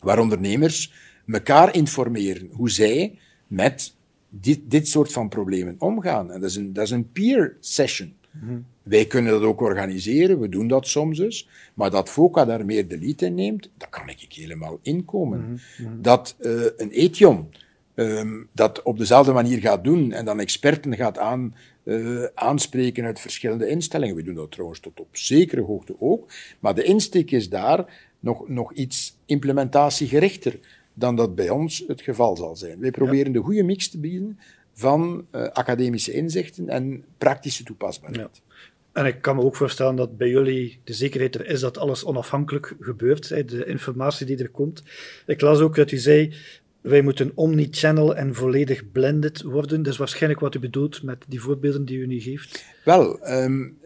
waar 0.00 0.18
ondernemers 0.18 0.92
elkaar 1.26 1.74
informeren 1.74 2.48
hoe 2.52 2.70
zij 2.70 3.18
met 3.46 3.94
dit, 4.28 4.60
dit 4.64 4.88
soort 4.88 5.12
van 5.12 5.28
problemen 5.28 5.74
omgaan. 5.78 6.32
En 6.32 6.40
dat 6.40 6.50
is 6.50 6.56
een, 6.56 6.72
dat 6.72 6.84
is 6.84 6.90
een 6.90 7.12
peer 7.12 7.56
session. 7.60 8.14
Mm-hmm. 8.32 8.64
Wij 8.82 9.06
kunnen 9.06 9.32
dat 9.32 9.42
ook 9.42 9.60
organiseren, 9.60 10.40
we 10.40 10.48
doen 10.48 10.68
dat 10.68 10.86
soms 10.86 11.18
dus. 11.18 11.48
Maar 11.74 11.90
dat 11.90 12.08
FOCA 12.08 12.44
daar 12.44 12.64
meer 12.64 12.88
de 12.88 12.98
lead 12.98 13.22
in 13.22 13.34
neemt, 13.34 13.70
daar 13.76 13.88
kan 13.88 14.08
ik 14.08 14.26
helemaal 14.28 14.78
inkomen. 14.82 15.60
Mm-hmm. 15.78 16.02
Dat 16.02 16.36
uh, 16.40 16.64
een 16.76 16.90
Ethion 16.90 17.48
um, 17.94 18.48
dat 18.52 18.82
op 18.82 18.98
dezelfde 18.98 19.32
manier 19.32 19.58
gaat 19.58 19.84
doen 19.84 20.12
en 20.12 20.24
dan 20.24 20.40
experten 20.40 20.96
gaat 20.96 21.18
aan, 21.18 21.54
uh, 21.84 22.24
aanspreken 22.34 23.04
uit 23.04 23.20
verschillende 23.20 23.68
instellingen. 23.68 24.16
We 24.16 24.22
doen 24.22 24.34
dat 24.34 24.50
trouwens 24.50 24.80
tot 24.80 25.00
op 25.00 25.16
zekere 25.16 25.62
hoogte 25.62 25.94
ook. 25.98 26.32
Maar 26.60 26.74
de 26.74 26.82
insteek 26.82 27.30
is 27.30 27.48
daar 27.48 28.10
nog, 28.20 28.48
nog 28.48 28.72
iets 28.72 29.16
implementatiegerichter 29.26 30.58
dan 30.94 31.16
dat 31.16 31.34
bij 31.34 31.50
ons 31.50 31.84
het 31.86 32.00
geval 32.00 32.36
zal 32.36 32.56
zijn. 32.56 32.80
Wij 32.80 32.90
proberen 32.90 33.32
de 33.32 33.38
goede 33.38 33.62
mix 33.62 33.88
te 33.88 33.98
bieden 33.98 34.38
van 34.72 35.26
uh, 35.32 35.42
academische 35.42 36.12
inzichten 36.12 36.68
en 36.68 37.04
praktische 37.18 37.64
toepasbaarheid. 37.64 38.40
Ja. 38.44 38.52
En 38.92 39.06
ik 39.06 39.22
kan 39.22 39.36
me 39.36 39.42
ook 39.42 39.56
voorstellen 39.56 39.96
dat 39.96 40.16
bij 40.16 40.28
jullie 40.28 40.80
de 40.84 40.92
zekerheid 40.92 41.34
er 41.34 41.46
is 41.46 41.60
dat 41.60 41.78
alles 41.78 42.04
onafhankelijk 42.04 42.76
gebeurt, 42.80 43.28
de 43.28 43.64
informatie 43.64 44.26
die 44.26 44.38
er 44.38 44.50
komt. 44.50 44.82
Ik 45.26 45.40
las 45.40 45.60
ook 45.60 45.76
dat 45.76 45.90
u 45.90 45.96
zei, 45.96 46.34
wij 46.80 47.02
moeten 47.02 47.32
omnichannel 47.34 48.16
en 48.16 48.34
volledig 48.34 48.90
blended 48.92 49.42
worden. 49.42 49.82
Dat 49.82 49.92
is 49.92 49.98
waarschijnlijk 49.98 50.40
wat 50.40 50.54
u 50.54 50.58
bedoelt 50.58 51.02
met 51.02 51.24
die 51.28 51.40
voorbeelden 51.40 51.84
die 51.84 51.98
u 51.98 52.06
nu 52.06 52.20
geeft. 52.20 52.64
Wel, 52.84 53.30
um, 53.30 53.78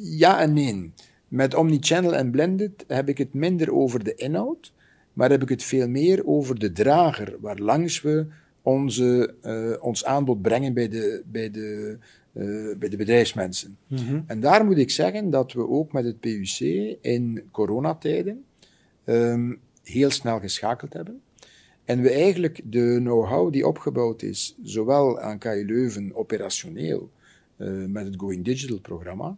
ja 0.00 0.40
en 0.40 0.52
nee. 0.52 0.92
Met 1.28 1.54
omnichannel 1.54 2.14
en 2.14 2.30
blended 2.30 2.84
heb 2.86 3.08
ik 3.08 3.18
het 3.18 3.34
minder 3.34 3.72
over 3.72 4.04
de 4.04 4.14
inhoud, 4.14 4.72
maar 5.12 5.30
heb 5.30 5.42
ik 5.42 5.48
het 5.48 5.62
veel 5.62 5.88
meer 5.88 6.26
over 6.26 6.58
de 6.58 6.72
drager, 6.72 7.36
waar 7.40 7.58
langs 7.58 8.00
we 8.00 8.26
onze, 8.68 9.34
uh, 9.44 9.84
ons 9.84 10.04
aanbod 10.04 10.42
brengen 10.42 10.74
bij 10.74 10.88
de, 10.88 11.22
bij 11.26 11.50
de, 11.50 11.98
uh, 12.32 12.76
bij 12.76 12.88
de 12.88 12.96
bedrijfsmensen. 12.96 13.76
Mm 13.86 13.98
-hmm. 13.98 14.24
En 14.26 14.40
daar 14.40 14.64
moet 14.64 14.78
ik 14.78 14.90
zeggen 14.90 15.30
dat 15.30 15.52
we 15.52 15.68
ook 15.68 15.92
met 15.92 16.04
het 16.04 16.20
PUC 16.20 16.58
in 17.00 17.42
coronatijden 17.50 18.44
um, 19.04 19.58
heel 19.82 20.10
snel 20.10 20.40
geschakeld 20.40 20.92
hebben. 20.92 21.20
En 21.84 22.02
we 22.02 22.10
eigenlijk 22.10 22.60
de 22.64 22.96
know-how 23.00 23.52
die 23.52 23.66
opgebouwd 23.66 24.22
is, 24.22 24.56
zowel 24.62 25.20
aan 25.20 25.38
KU 25.38 25.64
Leuven 25.66 26.14
operationeel 26.14 27.10
uh, 27.56 27.86
met 27.86 28.04
het 28.04 28.14
Going 28.16 28.44
Digital 28.44 28.80
programma, 28.80 29.36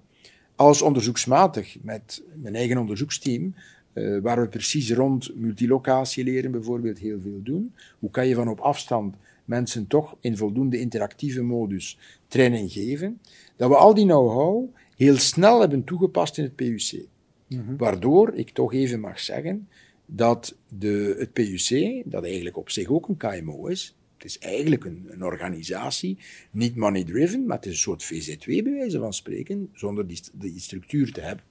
als 0.57 0.83
onderzoeksmatig 0.83 1.77
met 1.83 2.23
mijn 2.35 2.55
eigen 2.55 2.79
onderzoeksteam, 2.79 3.55
uh, 3.93 4.19
waar 4.21 4.41
we 4.41 4.49
precies 4.49 4.93
rond 4.93 5.35
multilocatie 5.37 6.25
leren 6.25 6.51
bijvoorbeeld 6.51 6.99
heel 6.99 7.21
veel 7.21 7.41
doen. 7.43 7.75
Hoe 7.99 8.11
kan 8.11 8.27
je 8.27 8.35
van 8.35 8.49
op 8.49 8.61
afstand 8.61 9.17
mensen 9.45 9.87
toch 9.87 10.17
in 10.21 10.37
voldoende 10.37 10.81
interactieve 10.81 11.43
modus 11.43 11.99
training 12.29 12.73
geven? 12.73 13.21
Dat 13.57 13.69
we 13.69 13.77
al 13.77 13.95
die 13.95 14.05
know-how 14.05 14.75
heel 14.97 15.17
snel 15.17 15.61
hebben 15.61 15.85
toegepast 15.85 16.39
in 16.39 16.45
het 16.45 16.55
PUC. 16.55 17.07
Mm 17.49 17.65
-hmm. 17.67 17.77
Waardoor 17.77 18.35
ik 18.35 18.51
toch 18.51 18.73
even 18.73 19.01
mag 19.01 19.21
zeggen 19.21 19.69
dat 20.07 20.57
de, 20.69 21.17
het 21.19 21.33
PUC, 21.33 22.03
dat 22.05 22.25
eigenlijk 22.25 22.57
op 22.57 22.71
zich 22.71 22.89
ook 22.89 23.09
een 23.09 23.17
KMO 23.17 23.67
is, 23.67 23.95
het 24.17 24.25
is 24.25 24.39
eigenlijk 24.39 24.85
een, 24.85 25.07
een 25.09 25.25
organisatie, 25.25 26.19
niet 26.51 26.77
money-driven, 26.77 27.47
maar 27.47 27.57
het 27.57 27.67
is 27.67 27.73
een 27.73 27.79
soort 27.79 28.05
VZW 28.05 28.47
bij 28.47 28.73
wijze 28.73 28.99
van 28.99 29.13
spreken, 29.13 29.69
zonder 29.73 30.07
die, 30.07 30.21
die 30.33 30.61
structuur 30.61 31.13
te 31.13 31.21
hebben. 31.21 31.45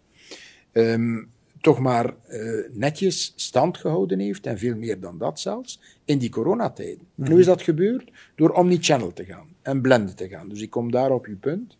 Um, 0.71 1.29
toch 1.61 1.79
maar 1.79 2.15
uh, 2.29 2.65
netjes 2.71 3.33
stand 3.35 3.77
gehouden 3.77 4.19
heeft, 4.19 4.45
en 4.45 4.57
veel 4.57 4.75
meer 4.75 4.99
dan 4.99 5.17
dat 5.17 5.39
zelfs, 5.39 5.79
in 6.05 6.17
die 6.17 6.29
coronatijden. 6.29 7.07
Mm. 7.15 7.25
En 7.25 7.31
hoe 7.31 7.39
is 7.39 7.45
dat 7.45 7.61
gebeurd? 7.61 8.11
Door 8.35 8.49
omnichannel 8.49 9.13
te 9.13 9.25
gaan 9.25 9.47
en 9.61 9.81
blenden 9.81 10.15
te 10.15 10.27
gaan. 10.27 10.49
Dus 10.49 10.61
ik 10.61 10.69
kom 10.69 10.91
daar 10.91 11.11
op 11.11 11.25
uw 11.25 11.37
punt. 11.37 11.77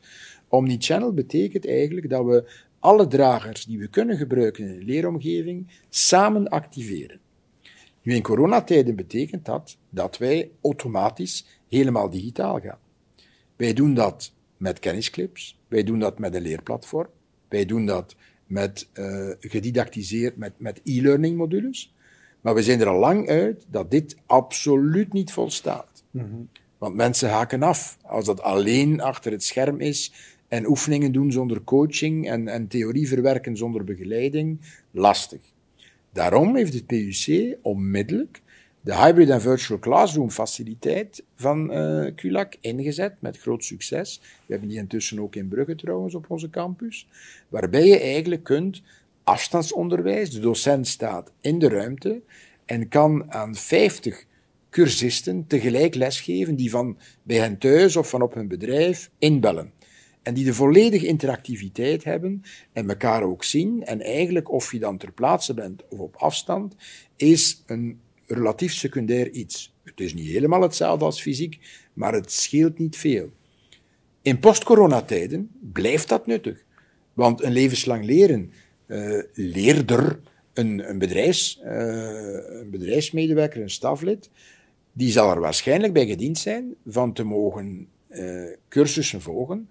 Omnichannel 0.48 1.14
betekent 1.14 1.68
eigenlijk 1.68 2.10
dat 2.10 2.26
we 2.26 2.52
alle 2.80 3.08
dragers 3.08 3.66
die 3.66 3.80
we 3.80 3.88
kunnen 3.88 4.18
gebruiken 4.18 4.64
in 4.64 4.70
een 4.70 4.86
leeromgeving 4.86 5.68
samen 5.90 6.48
activeren. 6.48 7.20
Nu, 8.02 8.14
in 8.14 8.22
coronatijden 8.22 8.96
betekent 8.96 9.46
dat 9.46 9.78
dat 9.90 10.18
wij 10.18 10.52
automatisch 10.62 11.46
helemaal 11.70 12.10
digitaal 12.10 12.60
gaan. 12.60 12.80
Wij 13.56 13.74
doen 13.74 13.94
dat 13.94 14.34
met 14.58 14.80
kennisclips, 14.80 15.60
wij 15.68 15.84
doen 15.84 16.00
dat 16.00 16.20
met 16.20 16.36
een 16.36 16.42
leerplatform, 16.42 17.10
wij 17.50 17.66
doen 17.66 17.86
dat 17.86 18.16
met 18.50 18.88
uh, 18.94 19.30
gedidactiseerd, 19.40 20.38
met, 20.38 20.54
met 20.58 20.82
e-learning 20.84 21.38
modules. 21.38 21.94
Maar 22.42 22.56
we 22.56 22.64
zijn 22.64 22.80
er 22.80 22.88
al 22.88 23.00
lang 23.00 23.30
uit 23.30 23.66
dat 23.72 23.92
dit 23.92 24.16
absoluut 24.26 25.14
niet 25.14 25.32
volstaat. 25.32 26.04
Mm 26.12 26.22
-hmm. 26.22 26.50
Want 26.78 26.96
mensen 26.96 27.30
haken 27.30 27.64
af. 27.64 27.98
Als 28.02 28.26
dat 28.26 28.42
alleen 28.42 29.02
achter 29.02 29.32
het 29.32 29.44
scherm 29.44 29.80
is 29.80 30.14
en 30.48 30.68
oefeningen 30.68 31.12
doen 31.12 31.32
zonder 31.32 31.64
coaching 31.64 32.30
en, 32.30 32.48
en 32.48 32.68
theorie 32.68 33.08
verwerken 33.08 33.58
zonder 33.58 33.84
begeleiding, 33.84 34.60
lastig. 34.92 35.42
Daarom 36.14 36.56
heeft 36.56 36.74
het 36.74 36.86
PUC 36.86 37.58
onmiddellijk 37.62 38.42
de 38.82 38.96
hybrid 38.96 39.30
en 39.30 39.42
virtual 39.42 39.80
classroom 39.80 40.30
faciliteit 40.30 41.24
van 41.36 41.74
uh, 41.74 42.16
CULAC 42.16 42.56
ingezet 42.62 43.14
met 43.20 43.38
groot 43.38 43.64
succes. 43.64 44.22
We 44.22 44.52
hebben 44.52 44.70
die 44.70 44.78
intussen 44.78 45.20
ook 45.20 45.36
in 45.36 45.48
Brugge 45.48 45.76
trouwens 45.76 46.16
op 46.16 46.26
onze 46.30 46.50
campus, 46.50 47.08
waarbij 47.50 47.88
je 47.88 48.00
eigenlijk 48.00 48.44
kunt 48.44 48.82
afstandsonderwijs, 49.24 50.32
de 50.32 50.40
docent 50.40 50.88
staat 50.88 51.32
in 51.42 51.60
de 51.60 51.70
ruimte 51.70 52.22
en 52.66 52.88
kan 52.88 53.34
aan 53.34 53.56
50 53.56 54.26
cursisten 54.70 55.48
tegelijk 55.48 55.96
lesgeven 55.96 56.56
die 56.56 56.70
van 56.70 56.98
bij 57.24 57.38
hen 57.38 57.58
thuis 57.58 57.96
of 57.96 58.10
van 58.10 58.22
op 58.22 58.34
hun 58.34 58.48
bedrijf 58.48 59.10
inbellen 59.18 59.72
en 60.22 60.34
die 60.34 60.46
de 60.46 60.54
volledige 60.54 61.08
interactiviteit 61.08 62.04
hebben 62.04 62.42
en 62.74 62.90
elkaar 62.90 63.24
ook 63.24 63.44
zien. 63.44 63.86
En 63.86 64.02
eigenlijk, 64.02 64.52
of 64.52 64.72
je 64.72 64.80
dan 64.80 64.98
ter 64.98 65.12
plaatse 65.12 65.54
bent 65.54 65.84
of 65.90 66.00
op 66.00 66.16
afstand, 66.16 66.76
is 67.16 67.64
een 67.66 68.00
relatief 68.32 68.74
secundair 68.74 69.30
iets. 69.30 69.74
Het 69.84 70.00
is 70.00 70.14
niet 70.14 70.28
helemaal 70.28 70.62
hetzelfde 70.62 71.06
als 71.06 71.22
fysiek, 71.22 71.60
maar 71.94 72.14
het 72.14 72.32
scheelt 72.32 72.80
niet 72.80 72.98
veel. 72.98 73.32
In 74.22 74.40
post-coronatijden 74.40 75.52
blijft 75.74 76.10
dat 76.10 76.28
nuttig. 76.28 76.64
Want 77.14 77.44
een 77.44 77.52
levenslang 77.52 78.06
leren, 78.06 78.52
uh, 78.88 79.24
leerder, 79.34 80.20
een, 80.54 80.90
een, 80.90 80.98
bedrijfs, 80.98 81.62
uh, 81.64 81.72
een 82.60 82.70
bedrijfsmedewerker, 82.70 83.62
een 83.62 83.70
staflid, 83.70 84.30
die 84.92 85.12
zal 85.12 85.32
er 85.32 85.40
waarschijnlijk 85.40 85.94
bij 85.94 86.06
gediend 86.08 86.38
zijn 86.38 86.76
van 86.86 87.14
te 87.14 87.24
mogen 87.24 87.88
uh, 88.10 88.44
cursussen 88.70 89.22
volgen 89.22 89.70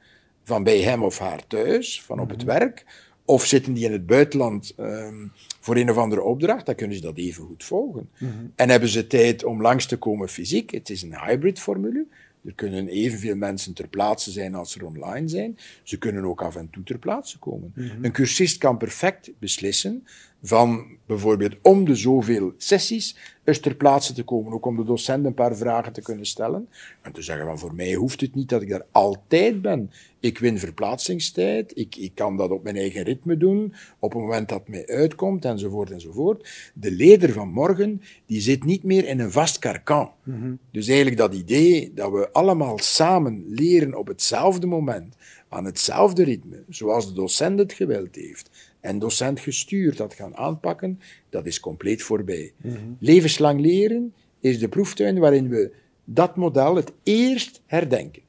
van 0.48 0.64
bij 0.64 0.80
hem 0.80 1.02
of 1.02 1.18
haar 1.18 1.46
thuis, 1.46 2.02
van 2.02 2.20
op 2.20 2.30
het 2.30 2.44
mhm. 2.44 2.46
werk, 2.46 2.84
of 3.28 3.44
zitten 3.44 3.72
die 3.72 3.84
in 3.84 3.92
het 3.92 4.06
buitenland 4.06 4.74
um, 4.80 5.32
voor 5.60 5.76
een 5.76 5.90
of 5.90 5.96
andere 5.96 6.22
opdracht, 6.22 6.66
dan 6.66 6.74
kunnen 6.74 6.96
ze 6.96 7.02
dat 7.02 7.16
even 7.16 7.44
goed 7.44 7.64
volgen. 7.64 8.08
Mm 8.18 8.30
-hmm. 8.30 8.52
En 8.54 8.70
hebben 8.70 8.88
ze 8.88 9.06
tijd 9.06 9.44
om 9.44 9.62
langs 9.62 9.86
te 9.86 9.96
komen 9.96 10.28
fysiek, 10.28 10.70
het 10.70 10.90
is 10.90 11.02
een 11.02 11.20
hybrid 11.20 11.60
formule, 11.60 12.06
er 12.44 12.52
kunnen 12.54 12.88
evenveel 12.88 13.36
mensen 13.36 13.72
ter 13.72 13.88
plaatse 13.88 14.30
zijn 14.30 14.54
als 14.54 14.74
er 14.74 14.86
online 14.86 15.28
zijn. 15.28 15.58
Ze 15.82 15.98
kunnen 15.98 16.24
ook 16.24 16.42
af 16.42 16.56
en 16.56 16.70
toe 16.70 16.82
ter 16.82 16.98
plaatse 16.98 17.38
komen. 17.38 17.72
Mm 17.74 17.88
-hmm. 17.88 18.04
Een 18.04 18.12
cursist 18.12 18.58
kan 18.58 18.76
perfect 18.76 19.30
beslissen 19.38 20.06
van 20.42 20.86
bijvoorbeeld 21.06 21.56
om 21.62 21.84
de 21.84 21.94
zoveel 21.94 22.52
sessies 22.56 23.16
eens 23.44 23.60
ter 23.60 23.74
plaatse 23.74 24.12
te 24.12 24.22
komen, 24.22 24.52
ook 24.52 24.66
om 24.66 24.76
de 24.76 24.84
docent 24.84 25.24
een 25.24 25.34
paar 25.34 25.56
vragen 25.56 25.92
te 25.92 26.02
kunnen 26.02 26.26
stellen. 26.26 26.68
En 27.02 27.12
te 27.12 27.22
zeggen 27.22 27.46
van 27.46 27.58
voor 27.58 27.74
mij 27.74 27.92
hoeft 27.92 28.20
het 28.20 28.34
niet 28.34 28.48
dat 28.48 28.62
ik 28.62 28.68
daar 28.68 28.86
altijd 28.92 29.62
ben. 29.62 29.90
Ik 30.20 30.38
win 30.38 30.58
verplaatsingstijd, 30.58 31.72
ik, 31.78 31.96
ik 31.96 32.14
kan 32.14 32.36
dat 32.36 32.50
op 32.50 32.62
mijn 32.62 32.76
eigen 32.76 33.02
ritme 33.02 33.36
doen, 33.36 33.74
op 33.98 34.12
het 34.12 34.20
moment 34.20 34.48
dat 34.48 34.58
het 34.58 34.68
mij 34.68 34.86
uitkomt, 34.86 35.44
enzovoort, 35.44 35.90
enzovoort. 35.90 36.70
De 36.74 36.90
leider 36.90 37.32
van 37.32 37.48
morgen, 37.48 38.02
die 38.26 38.40
zit 38.40 38.64
niet 38.64 38.82
meer 38.82 39.06
in 39.06 39.20
een 39.20 39.32
vast 39.32 39.58
karkan. 39.58 40.10
Mm 40.22 40.40
-hmm. 40.40 40.58
Dus 40.70 40.86
eigenlijk 40.86 41.18
dat 41.18 41.34
idee 41.34 41.92
dat 41.94 42.12
we 42.12 42.32
allemaal 42.32 42.78
samen 42.78 43.44
leren 43.48 43.94
op 43.98 44.06
hetzelfde 44.06 44.66
moment, 44.66 45.16
aan 45.48 45.64
hetzelfde 45.64 46.24
ritme, 46.24 46.62
zoals 46.68 47.06
de 47.06 47.12
docent 47.12 47.58
het 47.58 47.72
gewild 47.72 48.14
heeft, 48.14 48.50
en 48.88 48.98
docent 48.98 49.40
gestuurd 49.40 49.96
dat 49.96 50.14
gaan 50.14 50.36
aanpakken, 50.36 51.00
dat 51.28 51.46
is 51.46 51.60
compleet 51.60 52.02
voorbij. 52.02 52.52
Mm 52.56 52.70
-hmm. 52.70 52.96
Levenslang 53.00 53.60
leren 53.60 54.14
is 54.40 54.58
de 54.58 54.68
proeftuin 54.68 55.18
waarin 55.18 55.48
we 55.48 55.72
dat 56.04 56.36
model 56.36 56.76
het 56.76 56.92
eerst 57.02 57.62
herdenken. 57.66 58.22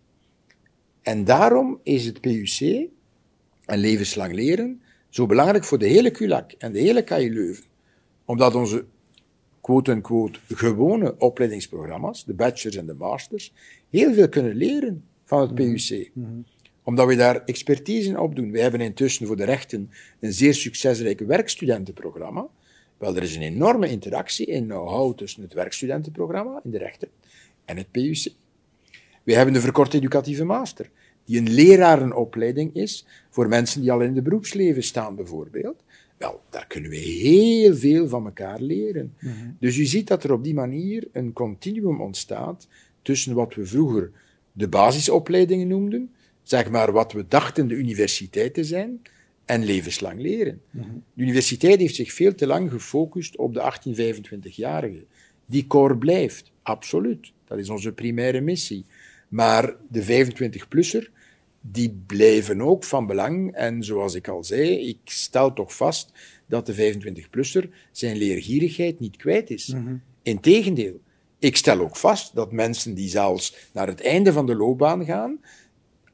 En 1.01 1.23
daarom 1.23 1.79
is 1.83 2.05
het 2.05 2.21
PUC 2.21 2.89
en 3.65 3.79
levenslang 3.79 4.33
leren 4.33 4.81
zo 5.09 5.25
belangrijk 5.25 5.63
voor 5.63 5.77
de 5.77 5.87
hele 5.87 6.11
CULAC 6.11 6.51
en 6.51 6.71
de 6.71 6.79
hele 6.79 7.03
KU 7.03 7.33
Leuven. 7.33 7.63
Omdat 8.25 8.55
onze 8.55 8.85
quote-unquote 9.61 10.39
gewone 10.47 11.17
opleidingsprogramma's, 11.17 12.25
de 12.25 12.33
bachelors 12.33 12.75
en 12.77 12.85
de 12.85 12.93
masters, 12.93 13.53
heel 13.89 14.13
veel 14.13 14.29
kunnen 14.29 14.55
leren 14.55 15.03
van 15.25 15.41
het 15.41 15.55
PUC. 15.55 16.11
Mm 16.13 16.23
-hmm 16.23 16.45
omdat 16.89 17.07
we 17.07 17.15
daar 17.15 17.43
expertise 17.45 18.09
in 18.09 18.19
opdoen. 18.19 18.51
We 18.51 18.61
hebben 18.61 18.81
intussen 18.81 19.27
voor 19.27 19.35
de 19.35 19.43
rechten 19.43 19.89
een 20.19 20.33
zeer 20.33 20.53
succesrijk 20.53 21.19
werkstudentenprogramma. 21.19 22.47
Wel, 22.97 23.15
er 23.15 23.23
is 23.23 23.35
een 23.35 23.41
enorme 23.41 23.89
interactie 23.89 24.45
in 24.45 24.65
know-how 24.65 25.17
tussen 25.17 25.41
het 25.41 25.53
werkstudentenprogramma 25.53 26.61
in 26.63 26.71
de 26.71 26.77
rechten 26.77 27.07
en 27.65 27.77
het 27.77 27.91
PUC. 27.91 28.27
We 29.23 29.33
hebben 29.33 29.53
de 29.53 29.61
verkorte 29.61 29.97
educatieve 29.97 30.43
master, 30.43 30.89
die 31.25 31.37
een 31.37 31.49
lerarenopleiding 31.49 32.75
is 32.75 33.05
voor 33.29 33.47
mensen 33.47 33.81
die 33.81 33.91
al 33.91 34.01
in 34.01 34.15
het 34.15 34.23
beroepsleven 34.23 34.83
staan, 34.83 35.15
bijvoorbeeld. 35.15 35.83
Wel, 36.17 36.41
daar 36.49 36.67
kunnen 36.67 36.89
we 36.89 36.97
heel 36.97 37.75
veel 37.75 38.07
van 38.07 38.25
elkaar 38.25 38.61
leren. 38.61 39.13
Dus 39.59 39.77
u 39.77 39.85
ziet 39.85 40.07
dat 40.07 40.23
er 40.23 40.33
op 40.33 40.43
die 40.43 40.53
manier 40.53 41.07
een 41.11 41.33
continuum 41.33 42.01
ontstaat 42.01 42.67
tussen 43.01 43.33
wat 43.33 43.55
we 43.55 43.65
vroeger 43.65 44.11
de 44.51 44.67
basisopleidingen 44.67 45.67
noemden, 45.67 46.11
zeg 46.49 46.69
maar 46.69 46.91
wat 46.91 47.11
we 47.11 47.25
dachten 47.27 47.67
de 47.67 47.75
universiteit 47.75 48.53
te 48.53 48.63
zijn, 48.63 49.01
en 49.45 49.63
levenslang 49.63 50.21
leren. 50.21 50.61
De 51.13 51.21
universiteit 51.21 51.79
heeft 51.79 51.95
zich 51.95 52.13
veel 52.13 52.35
te 52.35 52.47
lang 52.47 52.71
gefocust 52.71 53.37
op 53.37 53.53
de 53.53 53.73
18-25-jarigen. 53.73 55.07
Die 55.45 55.67
core 55.67 55.97
blijft, 55.97 56.51
absoluut. 56.61 57.31
Dat 57.47 57.59
is 57.59 57.69
onze 57.69 57.91
primaire 57.91 58.41
missie. 58.41 58.85
Maar 59.27 59.75
de 59.89 60.25
25-plusser, 60.25 61.11
die 61.61 62.01
blijven 62.05 62.61
ook 62.61 62.83
van 62.83 63.07
belang. 63.07 63.53
En 63.53 63.83
zoals 63.83 64.13
ik 64.13 64.27
al 64.27 64.43
zei, 64.43 64.87
ik 64.87 64.97
stel 65.03 65.53
toch 65.53 65.75
vast 65.75 66.11
dat 66.45 66.65
de 66.65 66.93
25-plusser 66.93 67.69
zijn 67.91 68.17
leergierigheid 68.17 68.99
niet 68.99 69.17
kwijt 69.17 69.49
is. 69.49 69.75
Integendeel, 70.21 70.99
ik 71.39 71.57
stel 71.57 71.79
ook 71.79 71.95
vast 71.95 72.35
dat 72.35 72.51
mensen 72.51 72.93
die 72.93 73.09
zelfs 73.09 73.69
naar 73.73 73.87
het 73.87 74.01
einde 74.01 74.33
van 74.33 74.45
de 74.45 74.55
loopbaan 74.55 75.05
gaan, 75.05 75.39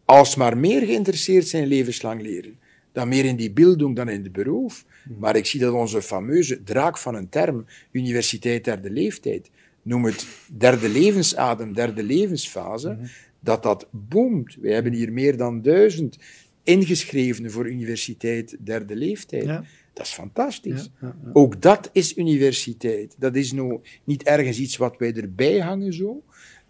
alsmaar 0.06 0.58
meer 0.58 0.86
geïnteresseerd 0.86 1.48
zijn 1.48 1.64
in 1.64 1.70
levenslang 1.70 2.22
leren. 2.22 2.58
Dan 2.92 3.08
meer 3.08 3.26
in 3.26 3.36
die 3.36 3.52
bildung 3.52 3.96
dan 3.96 4.10
in 4.10 4.24
de 4.24 4.30
beroep. 4.30 4.72
Maar 5.20 5.36
ik 5.36 5.46
zie 5.46 5.60
dat 5.60 5.74
onze 5.74 6.02
fameuze 6.02 6.64
draak 6.64 6.98
van 6.98 7.16
een 7.16 7.30
term, 7.30 7.66
universiteit 7.92 8.64
derde 8.64 8.90
leeftijd, 8.90 9.50
noem 9.82 10.06
het 10.06 10.28
derde 10.48 10.90
levensadem, 10.90 11.74
derde 11.74 12.04
levensfase, 12.04 12.98
dat 13.40 13.64
dat 13.64 13.88
boomt. 13.92 14.58
We 14.62 14.72
hebben 14.74 14.94
hier 14.94 15.14
meer 15.14 15.38
dan 15.38 15.62
duizend 15.62 16.18
ingeschreven 16.64 17.52
voor 17.52 17.70
universiteit 17.70 18.58
derde 18.60 18.96
leeftijd. 18.96 19.46
Ja. 19.46 19.64
Dat 19.94 20.06
is 20.06 20.12
fantastisch. 20.12 20.90
Ja, 21.02 21.08
ja, 21.08 21.16
ja. 21.24 21.30
Ook 21.34 21.62
dat 21.62 21.90
is 21.94 22.18
universiteit. 22.18 23.16
Dat 23.18 23.36
is 23.36 23.52
nou 23.52 23.80
niet 24.04 24.24
ergens 24.24 24.60
iets 24.60 24.78
wat 24.78 24.98
wij 24.98 25.14
erbij 25.14 25.60
hangen 25.60 25.94
zo. 25.94 26.24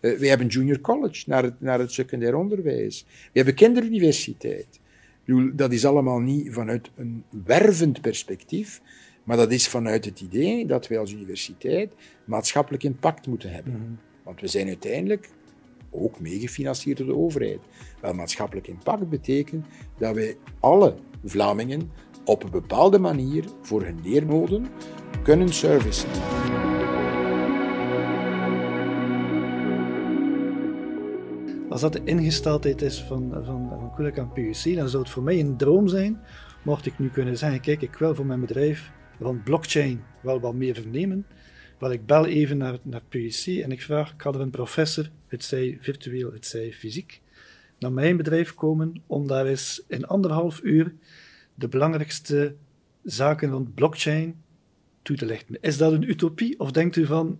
Eh, 0.05 0.17
wij 0.19 0.29
hebben 0.29 0.47
junior 0.47 0.81
college 0.81 1.23
naar 1.27 1.43
het, 1.43 1.61
naar 1.61 1.79
het 1.79 1.91
secundair 1.91 2.35
onderwijs. 2.35 3.05
We 3.07 3.31
hebben 3.33 3.53
kinderuniversiteit. 3.53 4.79
Bedoel, 5.25 5.51
Dat 5.53 5.71
is 5.71 5.85
allemaal 5.85 6.19
niet 6.19 6.53
vanuit 6.53 6.89
een 6.95 7.23
wervend 7.43 8.01
perspectief, 8.01 8.81
maar 9.23 9.37
dat 9.37 9.51
is 9.51 9.67
vanuit 9.67 10.05
het 10.05 10.21
idee 10.21 10.65
dat 10.65 10.87
wij 10.87 10.99
als 10.99 11.13
universiteit 11.13 11.93
maatschappelijk 12.25 12.83
impact 12.83 13.27
moeten 13.27 13.51
hebben. 13.51 13.99
Want 14.23 14.41
we 14.41 14.47
zijn 14.47 14.67
uiteindelijk 14.67 15.29
ook 15.89 16.19
meegefinancierd 16.19 16.97
door 16.97 17.07
de 17.07 17.15
overheid. 17.15 17.59
Wel, 18.01 18.13
maatschappelijk 18.13 18.67
impact 18.67 19.09
betekent 19.09 19.65
dat 19.97 20.15
wij 20.15 20.37
alle 20.59 20.95
Vlamingen 21.23 21.91
op 22.25 22.43
een 22.43 22.51
bepaalde 22.51 22.99
manier 22.99 23.45
voor 23.61 23.83
hun 23.83 23.99
leermoden 24.03 24.67
kunnen 25.23 25.53
servicen. 25.53 26.09
Als 31.75 31.83
dat 31.83 31.93
de 31.93 32.03
ingesteldheid 32.03 32.81
is 32.81 33.01
van, 33.01 33.31
van, 33.31 33.69
van 33.69 33.93
Kulak 33.95 34.19
aan 34.19 34.31
PUC, 34.31 34.75
dan 34.75 34.89
zou 34.89 35.03
het 35.03 35.11
voor 35.11 35.23
mij 35.23 35.39
een 35.39 35.57
droom 35.57 35.87
zijn, 35.87 36.19
mocht 36.63 36.85
ik 36.85 36.99
nu 36.99 37.09
kunnen 37.09 37.37
zeggen, 37.37 37.61
kijk, 37.61 37.81
ik 37.81 37.93
wil 37.93 38.15
voor 38.15 38.25
mijn 38.25 38.39
bedrijf 38.39 38.91
van 39.21 39.43
blockchain 39.43 40.03
wel 40.21 40.39
wat 40.39 40.53
meer 40.53 40.75
vernemen. 40.75 41.25
Wel, 41.79 41.91
ik 41.91 42.05
bel 42.05 42.25
even 42.25 42.57
naar, 42.57 42.77
naar 42.81 43.01
PUC 43.09 43.45
en 43.45 43.71
ik 43.71 43.81
vraag, 43.81 44.15
kan 44.15 44.33
er 44.33 44.41
een 44.41 44.49
professor, 44.49 45.09
het 45.27 45.43
zij 45.43 45.77
virtueel, 45.81 46.33
het 46.33 46.45
zij 46.45 46.73
fysiek, 46.73 47.21
naar 47.79 47.93
mijn 47.93 48.17
bedrijf 48.17 48.53
komen 48.53 49.01
om 49.07 49.27
daar 49.27 49.45
eens 49.45 49.83
in 49.87 50.05
anderhalf 50.05 50.61
uur 50.63 50.93
de 51.55 51.67
belangrijkste 51.67 52.55
zaken 53.03 53.49
rond 53.49 53.73
blockchain 53.73 54.35
toe 55.01 55.15
te 55.15 55.25
lichten. 55.25 55.57
Is 55.61 55.77
dat 55.77 55.91
een 55.91 56.09
utopie 56.09 56.59
of 56.59 56.71
denkt 56.71 56.95
u 56.95 57.05
van, 57.05 57.39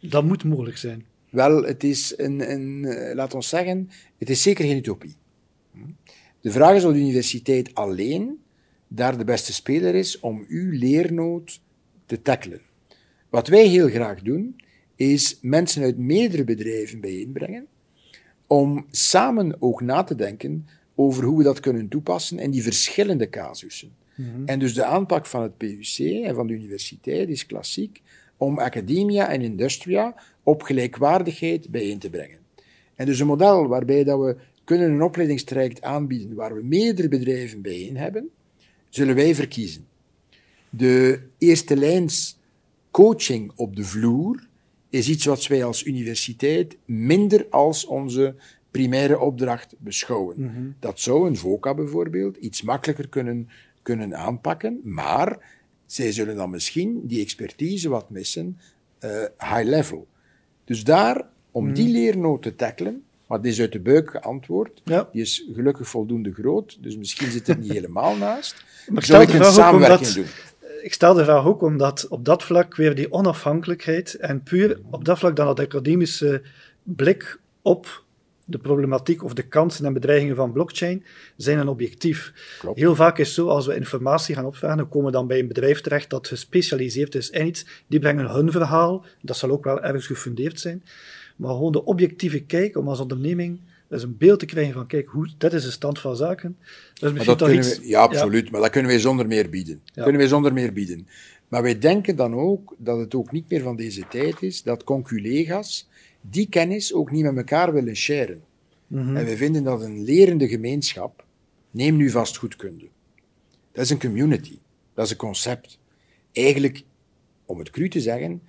dat 0.00 0.24
moet 0.24 0.44
mogelijk 0.44 0.76
zijn? 0.76 1.06
Wel, 1.30 1.62
het 1.62 1.84
is 1.84 2.14
een, 2.16 2.50
een 2.50 2.84
eh, 2.84 3.14
laat 3.14 3.34
ons 3.34 3.48
zeggen, 3.48 3.90
het 4.18 4.30
is 4.30 4.42
zeker 4.42 4.64
geen 4.64 4.76
utopie. 4.76 5.16
De 6.40 6.50
vraag 6.50 6.76
is 6.76 6.84
of 6.84 6.92
de 6.92 6.98
universiteit 6.98 7.74
alleen 7.74 8.38
daar 8.88 9.18
de 9.18 9.24
beste 9.24 9.52
speler 9.52 9.94
is 9.94 10.20
om 10.20 10.44
uw 10.48 10.78
leernood 10.78 11.60
te 12.06 12.22
tackelen. 12.22 12.60
Wat 13.28 13.48
wij 13.48 13.66
heel 13.66 13.88
graag 13.88 14.22
doen, 14.22 14.56
is 14.96 15.38
mensen 15.42 15.82
uit 15.82 15.98
meerdere 15.98 16.44
bedrijven 16.44 17.00
bijeenbrengen, 17.00 17.66
om 18.46 18.86
samen 18.90 19.56
ook 19.62 19.80
na 19.80 20.02
te 20.02 20.14
denken 20.14 20.66
over 20.94 21.24
hoe 21.24 21.38
we 21.38 21.44
dat 21.44 21.60
kunnen 21.60 21.88
toepassen 21.88 22.38
in 22.38 22.50
die 22.50 22.62
verschillende 22.62 23.28
casussen. 23.28 23.96
En 24.44 24.58
dus 24.58 24.74
de 24.74 24.84
aanpak 24.84 25.26
van 25.26 25.42
het 25.42 25.56
PUC 25.56 25.98
en 25.98 26.34
van 26.34 26.46
de 26.46 26.52
universiteit 26.52 27.28
is 27.28 27.46
klassiek 27.46 28.02
om 28.36 28.58
academia 28.58 29.28
en 29.28 29.42
industria 29.42 30.14
op 30.48 30.62
gelijkwaardigheid 30.62 31.70
bijeen 31.70 31.98
te 31.98 32.10
brengen. 32.10 32.38
En 32.94 33.06
dus 33.06 33.20
een 33.20 33.26
model 33.26 33.66
waarbij 33.66 34.04
dat 34.04 34.20
we 34.20 34.36
kunnen 34.64 34.90
een 34.90 35.02
opleidingstraject 35.02 35.82
aanbieden 35.82 36.34
waar 36.34 36.54
we 36.54 36.62
meerdere 36.64 37.08
bedrijven 37.08 37.62
bijeen 37.62 37.96
hebben, 37.96 38.28
zullen 38.88 39.14
wij 39.14 39.34
verkiezen. 39.34 39.86
De 40.70 41.20
eerste 41.38 41.76
lijns 41.76 42.38
coaching 42.90 43.52
op 43.56 43.76
de 43.76 43.84
vloer 43.84 44.48
is 44.90 45.08
iets 45.08 45.24
wat 45.24 45.46
wij 45.46 45.64
als 45.64 45.84
universiteit 45.84 46.76
minder 46.84 47.46
als 47.50 47.86
onze 47.86 48.34
primaire 48.70 49.18
opdracht 49.18 49.74
beschouwen. 49.78 50.36
Dat 50.80 51.00
zou 51.00 51.26
een 51.26 51.36
VOCA 51.36 51.74
bijvoorbeeld 51.74 52.36
iets 52.36 52.62
makkelijker 52.62 53.08
kunnen, 53.08 53.48
kunnen 53.82 54.16
aanpakken, 54.16 54.80
maar 54.82 55.56
zij 55.86 56.12
zullen 56.12 56.36
dan 56.36 56.50
misschien 56.50 57.00
die 57.06 57.20
expertise 57.20 57.88
wat 57.88 58.10
missen, 58.10 58.58
eh, 58.98 59.24
high 59.38 59.64
level. 59.64 60.06
Dus 60.68 60.84
daar, 60.84 61.22
om 61.50 61.72
die 61.74 61.88
leernood 61.88 62.42
te 62.42 62.54
tackelen, 62.56 63.02
maar 63.26 63.40
die 63.42 63.50
is 63.52 63.60
uit 63.60 63.72
de 63.72 63.80
buik 63.80 64.10
geantwoord, 64.10 64.80
Ja. 64.84 65.08
die 65.12 65.22
is 65.22 65.44
gelukkig 65.54 65.88
voldoende 65.88 66.32
groot, 66.32 66.78
dus 66.80 66.96
misschien 66.96 67.30
zit 67.30 67.46
het 67.46 67.60
niet 67.60 67.72
helemaal 67.72 68.16
naast. 68.16 68.54
Maar 68.88 68.98
ik 69.02 69.04
Zou 69.08 69.24
stel 69.24 69.36
ik 69.36 69.44
een 69.46 69.52
samenwerking 69.52 70.08
omdat- 70.08 70.14
doen? 70.14 70.82
Ik 70.82 70.92
stel 70.92 71.14
de 71.14 71.24
vraag 71.24 71.44
ook 71.44 71.62
omdat 71.62 72.08
op 72.08 72.24
dat 72.24 72.42
vlak 72.42 72.76
weer 72.76 72.94
die 72.94 73.12
onafhankelijkheid 73.12 74.14
en 74.14 74.42
puur 74.42 74.80
op 74.90 75.04
dat 75.04 75.18
vlak 75.18 75.36
dan 75.36 75.46
dat 75.46 75.60
academische 75.60 76.42
blik 76.82 77.38
op 77.62 78.04
de 78.50 78.58
problematiek 78.58 79.24
of 79.24 79.32
de 79.34 79.42
kansen 79.42 79.84
en 79.84 79.92
bedreigingen 79.92 80.36
van 80.36 80.52
blockchain 80.52 81.04
zijn 81.36 81.58
een 81.58 81.68
objectief. 81.68 82.32
Klopt. 82.58 82.78
Heel 82.78 82.94
vaak 82.94 83.18
is 83.18 83.26
het 83.26 83.34
zo, 83.34 83.48
als 83.48 83.66
we 83.66 83.74
informatie 83.74 84.34
gaan 84.34 84.44
opvragen, 84.44 84.76
dan 84.76 84.88
komen 84.88 85.06
we 85.06 85.12
dan 85.12 85.26
bij 85.26 85.38
een 85.38 85.48
bedrijf 85.48 85.80
terecht 85.80 86.10
dat 86.10 86.28
gespecialiseerd 86.28 87.14
is 87.14 87.30
in 87.30 87.46
iets. 87.46 87.66
Die 87.86 88.00
brengen 88.00 88.30
hun 88.30 88.52
verhaal, 88.52 89.04
dat 89.22 89.36
zal 89.36 89.50
ook 89.50 89.64
wel 89.64 89.82
ergens 89.82 90.06
gefundeerd 90.06 90.60
zijn. 90.60 90.82
Maar 91.36 91.50
gewoon 91.50 91.72
de 91.72 91.84
objectieve 91.84 92.40
kijk 92.40 92.76
om 92.76 92.88
als 92.88 93.00
onderneming 93.00 93.60
eens 93.90 94.02
een 94.02 94.16
beeld 94.16 94.38
te 94.38 94.46
krijgen 94.46 94.72
van, 94.72 94.86
kijk, 94.86 95.08
hoe, 95.08 95.28
dit 95.38 95.52
is 95.52 95.64
de 95.64 95.70
stand 95.70 95.98
van 95.98 96.16
zaken. 96.16 96.56
Dat 96.58 96.94
is 96.94 97.00
Maar 97.00 97.12
misschien 97.12 97.36
dat 97.36 97.38
toch 97.38 97.48
kunnen 97.48 97.66
iets... 97.66 97.78
we, 97.78 97.88
ja, 97.88 98.00
absoluut. 98.00 98.50
Maar 98.50 98.60
dat 98.60 98.70
kunnen 98.70 98.90
wij 98.90 99.00
zonder 99.00 99.26
meer 99.26 99.50
bieden. 99.50 99.80
Ja. 99.84 100.02
Kunnen 100.02 100.20
wij 100.20 100.30
zonder 100.30 100.52
meer 100.52 100.72
bieden. 100.72 101.08
Maar 101.48 101.62
wij 101.62 101.78
denken 101.78 102.16
dan 102.16 102.34
ook 102.34 102.74
dat 102.78 102.98
het 102.98 103.14
ook 103.14 103.32
niet 103.32 103.50
meer 103.50 103.62
van 103.62 103.76
deze 103.76 104.08
tijd 104.08 104.42
is 104.42 104.62
dat 104.62 104.84
conculega's 104.84 105.88
die 106.30 106.48
kennis 106.48 106.92
ook 106.92 107.10
niet 107.10 107.22
met 107.22 107.36
elkaar 107.36 107.72
willen 107.72 107.96
sharen. 107.96 108.42
Mhm. 108.86 109.16
En 109.16 109.24
wij 109.24 109.36
vinden 109.36 109.64
dat 109.64 109.82
een 109.82 110.02
lerende 110.02 110.48
gemeenschap, 110.48 111.24
neem 111.70 111.96
nu 111.96 112.10
vastgoedkunde. 112.10 112.88
Dat 113.72 113.84
is 113.84 113.90
een 113.90 114.00
community. 114.00 114.58
Dat 114.94 115.04
is 115.04 115.10
een 115.10 115.16
concept. 115.16 115.78
Eigenlijk, 116.32 116.82
om 117.44 117.58
het 117.58 117.70
cru 117.70 117.88
te 117.88 118.00
zeggen, 118.00 118.42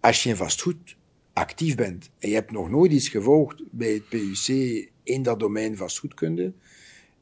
als 0.00 0.22
je 0.22 0.28
in 0.28 0.36
vastgoed 0.36 0.96
actief 1.32 1.74
bent 1.74 2.10
en 2.18 2.28
je 2.28 2.34
hebt 2.34 2.50
nog 2.50 2.70
nooit 2.70 2.92
iets 2.92 3.08
gevolgd 3.08 3.62
bij 3.70 3.92
het 3.92 4.08
PUC 4.08 4.46
in 5.02 5.22
dat 5.22 5.40
domein 5.40 5.76
vastgoedkunde, 5.76 6.52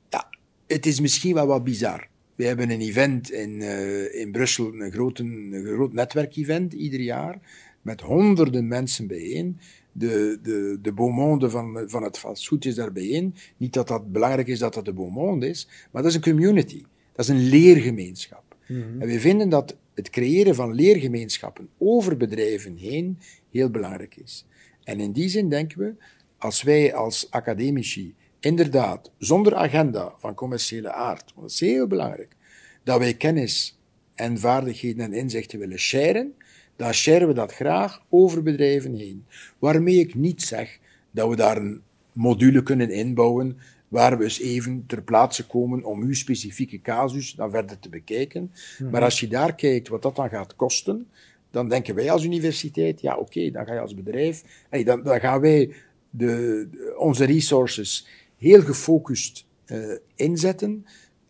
ja, 0.08 0.28
het 0.66 0.86
is 0.86 1.00
misschien 1.00 1.34
wel 1.34 1.46
wat 1.46 1.64
bizar. 1.64 2.08
We 2.34 2.44
hebben 2.44 2.70
een 2.70 2.80
event 2.80 3.30
in, 3.30 3.62
eh, 3.62 4.20
in 4.20 4.32
Brussel, 4.32 4.74
een, 4.74 4.92
grote, 4.92 5.22
een 5.22 5.64
groot 5.64 5.92
netwerkevent 5.92 6.72
ieder 6.72 7.00
jaar, 7.00 7.40
met 7.82 8.00
honderden 8.00 8.68
mensen 8.68 9.06
bijeen. 9.06 9.58
De, 9.98 10.38
de, 10.42 10.78
de 10.82 10.92
beau 10.92 11.12
monde 11.12 11.50
van, 11.50 11.84
van 11.86 12.02
het 12.02 12.18
vastgoed 12.18 12.64
is 12.64 12.74
daar 12.74 12.92
bijeen. 12.92 13.34
Niet 13.56 13.72
dat 13.72 13.88
dat 13.88 14.12
belangrijk 14.12 14.48
is 14.48 14.58
dat 14.58 14.74
dat 14.74 14.84
de 14.84 14.92
beau 14.92 15.10
monde 15.10 15.48
is, 15.48 15.68
maar 15.90 16.02
dat 16.02 16.10
is 16.10 16.16
een 16.16 16.32
community. 16.32 16.84
Dat 17.12 17.28
is 17.28 17.30
een 17.30 17.48
leergemeenschap. 17.48 18.56
En 18.68 18.98
we 18.98 19.20
vinden 19.20 19.48
dat 19.48 19.76
het 19.94 20.10
creëren 20.10 20.54
van 20.54 20.74
leergemeenschappen 20.74 21.68
over 21.78 22.16
bedrijven 22.16 22.76
heen 22.76 23.18
heel 23.50 23.70
belangrijk 23.70 24.16
is. 24.16 24.46
En 24.84 25.00
in 25.00 25.12
die 25.12 25.28
zin 25.28 25.48
denken 25.48 25.78
we, 25.78 25.94
als 26.38 26.62
wij 26.62 26.94
als 26.94 27.30
academici 27.30 28.14
inderdaad 28.40 29.10
zonder 29.18 29.54
agenda 29.54 30.14
van 30.18 30.34
commerciële 30.34 30.92
aard, 30.92 31.32
want 31.34 31.40
dat 31.40 31.50
is 31.50 31.60
heel 31.60 31.86
belangrijk, 31.86 32.36
dat 32.82 32.98
wij 32.98 33.14
kennis 33.14 33.78
en 34.14 34.38
vaardigheden 34.38 35.04
en 35.04 35.12
inzichten 35.12 35.58
willen 35.58 35.78
sharen, 35.78 36.34
dan 36.76 36.92
sharen 36.92 37.28
we 37.28 37.34
dat 37.34 37.52
graag 37.52 38.02
over 38.08 38.42
bedrijven 38.42 38.94
heen. 38.94 39.24
Waarmee 39.58 39.98
ik 39.98 40.14
niet 40.14 40.42
zeg 40.42 40.78
dat 41.10 41.28
we 41.28 41.36
daar 41.36 41.56
een 41.56 41.80
module 42.12 42.62
kunnen 42.62 42.90
inbouwen 42.90 43.56
waar 43.88 44.18
we 44.18 44.24
eens 44.24 44.40
even 44.40 44.84
ter 44.86 45.02
plaatse 45.02 45.46
komen 45.46 45.84
om 45.84 46.02
uw 46.02 46.14
specifieke 46.14 46.80
casus 46.80 47.32
dan 47.32 47.50
verder 47.50 47.78
te 47.78 47.88
bekijken. 47.88 48.52
Maar 48.90 49.02
als 49.02 49.20
je 49.20 49.28
daar 49.28 49.54
kijkt 49.54 49.88
wat 49.88 50.02
dat 50.02 50.16
dan 50.16 50.28
gaat 50.28 50.56
kosten, 50.56 51.08
dan 51.50 51.68
denken 51.68 51.94
wij 51.94 52.10
als 52.10 52.24
universiteit, 52.24 53.00
ja 53.00 53.16
oké, 53.16 53.50
dan 53.50 53.66
ga 53.66 53.72
je 53.74 53.80
als 53.80 53.94
bedrijf, 53.94 54.42
hey, 54.68 54.84
dan, 54.84 55.02
dan 55.02 55.20
gaan 55.20 55.40
wij 55.40 55.74
de, 56.10 56.68
de- 56.70 56.94
onze 56.98 57.24
resources 57.24 58.06
heel 58.38 58.60
gefocust 58.62 59.44
eh, 59.64 59.78
inzetten. 60.14 60.86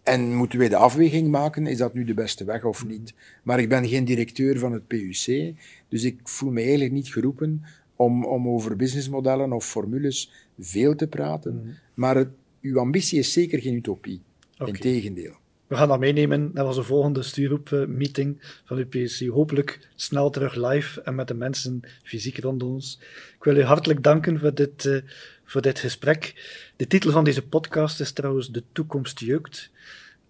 En 0.06 0.34
moeten 0.34 0.58
wij 0.58 0.68
de 0.68 0.76
afweging 0.76 1.28
maken, 1.28 1.66
is 1.66 1.78
dat 1.78 1.94
nu 1.94 2.04
de 2.04 2.14
beste 2.14 2.44
weg 2.44 2.64
of 2.64 2.86
niet? 2.86 3.14
Maar 3.42 3.60
ik 3.60 3.68
ben 3.68 3.88
geen 3.88 4.04
directeur 4.04 4.58
van 4.58 4.72
het 4.72 4.86
PUC, 4.86 5.54
dus 5.88 6.04
ik 6.04 6.18
voel 6.22 6.50
me 6.50 6.60
eigenlijk 6.60 6.92
niet 6.92 7.08
geroepen 7.08 7.62
om, 7.96 8.24
om 8.24 8.48
over 8.48 8.76
businessmodellen 8.76 9.52
of 9.52 9.66
formules 9.66 10.32
veel 10.58 10.94
te 10.94 11.06
praten. 11.06 11.76
Maar 11.94 12.16
het, 12.16 12.28
uw 12.60 12.78
ambitie 12.78 13.18
is 13.18 13.32
zeker 13.32 13.60
geen 13.60 13.74
utopie. 13.74 14.20
Integendeel. 14.64 15.34
We 15.66 15.76
gaan 15.76 15.88
dat 15.88 15.98
meenemen 15.98 16.50
naar 16.54 16.66
onze 16.66 16.82
volgende 16.82 17.22
stuurgroep-meeting 17.22 18.60
van 18.64 18.78
UPSC. 18.78 19.26
Hopelijk 19.26 19.88
snel 19.94 20.30
terug 20.30 20.54
live 20.54 21.02
en 21.02 21.14
met 21.14 21.28
de 21.28 21.34
mensen 21.34 21.80
fysiek 22.02 22.38
rond 22.38 22.62
ons. 22.62 22.98
Ik 23.36 23.44
wil 23.44 23.56
u 23.56 23.62
hartelijk 23.62 24.02
danken 24.02 24.38
voor 24.38 24.54
dit, 24.54 24.84
eh, 24.84 24.96
voor 25.46 25.62
dit 25.62 25.78
gesprek. 25.78 26.34
De 26.76 26.86
titel 26.86 27.10
van 27.10 27.24
deze 27.24 27.46
podcast 27.46 28.00
is 28.00 28.12
trouwens 28.12 28.50
De 28.52 28.62
toekomst 28.72 29.20
jeukt. 29.20 29.70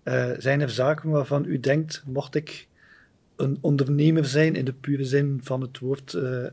Eh, 0.02 0.30
zijn 0.38 0.60
er 0.60 0.70
zaken 0.70 1.10
waarvan 1.10 1.44
u 1.44 1.60
denkt, 1.60 2.02
mocht 2.06 2.34
ik 2.34 2.68
een 3.36 3.58
ondernemer 3.60 4.24
zijn 4.24 4.54
in 4.54 4.64
de 4.64 4.72
pure 4.72 5.04
zin 5.04 5.40
van 5.42 5.60
het 5.60 5.78
woord, 5.78 6.14
eh, 6.14 6.46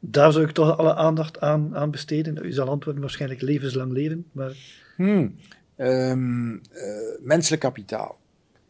daar 0.00 0.32
zou 0.32 0.44
ik 0.44 0.50
toch 0.50 0.78
alle 0.78 0.94
aandacht 0.94 1.40
aan, 1.40 1.76
aan 1.76 1.90
besteden? 1.90 2.44
U 2.44 2.52
zal 2.52 2.68
antwoorden 2.68 3.02
waarschijnlijk 3.02 3.40
levenslang 3.40 3.92
leren, 3.92 4.24
maar 4.32 4.52
Hmm. 4.96 5.36
Ehm, 5.76 6.52
eh, 6.52 7.18
menselijk 7.20 7.62
kapitaal. 7.62 8.18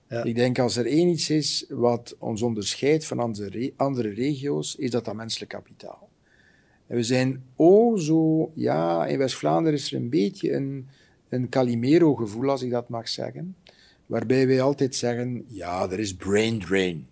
Ja. 0.09 0.24
Ik 0.24 0.34
denk 0.34 0.59
als 0.59 0.76
er 0.76 0.86
één 0.86 1.09
iets 1.09 1.30
is 1.30 1.64
wat 1.68 2.16
ons 2.18 2.43
onderscheidt 2.43 3.07
van 3.07 3.18
andere, 3.18 3.49
re- 3.49 3.72
andere 3.76 4.09
regio's, 4.09 4.76
is 4.76 4.91
dat 4.91 5.05
dat 5.05 5.14
menselijk 5.14 5.51
kapitaal. 5.51 6.07
En 6.89 6.97
we 6.97 7.03
zijn 7.03 7.43
oh 7.57 7.99
zo, 7.99 8.53
ja, 8.55 9.07
in 9.07 9.18
West-Vlaanderen 9.18 9.78
is 9.78 9.93
er 9.93 9.99
een 9.99 10.11
beetje 10.11 10.53
een, 10.53 10.86
een 11.28 11.49
Calimero-gevoel, 11.49 12.51
als 12.51 12.62
ik 12.62 12.70
dat 12.70 12.89
mag 12.89 13.09
zeggen, 13.09 13.57
waarbij 14.07 14.47
wij 14.47 14.61
altijd 14.61 14.95
zeggen, 14.95 15.45
ja, 15.47 15.91
er 15.91 15.99
is 15.99 16.14
brain 16.16 16.59
drain. 16.59 17.07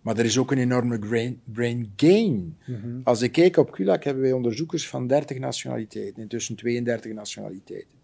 Maar 0.00 0.18
er 0.18 0.24
is 0.24 0.38
ook 0.38 0.50
een 0.50 0.58
enorme 0.58 0.98
brain, 0.98 1.40
brain 1.44 1.92
gain. 1.96 2.56
Als 3.04 3.22
ik 3.22 3.32
kijk 3.32 3.56
op 3.56 3.70
QLAC 3.70 4.04
hebben 4.04 4.22
wij 4.22 4.32
onderzoekers 4.32 4.88
van 4.88 5.06
30 5.06 5.38
nationaliteiten, 5.38 6.22
intussen 6.22 6.56
32 6.56 7.12
nationaliteiten. 7.12 7.98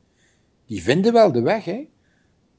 Die 0.67 0.83
vinden 0.83 1.13
wel 1.13 1.33
de 1.33 1.41
weg, 1.41 1.65
hè. 1.65 1.89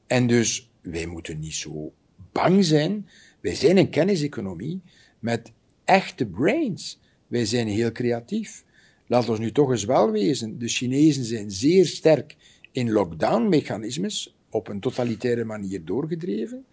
En 0.06 0.26
dus, 0.26 0.70
wij 0.80 1.06
moeten 1.06 1.38
niet 1.40 1.54
zo 1.54 1.92
bang 2.32 2.64
zijn. 2.64 3.08
Wij 3.40 3.54
zijn 3.54 3.76
een 3.76 3.90
kenniseconomie 3.90 4.80
met 5.18 5.52
echte 5.84 6.26
brains. 6.26 7.00
Wij 7.28 7.44
zijn 7.44 7.68
heel 7.68 7.92
creatief. 7.92 8.64
Laat 9.06 9.28
ons 9.28 9.38
nu 9.38 9.52
toch 9.52 9.70
eens 9.70 9.84
wel 9.84 10.10
wezen. 10.10 10.58
De 10.58 10.68
Chinezen 10.68 11.24
zijn 11.24 11.50
zeer 11.50 11.86
sterk 11.86 12.36
in 12.72 12.90
lockdown-mechanismes, 12.90 14.36
op 14.50 14.68
een 14.68 14.80
totalitaire 14.80 15.44
manier 15.44 15.84
doorgedreven. 15.84 16.64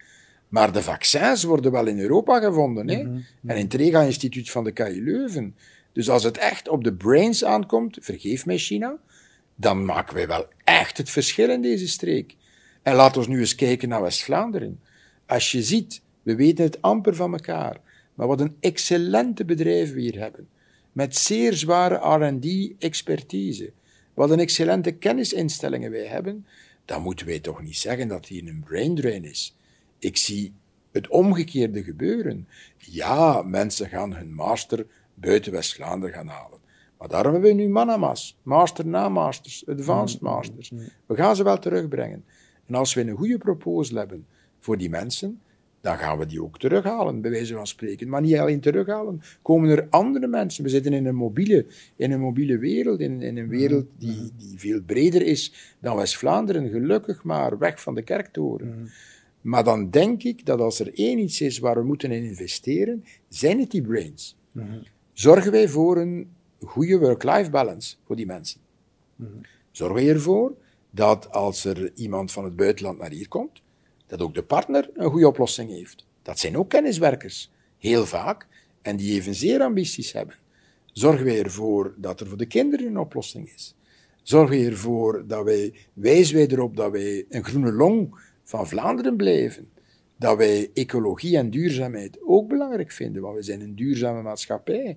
Maar 0.48 0.72
de 0.72 0.82
vaccins 0.82 1.42
worden 1.44 1.72
wel 1.72 1.86
in 1.86 1.98
Europa 1.98 2.40
gevonden. 2.40 2.88
Hè? 2.88 2.98
En 3.46 3.56
in 3.56 3.64
het 3.64 3.74
Rega-instituut 3.74 4.50
van 4.50 4.64
de 4.64 4.72
KU 4.72 5.04
Leuven. 5.04 5.54
Dus 5.92 6.10
als 6.10 6.22
het 6.22 6.38
echt 6.38 6.68
op 6.68 6.84
de 6.84 6.94
brains 6.94 7.44
aankomt, 7.44 7.98
vergeef 8.00 8.46
mij 8.46 8.58
China, 8.58 8.98
dan 9.54 9.84
maken 9.84 10.14
wij 10.14 10.26
wel 10.26 10.46
echt 10.64 10.98
het 10.98 11.10
verschil 11.10 11.50
in 11.50 11.62
deze 11.62 11.88
streek. 11.88 12.34
En 12.82 12.94
laat 12.94 13.16
ons 13.16 13.26
nu 13.26 13.38
eens 13.38 13.54
kijken 13.54 13.88
naar 13.88 14.02
West-Vlaanderen. 14.02 14.80
Als 15.26 15.52
je 15.52 15.62
ziet, 15.62 16.02
we 16.22 16.34
weten 16.34 16.64
het 16.64 16.82
amper 16.82 17.14
van 17.14 17.32
elkaar, 17.32 17.80
maar 18.16 18.26
wat 18.26 18.40
een 18.40 18.56
excellente 18.60 19.44
bedrijf 19.44 19.92
we 19.92 20.00
hier 20.00 20.18
hebben. 20.18 20.48
Met 20.92 21.16
zeer 21.16 21.52
zware 21.52 22.26
R&D-expertise. 22.26 23.72
Wat 24.14 24.30
een 24.30 24.40
excellente 24.40 24.92
kennisinstellingen 24.92 25.90
wij 25.90 26.06
hebben, 26.06 26.46
dan 26.84 27.02
moeten 27.02 27.26
wij 27.26 27.40
toch 27.40 27.62
niet 27.62 27.76
zeggen 27.76 28.08
dat 28.08 28.26
hier 28.26 28.48
een 28.48 28.64
brain 28.66 28.94
drain 28.94 29.24
is. 29.24 29.56
Ik 29.98 30.16
zie 30.16 30.52
het 30.92 31.08
omgekeerde 31.08 31.82
gebeuren. 31.82 32.48
Ja, 32.76 33.42
mensen 33.42 33.88
gaan 33.88 34.14
hun 34.14 34.34
master 34.34 34.86
buiten 35.14 35.52
West-Vlaanderen 35.52 36.14
gaan 36.14 36.28
halen. 36.28 36.58
Maar 36.98 37.08
daarom 37.08 37.32
hebben 37.32 37.50
we 37.50 37.62
nu 37.62 37.68
Manamas, 37.68 38.36
master 38.42 38.86
na 38.86 39.08
masters, 39.08 39.66
advanced 39.68 40.20
masters. 40.20 40.72
We 41.06 41.14
gaan 41.14 41.36
ze 41.36 41.42
wel 41.42 41.58
terugbrengen. 41.58 42.24
En 42.66 42.74
als 42.74 42.94
we 42.94 43.00
een 43.00 43.16
goede 43.16 43.38
proposal 43.38 43.96
hebben 43.96 44.26
voor 44.60 44.78
die 44.78 44.90
mensen, 44.90 45.40
dan 45.86 45.98
gaan 45.98 46.18
we 46.18 46.26
die 46.26 46.42
ook 46.42 46.58
terughalen, 46.58 47.20
bij 47.20 47.30
wijze 47.30 47.54
van 47.54 47.66
spreken. 47.66 48.08
Maar 48.08 48.20
niet 48.20 48.36
alleen 48.36 48.60
terughalen, 48.60 49.20
komen 49.42 49.70
er 49.70 49.86
andere 49.90 50.26
mensen. 50.26 50.64
We 50.64 50.70
zitten 50.70 50.92
in 50.92 51.06
een 51.06 51.14
mobiele, 51.14 51.66
in 51.96 52.12
een 52.12 52.20
mobiele 52.20 52.58
wereld, 52.58 53.00
in, 53.00 53.22
in 53.22 53.36
een 53.36 53.48
wereld 53.48 53.86
die, 53.98 54.32
die 54.36 54.58
veel 54.58 54.80
breder 54.82 55.22
is 55.22 55.76
dan 55.80 55.96
West-Vlaanderen, 55.96 56.68
gelukkig 56.68 57.24
maar, 57.24 57.58
weg 57.58 57.82
van 57.82 57.94
de 57.94 58.02
kerktoren. 58.02 58.90
Maar 59.40 59.64
dan 59.64 59.90
denk 59.90 60.22
ik 60.22 60.46
dat 60.46 60.60
als 60.60 60.80
er 60.80 60.94
één 60.94 61.18
iets 61.18 61.40
is 61.40 61.58
waar 61.58 61.76
we 61.76 61.82
moeten 61.82 62.10
in 62.10 62.24
investeren, 62.24 63.04
zijn 63.28 63.60
het 63.60 63.70
die 63.70 63.82
brains. 63.82 64.36
Zorgen 65.12 65.52
wij 65.52 65.68
voor 65.68 65.96
een 65.96 66.28
goede 66.60 66.98
work-life 66.98 67.50
balance 67.50 67.96
voor 68.04 68.16
die 68.16 68.26
mensen? 68.26 68.60
Zorgen 69.70 69.96
wij 69.96 70.08
ervoor 70.08 70.54
dat 70.90 71.32
als 71.32 71.64
er 71.64 71.92
iemand 71.94 72.32
van 72.32 72.44
het 72.44 72.56
buitenland 72.56 72.98
naar 72.98 73.10
hier 73.10 73.28
komt, 73.28 73.64
dat 74.06 74.20
ook 74.20 74.34
de 74.34 74.42
partner 74.42 74.90
een 74.94 75.10
goede 75.10 75.28
oplossing 75.28 75.70
heeft? 75.70 76.06
Dat 76.22 76.38
zijn 76.38 76.56
ook 76.56 76.68
kenniswerkers, 76.68 77.50
heel 77.78 78.06
vaak, 78.06 78.46
en 78.82 78.96
die 78.96 79.14
evenzeer 79.14 79.60
ambities 79.60 80.12
hebben. 80.12 80.34
Zorgen 80.92 81.24
wij 81.24 81.42
ervoor 81.42 81.94
dat 81.96 82.20
er 82.20 82.26
voor 82.26 82.36
de 82.36 82.46
kinderen 82.46 82.86
een 82.86 82.98
oplossing 82.98 83.52
is? 83.54 83.74
Zorgen 84.22 84.56
wij 84.56 84.66
ervoor 84.66 85.24
dat 85.26 85.44
wij, 85.44 85.74
wijzen 85.92 86.34
wij 86.34 86.46
erop 86.46 86.76
dat 86.76 86.90
wij 86.90 87.24
een 87.28 87.44
groene 87.44 87.72
long 87.72 88.20
van 88.44 88.68
Vlaanderen 88.68 89.16
blijven? 89.16 89.68
Dat 90.16 90.36
wij 90.36 90.70
ecologie 90.74 91.36
en 91.36 91.50
duurzaamheid 91.50 92.18
ook 92.24 92.48
belangrijk 92.48 92.92
vinden, 92.92 93.22
want 93.22 93.36
we 93.36 93.42
zijn 93.42 93.60
een 93.60 93.76
duurzame 93.76 94.22
maatschappij. 94.22 94.96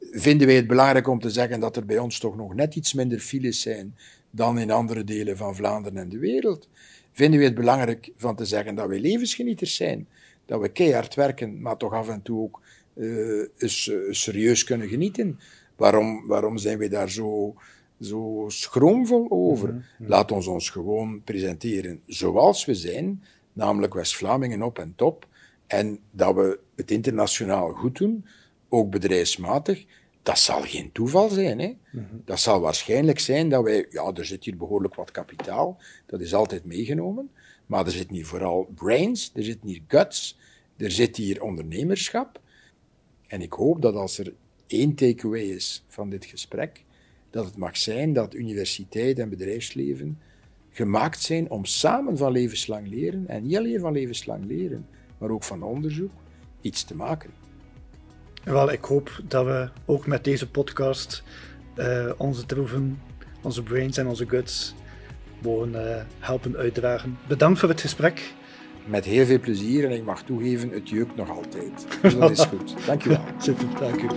Vinden 0.00 0.46
wij 0.46 0.56
het 0.56 0.66
belangrijk 0.66 1.08
om 1.08 1.20
te 1.20 1.30
zeggen 1.30 1.60
dat 1.60 1.76
er 1.76 1.86
bij 1.86 1.98
ons 1.98 2.18
toch 2.18 2.36
nog 2.36 2.54
net 2.54 2.74
iets 2.74 2.94
minder 2.94 3.18
files 3.18 3.60
zijn 3.60 3.96
dan 4.30 4.58
in 4.58 4.70
andere 4.70 5.04
delen 5.04 5.36
van 5.36 5.56
Vlaanderen 5.56 5.98
en 5.98 6.08
de 6.08 6.18
wereld? 6.18 6.68
Vinden 7.12 7.38
wij 7.38 7.48
het 7.48 7.56
belangrijk 7.56 8.10
van 8.16 8.36
te 8.36 8.44
zeggen 8.44 8.74
dat 8.74 8.88
wij 8.88 9.00
levensgenieters 9.00 9.74
zijn? 9.76 10.08
Dat 10.46 10.60
we 10.60 10.68
keihard 10.68 11.14
werken, 11.14 11.60
maar 11.60 11.76
toch 11.76 11.92
af 11.92 12.08
en 12.08 12.22
toe 12.22 12.40
ook 12.40 12.60
eens, 13.58 13.88
eh, 13.88 13.96
serieus 14.10 14.64
kunnen 14.64 14.88
genieten? 14.88 15.38
Waarom, 15.76 16.26
waarom 16.26 16.58
zijn 16.58 16.78
wij 16.78 16.88
daar 16.88 17.10
zo, 17.10 17.54
zo 18.00 18.44
schroomvol 18.48 19.26
over? 19.30 19.84
Laat 19.98 20.32
ons 20.32 20.46
ons 20.46 20.70
gewoon 20.70 21.22
presenteren 21.24 22.00
zoals 22.06 22.64
we 22.64 22.74
zijn, 22.74 23.22
namelijk 23.52 23.94
West-Vlamingen 23.94 24.62
op 24.62 24.78
en 24.78 24.92
top. 24.96 25.28
En 25.66 25.98
dat 26.10 26.34
we 26.34 26.58
het 26.76 26.90
internationaal 26.90 27.72
goed 27.72 27.98
doen, 27.98 28.24
ook 28.68 28.90
bedrijfsmatig, 28.90 29.84
dat 30.22 30.38
zal 30.38 30.62
geen 30.62 30.92
toeval 30.92 31.28
zijn. 31.28 31.58
Hè? 31.58 31.76
Dat 32.24 32.40
zal 32.40 32.60
waarschijnlijk 32.60 33.18
zijn 33.18 33.48
dat 33.48 33.62
wij, 33.62 33.86
ja, 33.90 34.12
er 34.12 34.26
zit 34.26 34.44
hier 34.44 34.56
behoorlijk 34.56 34.94
wat 34.94 35.10
kapitaal, 35.10 35.80
dat 36.06 36.20
is 36.20 36.34
altijd 36.34 36.64
meegenomen, 36.64 37.30
maar 37.66 37.86
er 37.86 37.92
zit 37.92 38.10
hier 38.10 38.26
vooral 38.26 38.68
brains, 38.74 39.30
er 39.34 39.44
zit 39.44 39.58
hier 39.62 39.80
guts, 39.86 40.38
er 40.76 40.90
zit 40.90 41.16
hier 41.16 41.42
ondernemerschap. 41.42 42.40
En 43.26 43.42
ik 43.42 43.52
hoop 43.52 43.82
dat 43.82 43.94
als 43.94 44.18
er 44.18 44.32
één 44.66 44.94
takeaway 44.94 45.42
is 45.42 45.84
van 45.88 46.10
dit 46.10 46.24
gesprek, 46.24 46.84
dat 47.30 47.44
het 47.44 47.56
mag 47.56 47.76
zijn 47.76 48.12
dat 48.12 48.34
universiteit 48.34 49.18
en 49.18 49.28
bedrijfsleven 49.28 50.18
gemaakt 50.70 51.22
zijn 51.22 51.50
om 51.50 51.64
samen 51.64 52.16
van 52.16 52.32
levenslang 52.32 52.88
leren, 52.88 53.28
en 53.28 53.42
niet 53.42 53.56
alleen 53.56 53.80
van 53.80 53.92
levenslang 53.92 54.44
leren, 54.44 54.86
maar 55.18 55.30
ook 55.30 55.44
van 55.44 55.62
onderzoek, 55.62 56.12
iets 56.60 56.84
te 56.84 56.94
maken. 56.94 57.39
Wel, 58.44 58.72
ik 58.72 58.84
hoop 58.84 59.20
dat 59.22 59.44
we 59.44 59.68
ook 59.84 60.06
met 60.06 60.24
deze 60.24 60.48
podcast 60.48 61.22
eh, 61.74 62.06
onze 62.16 62.46
troeven, 62.46 63.00
onze 63.42 63.62
brains 63.62 63.96
en 63.96 64.06
onze 64.06 64.28
guts 64.28 64.74
mogen 65.42 65.96
eh, 65.96 66.02
helpen 66.18 66.56
uitdragen. 66.56 67.18
Bedankt 67.28 67.58
voor 67.58 67.68
het 67.68 67.80
gesprek. 67.80 68.32
Met 68.84 69.04
heel 69.04 69.26
veel 69.26 69.40
plezier 69.40 69.84
en 69.84 69.90
ik 69.90 70.04
mag 70.04 70.22
toegeven, 70.22 70.70
het 70.70 70.88
jeukt 70.88 71.16
nog 71.16 71.30
altijd. 71.30 71.86
Dus 72.02 72.16
dat 72.18 72.30
is 72.30 72.44
goed. 72.44 72.74
Dank 72.86 73.04
u 73.04 73.08
wel. 73.08 73.24
Super, 73.38 73.66
dank 73.80 74.02
u. 74.02 74.08